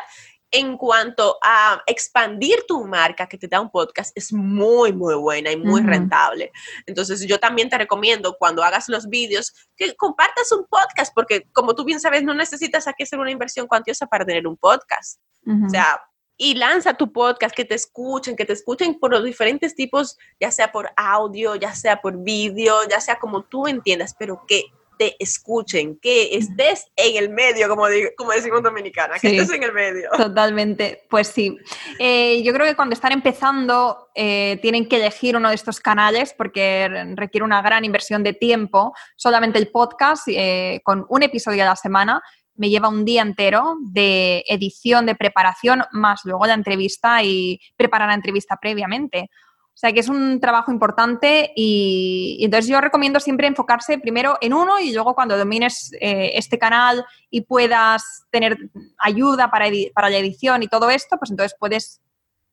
en 0.50 0.76
cuanto 0.76 1.38
a 1.42 1.82
expandir 1.86 2.64
tu 2.66 2.86
marca 2.86 3.28
que 3.28 3.36
te 3.36 3.48
da 3.48 3.60
un 3.60 3.70
podcast 3.70 4.16
es 4.16 4.32
muy, 4.32 4.92
muy 4.92 5.14
buena 5.14 5.52
y 5.52 5.56
muy 5.56 5.82
rentable. 5.82 6.52
Entonces 6.86 7.26
yo 7.26 7.38
también 7.38 7.68
te 7.68 7.76
recomiendo 7.76 8.36
cuando 8.38 8.62
hagas 8.62 8.88
los 8.88 9.08
vídeos 9.08 9.52
que 9.76 9.94
compartas 9.96 10.50
un 10.52 10.66
podcast 10.66 11.14
porque 11.14 11.46
como 11.52 11.74
tú 11.74 11.84
bien 11.84 12.00
sabes 12.00 12.22
no 12.22 12.34
necesitas 12.34 12.86
aquí 12.88 13.02
hacer 13.02 13.18
una 13.18 13.30
inversión 13.30 13.66
cuantiosa 13.66 14.06
para 14.06 14.24
tener 14.24 14.46
un 14.46 14.56
podcast. 14.56 15.20
O 15.46 15.70
sea, 15.70 16.02
y 16.36 16.54
lanza 16.54 16.94
tu 16.94 17.12
podcast, 17.12 17.54
que 17.54 17.64
te 17.64 17.74
escuchen, 17.74 18.36
que 18.36 18.44
te 18.44 18.52
escuchen 18.52 18.98
por 19.00 19.10
los 19.10 19.24
diferentes 19.24 19.74
tipos, 19.74 20.16
ya 20.38 20.50
sea 20.50 20.70
por 20.70 20.90
audio, 20.96 21.56
ya 21.56 21.74
sea 21.74 22.00
por 22.00 22.22
vídeo, 22.22 22.76
ya 22.88 23.00
sea 23.00 23.18
como 23.18 23.42
tú 23.42 23.66
entiendas, 23.66 24.14
pero 24.16 24.44
que 24.46 24.64
te 24.98 25.16
escuchen, 25.18 25.98
que 26.02 26.36
estés 26.36 26.86
en 26.96 27.22
el 27.22 27.30
medio, 27.30 27.68
como, 27.68 27.84
como 28.16 28.32
decimos 28.32 28.62
dominicana, 28.62 29.18
que 29.18 29.28
estés 29.28 29.56
en 29.56 29.62
el 29.62 29.72
medio. 29.72 30.10
Totalmente, 30.16 31.06
pues 31.08 31.28
sí. 31.28 31.56
Eh, 31.98 32.42
yo 32.42 32.52
creo 32.52 32.66
que 32.66 32.74
cuando 32.74 32.94
están 32.94 33.12
empezando 33.12 34.08
eh, 34.14 34.58
tienen 34.60 34.88
que 34.88 34.96
elegir 34.96 35.36
uno 35.36 35.48
de 35.48 35.54
estos 35.54 35.80
canales 35.80 36.34
porque 36.36 36.88
requiere 37.14 37.44
una 37.44 37.62
gran 37.62 37.84
inversión 37.84 38.22
de 38.24 38.32
tiempo. 38.32 38.92
Solamente 39.16 39.58
el 39.58 39.68
podcast, 39.68 40.26
eh, 40.28 40.80
con 40.82 41.06
un 41.08 41.22
episodio 41.22 41.62
a 41.62 41.66
la 41.66 41.76
semana, 41.76 42.20
me 42.56 42.68
lleva 42.68 42.88
un 42.88 43.04
día 43.04 43.22
entero 43.22 43.76
de 43.80 44.44
edición, 44.48 45.06
de 45.06 45.14
preparación, 45.14 45.84
más 45.92 46.22
luego 46.24 46.44
la 46.44 46.54
entrevista 46.54 47.22
y 47.22 47.60
preparar 47.76 48.08
la 48.08 48.14
entrevista 48.14 48.58
previamente. 48.60 49.30
O 49.78 49.80
sea 49.80 49.92
que 49.92 50.00
es 50.00 50.08
un 50.08 50.40
trabajo 50.40 50.72
importante 50.72 51.52
y, 51.54 52.36
entonces 52.40 52.68
yo 52.68 52.80
recomiendo 52.80 53.20
siempre 53.20 53.46
enfocarse 53.46 53.96
primero 53.98 54.36
en 54.40 54.52
uno 54.52 54.80
y 54.80 54.92
luego 54.92 55.14
cuando 55.14 55.38
domines 55.38 55.92
eh, 56.00 56.32
este 56.34 56.58
canal 56.58 57.06
y 57.30 57.42
puedas 57.42 58.24
tener 58.32 58.58
ayuda 58.98 59.52
para, 59.52 59.66
para, 59.94 60.10
la 60.10 60.16
edición 60.16 60.64
y 60.64 60.66
todo 60.66 60.90
esto, 60.90 61.16
pues 61.16 61.30
entonces 61.30 61.56
puedes 61.56 62.00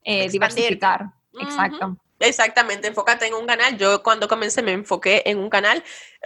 eh, 0.03 0.29
diversificar. 0.29 1.07
Exacto. 1.41 1.97
Exactamente, 2.19 2.87
enfócate 2.87 3.27
en 3.27 3.33
un 3.33 3.45
canal. 3.45 3.77
Yo 3.77 4.01
cuando 4.01 4.27
comencé 4.27 4.61
me 4.61 4.71
enfoqué 4.71 5.23
en 5.25 5.37
un 5.37 5.49
canal, 5.49 5.83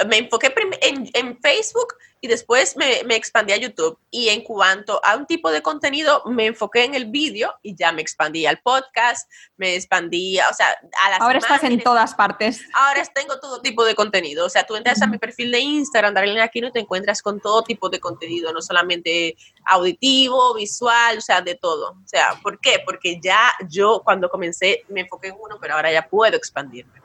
me 0.08 0.18
enfoqué 0.18 0.54
en, 0.82 1.10
en 1.14 1.40
Facebook 1.42 1.96
y 2.22 2.28
después 2.28 2.76
me, 2.76 3.04
me, 3.06 3.16
expandí 3.16 3.54
a 3.54 3.58
YouTube. 3.58 3.98
Y 4.12 4.30
en 4.30 4.42
cuanto 4.42 5.00
a 5.04 5.16
un 5.16 5.26
tipo 5.26 5.52
de 5.52 5.62
contenido, 5.62 6.22
me 6.26 6.48
enfoqué 6.48 6.84
en 6.84 6.96
el 6.96 7.06
vídeo 7.06 7.54
y 7.64 7.76
ya 7.76 7.92
me 7.92 8.02
expandí 8.02 8.46
al 8.46 8.60
podcast, 8.60 9.30
me 9.56 9.76
expandí, 9.76 10.38
o 10.40 10.54
sea, 10.54 10.68
a 11.06 11.10
las 11.12 11.22
Ahora 11.22 11.40
estás 11.40 11.64
en 11.64 11.82
todas 11.82 12.14
partes. 12.16 12.62
Ahora 12.74 13.04
tengo 13.06 13.40
todo 13.40 13.62
tipo 13.62 13.86
de 13.86 13.96
contenido. 13.96 14.46
O 14.46 14.50
sea, 14.50 14.66
tú 14.66 14.76
entras 14.76 15.02
a 15.02 15.08
mi 15.08 15.18
perfil 15.18 15.52
de 15.52 15.60
Instagram, 15.60 16.14
Darlene 16.14 16.42
Aquino, 16.42 16.72
te 16.72 16.80
encuentras 16.80 17.22
con 17.22 17.40
todo 17.40 17.64
tipo 17.64 17.90
de 17.90 18.00
contenido, 18.00 18.52
no 18.52 18.62
solamente 18.62 19.38
auditivo, 19.66 20.54
visual, 20.54 21.18
o 21.18 21.22
sea, 21.22 21.42
de 21.42 21.56
todo. 21.56 21.92
O 21.92 22.08
sea, 22.08 22.40
¿por 22.42 22.60
qué? 22.60 22.82
Porque 22.86 23.20
ya 23.22 23.52
yo 23.70 24.02
cuando 24.04 24.30
comencé 24.30 24.84
me 24.90 25.02
enfoqué 25.02 25.30
en 25.30 25.36
uno, 25.40 25.58
pero 25.60 25.76
ahora 25.76 25.92
ya 25.92 26.08
puedo 26.08 26.36
expandirme. 26.36 27.02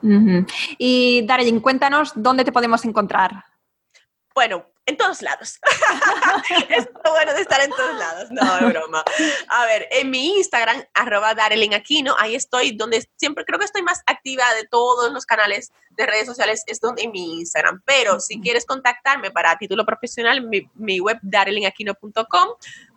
Y 0.78 1.26
Darlene, 1.26 1.60
cuéntanos 1.60 2.12
dónde 2.14 2.44
te 2.44 2.52
podemos 2.52 2.84
encontrar. 2.84 3.44
Bueno, 4.34 4.66
en 4.86 4.96
todos 4.96 5.22
lados. 5.22 5.58
es 6.68 6.88
lo 7.04 7.10
bueno 7.12 7.32
de 7.34 7.40
estar 7.40 7.60
en 7.60 7.70
todos 7.70 7.96
lados. 7.96 8.30
No, 8.30 8.58
es 8.58 8.72
broma. 8.72 9.04
A 9.48 9.66
ver, 9.66 9.88
en 9.90 10.10
mi 10.10 10.36
Instagram, 10.36 10.84
arroba 10.94 11.34
Darelin 11.34 11.74
Aquino, 11.74 12.14
ahí 12.18 12.34
estoy 12.34 12.72
donde 12.72 13.08
siempre 13.16 13.44
creo 13.44 13.58
que 13.58 13.64
estoy 13.64 13.82
más 13.82 14.02
activa 14.06 14.44
de 14.54 14.66
todos 14.66 15.12
los 15.12 15.26
canales 15.26 15.72
de 15.90 16.06
redes 16.06 16.26
sociales, 16.26 16.64
es 16.66 16.80
donde 16.80 17.02
en 17.02 17.12
mi 17.12 17.38
Instagram. 17.40 17.82
Pero 17.84 18.20
si 18.20 18.40
quieres 18.40 18.66
contactarme 18.66 19.30
para 19.30 19.56
título 19.56 19.84
profesional, 19.84 20.42
mi, 20.42 20.68
mi 20.74 21.00
web 21.00 21.18
darelinaquino.com 21.22 22.48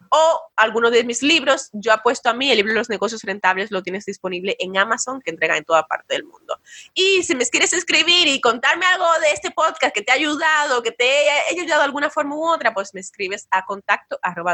o 0.10 0.42
alguno 0.56 0.92
de 0.92 1.04
mis 1.04 1.22
libros. 1.22 1.70
Yo 1.74 1.94
apuesto 1.94 2.30
a 2.30 2.34
mí, 2.34 2.50
el 2.50 2.58
libro 2.58 2.74
los 2.74 2.90
negocios 2.90 3.22
rentables 3.24 3.72
lo 3.72 3.82
tienes 3.82 4.06
disponible 4.06 4.56
en 4.60 4.78
Amazon, 4.78 5.22
que 5.22 5.32
entrega 5.32 5.58
en 5.58 5.64
toda 5.64 5.88
parte 5.88 6.16
del 6.16 6.26
mundo. 6.26 6.60
Y 6.94 7.24
si 7.24 7.36
me 7.36 7.46
quieres 7.46 7.74
escribir 7.74 8.28
y 8.28 8.42
contarme 8.42 8.86
algo 8.86 9.08
de 9.22 9.32
este 9.32 9.52
podcast 9.52 9.94
que 9.94 10.02
te 10.02 10.12
ha 10.12 10.16
ayudado, 10.16 10.82
que 10.84 10.92
te 10.92 11.30
haya 11.30 11.62
ayudado 11.62 11.82
de 11.82 11.86
alguna 11.86 12.10
forma 12.10 12.36
u 12.36 12.48
otra, 12.48 12.74
pues 12.74 12.94
me 12.94 13.02
escribes 13.02 13.48
a 13.52 13.66
contacto 13.66 14.20
arroba 14.22 14.54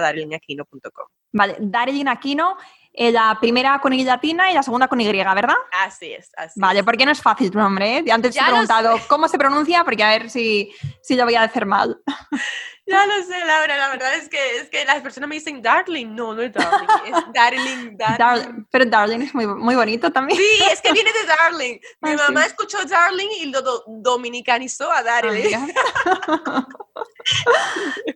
Vale, 1.32 1.56
Darlene 1.60 2.12
Aquino, 2.12 2.58
eh, 2.94 3.12
la 3.12 3.38
primera 3.42 3.80
con 3.80 3.92
Y 3.94 4.04
latina 4.04 4.52
y 4.52 4.54
la 4.54 4.62
segunda 4.62 4.88
con 4.88 5.02
Y, 5.02 5.12
¿verdad? 5.12 5.56
Así 5.72 6.14
es, 6.14 6.30
así 6.38 6.60
Vale, 6.60 6.84
porque 6.84 7.06
no 7.06 7.12
es 7.12 7.22
fácil 7.22 7.50
tu 7.50 7.58
nombre, 7.58 7.98
¿eh? 7.98 8.04
Antes 8.12 8.36
te 8.36 8.40
he 8.40 8.44
preguntado 8.44 8.98
cómo 9.08 9.28
se 9.28 9.38
pronuncia, 9.38 9.84
porque 9.84 10.04
a 10.04 10.10
ver 10.10 10.30
si, 10.30 10.72
si 11.02 11.16
lo 11.16 11.26
voy 11.26 11.36
a 11.36 11.42
decir 11.42 11.66
mal. 11.66 12.00
Ya 12.86 13.06
lo 13.06 13.24
sé, 13.24 13.46
Laura, 13.46 13.78
la 13.78 13.90
verdad 13.90 14.16
es 14.16 14.28
que, 14.28 14.58
es 14.58 14.70
que 14.70 14.84
las 14.84 15.02
personas 15.02 15.30
me 15.30 15.36
dicen 15.36 15.62
darling, 15.62 16.14
no, 16.14 16.34
no 16.34 16.42
es 16.42 16.52
darling, 16.52 16.88
es 17.06 17.14
darling, 17.34 17.98
darling. 17.98 18.66
pero 18.70 18.86
darling 18.86 19.22
es 19.22 19.34
muy, 19.34 19.48
muy 19.48 19.76
bonito 19.76 20.12
también. 20.12 20.38
Sí, 20.38 20.64
es 20.70 20.82
que 20.82 20.92
viene 20.92 21.12
de 21.14 21.26
darling. 21.26 21.80
Mi 22.02 22.12
ah, 22.12 22.18
mamá 22.28 22.46
escuchó 22.46 22.78
darling 22.86 23.30
y 23.40 23.46
lo 23.46 23.62
dominicanizó 23.88 24.92
a 24.92 25.02
darling. 25.02 25.56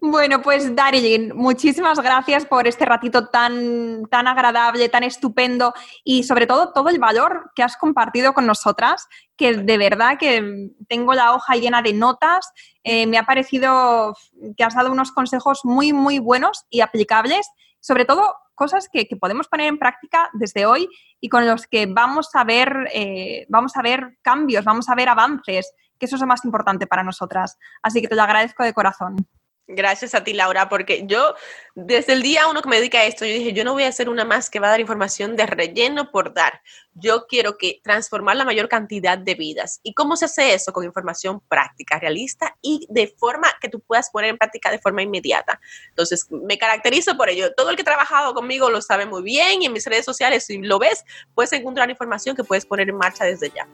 Bueno, 0.02 0.42
pues 0.42 0.76
Darilyn, 0.76 1.36
muchísimas 1.36 2.00
gracias 2.00 2.46
por 2.46 2.68
este 2.68 2.86
ratito 2.86 3.30
tan, 3.30 4.06
tan 4.10 4.28
agradable, 4.28 4.90
tan 4.90 5.04
estupendo 5.04 5.74
y 6.04 6.24
sobre 6.24 6.48
todo 6.48 6.72
todo 6.74 6.90
el 6.90 7.00
valor 7.00 7.52
que 7.56 7.64
has 7.64 7.78
compartido 7.78 8.34
con 8.34 8.46
nosotras, 8.46 9.08
que 9.36 9.54
de 9.54 9.78
verdad 9.78 10.18
que 10.18 10.72
tengo 10.88 11.14
la 11.14 11.34
hoja 11.34 11.56
llena 11.56 11.82
de 11.82 11.94
notas. 11.94 12.52
Eh, 12.90 13.06
me 13.06 13.18
ha 13.18 13.24
parecido 13.24 14.16
que 14.56 14.64
has 14.64 14.74
dado 14.74 14.94
unos 14.94 15.12
consejos 15.12 15.66
muy, 15.66 15.92
muy 15.92 16.20
buenos 16.20 16.66
y 16.70 16.80
aplicables, 16.80 17.46
sobre 17.82 18.06
todo 18.06 18.34
cosas 18.56 18.88
que, 18.90 19.06
podemos 19.20 19.50
poner 19.50 19.68
en 19.68 19.78
práctica 19.78 20.30
desde 20.32 20.66
hoy 20.66 20.88
y 21.20 21.28
con 21.28 21.46
los 21.46 21.68
que 21.68 21.86
vamos 21.86 22.30
a 22.34 22.46
ver, 22.46 22.88
eh, 22.94 23.46
vamos 23.50 23.76
a 23.76 23.82
ver 23.82 24.18
cambios, 24.22 24.64
vamos 24.64 24.88
a 24.88 24.96
ver 24.96 25.10
avances 25.10 25.74
que 26.00 26.06
eso 26.06 26.16
es 26.16 26.22
lo 26.22 26.28
más 26.28 26.46
importante 26.46 26.88
para 26.88 27.04
nosotras. 27.04 27.58
Así 27.82 28.02
que 28.02 28.08
te 28.08 28.16
lo 28.16 28.24
agradezco 28.24 28.64
de 28.64 28.74
corazón. 28.74 29.28
Gracias 29.70 30.16
a 30.16 30.24
ti, 30.24 30.32
Laura, 30.32 30.70
porque 30.70 31.04
yo, 31.08 31.36
desde 31.76 32.14
el 32.14 32.22
día 32.22 32.48
uno 32.48 32.62
que 32.62 32.70
me 32.70 32.78
dedica 32.78 33.00
a 33.00 33.04
esto, 33.04 33.26
yo 33.26 33.34
dije, 33.34 33.52
yo 33.52 33.66
no 33.66 33.74
voy 33.74 33.84
a 33.84 33.90
hacer 33.90 34.08
una 34.08 34.24
más 34.24 34.50
que 34.50 34.62
va 34.62 34.68
a 34.68 34.72
dar 34.72 34.80
información 34.80 35.36
de 35.36 35.46
relleno 35.46 36.10
por 36.10 36.34
dar. 36.34 36.62
Yo 36.94 37.28
quiero 37.28 37.58
que 37.58 37.82
transformar 37.84 38.38
la 38.38 38.46
mayor 38.46 38.70
cantidad 38.70 39.18
de 39.18 39.36
vidas. 39.36 39.82
¿Y 39.84 39.94
cómo 39.94 40.16
se 40.16 40.24
hace 40.24 40.54
eso? 40.54 40.72
Con 40.72 40.86
información 40.86 41.42
práctica, 41.50 42.00
realista 42.00 42.56
y 42.62 42.88
de 42.90 43.14
forma 43.18 43.50
que 43.60 43.68
tú 43.68 43.82
puedas 43.82 44.10
poner 44.10 44.30
en 44.30 44.38
práctica 44.38 44.72
de 44.72 44.80
forma 44.80 45.02
inmediata. 45.02 45.60
Entonces, 45.90 46.28
me 46.32 46.58
caracterizo 46.58 47.18
por 47.18 47.28
ello. 47.28 47.54
Todo 47.54 47.70
el 47.70 47.76
que 47.76 47.82
ha 47.82 47.86
trabajado 47.86 48.34
conmigo 48.34 48.70
lo 48.70 48.82
sabe 48.82 49.06
muy 49.06 49.22
bien 49.22 49.64
y 49.64 49.66
en 49.66 49.74
mis 49.74 49.86
redes 49.86 50.06
sociales, 50.06 50.46
si 50.46 50.60
lo 50.60 50.80
ves, 50.80 51.04
puedes 51.36 51.52
encontrar 51.52 51.90
información 51.90 52.38
que 52.38 52.46
puedes 52.46 52.66
poner 52.66 52.88
en 52.88 52.96
marcha 52.96 53.26
desde 53.26 53.50
ya. 53.50 53.68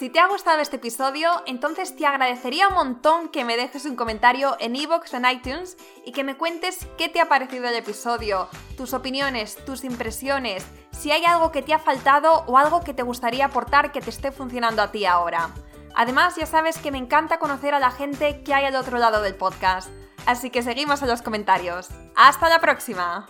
Si 0.00 0.08
te 0.08 0.18
ha 0.18 0.28
gustado 0.28 0.62
este 0.62 0.76
episodio, 0.76 1.30
entonces 1.44 1.94
te 1.94 2.06
agradecería 2.06 2.68
un 2.68 2.74
montón 2.74 3.28
que 3.28 3.44
me 3.44 3.58
dejes 3.58 3.84
un 3.84 3.96
comentario 3.96 4.56
en 4.58 4.74
iVoox 4.74 5.12
o 5.12 5.18
en 5.18 5.26
iTunes 5.26 5.76
y 6.06 6.12
que 6.12 6.24
me 6.24 6.38
cuentes 6.38 6.86
qué 6.96 7.10
te 7.10 7.20
ha 7.20 7.28
parecido 7.28 7.68
el 7.68 7.74
episodio, 7.74 8.48
tus 8.78 8.94
opiniones, 8.94 9.62
tus 9.66 9.84
impresiones, 9.84 10.64
si 10.90 11.10
hay 11.10 11.26
algo 11.26 11.52
que 11.52 11.60
te 11.60 11.74
ha 11.74 11.78
faltado 11.78 12.44
o 12.46 12.56
algo 12.56 12.80
que 12.80 12.94
te 12.94 13.02
gustaría 13.02 13.44
aportar 13.44 13.92
que 13.92 14.00
te 14.00 14.08
esté 14.08 14.32
funcionando 14.32 14.80
a 14.80 14.90
ti 14.90 15.04
ahora. 15.04 15.50
Además, 15.94 16.34
ya 16.36 16.46
sabes 16.46 16.78
que 16.78 16.90
me 16.90 16.96
encanta 16.96 17.38
conocer 17.38 17.74
a 17.74 17.78
la 17.78 17.90
gente 17.90 18.42
que 18.42 18.54
hay 18.54 18.64
al 18.64 18.76
otro 18.76 18.96
lado 18.96 19.20
del 19.20 19.34
podcast. 19.34 19.90
Así 20.24 20.48
que 20.48 20.62
seguimos 20.62 21.02
en 21.02 21.08
los 21.08 21.20
comentarios. 21.20 21.90
¡Hasta 22.16 22.48
la 22.48 22.58
próxima! 22.58 23.28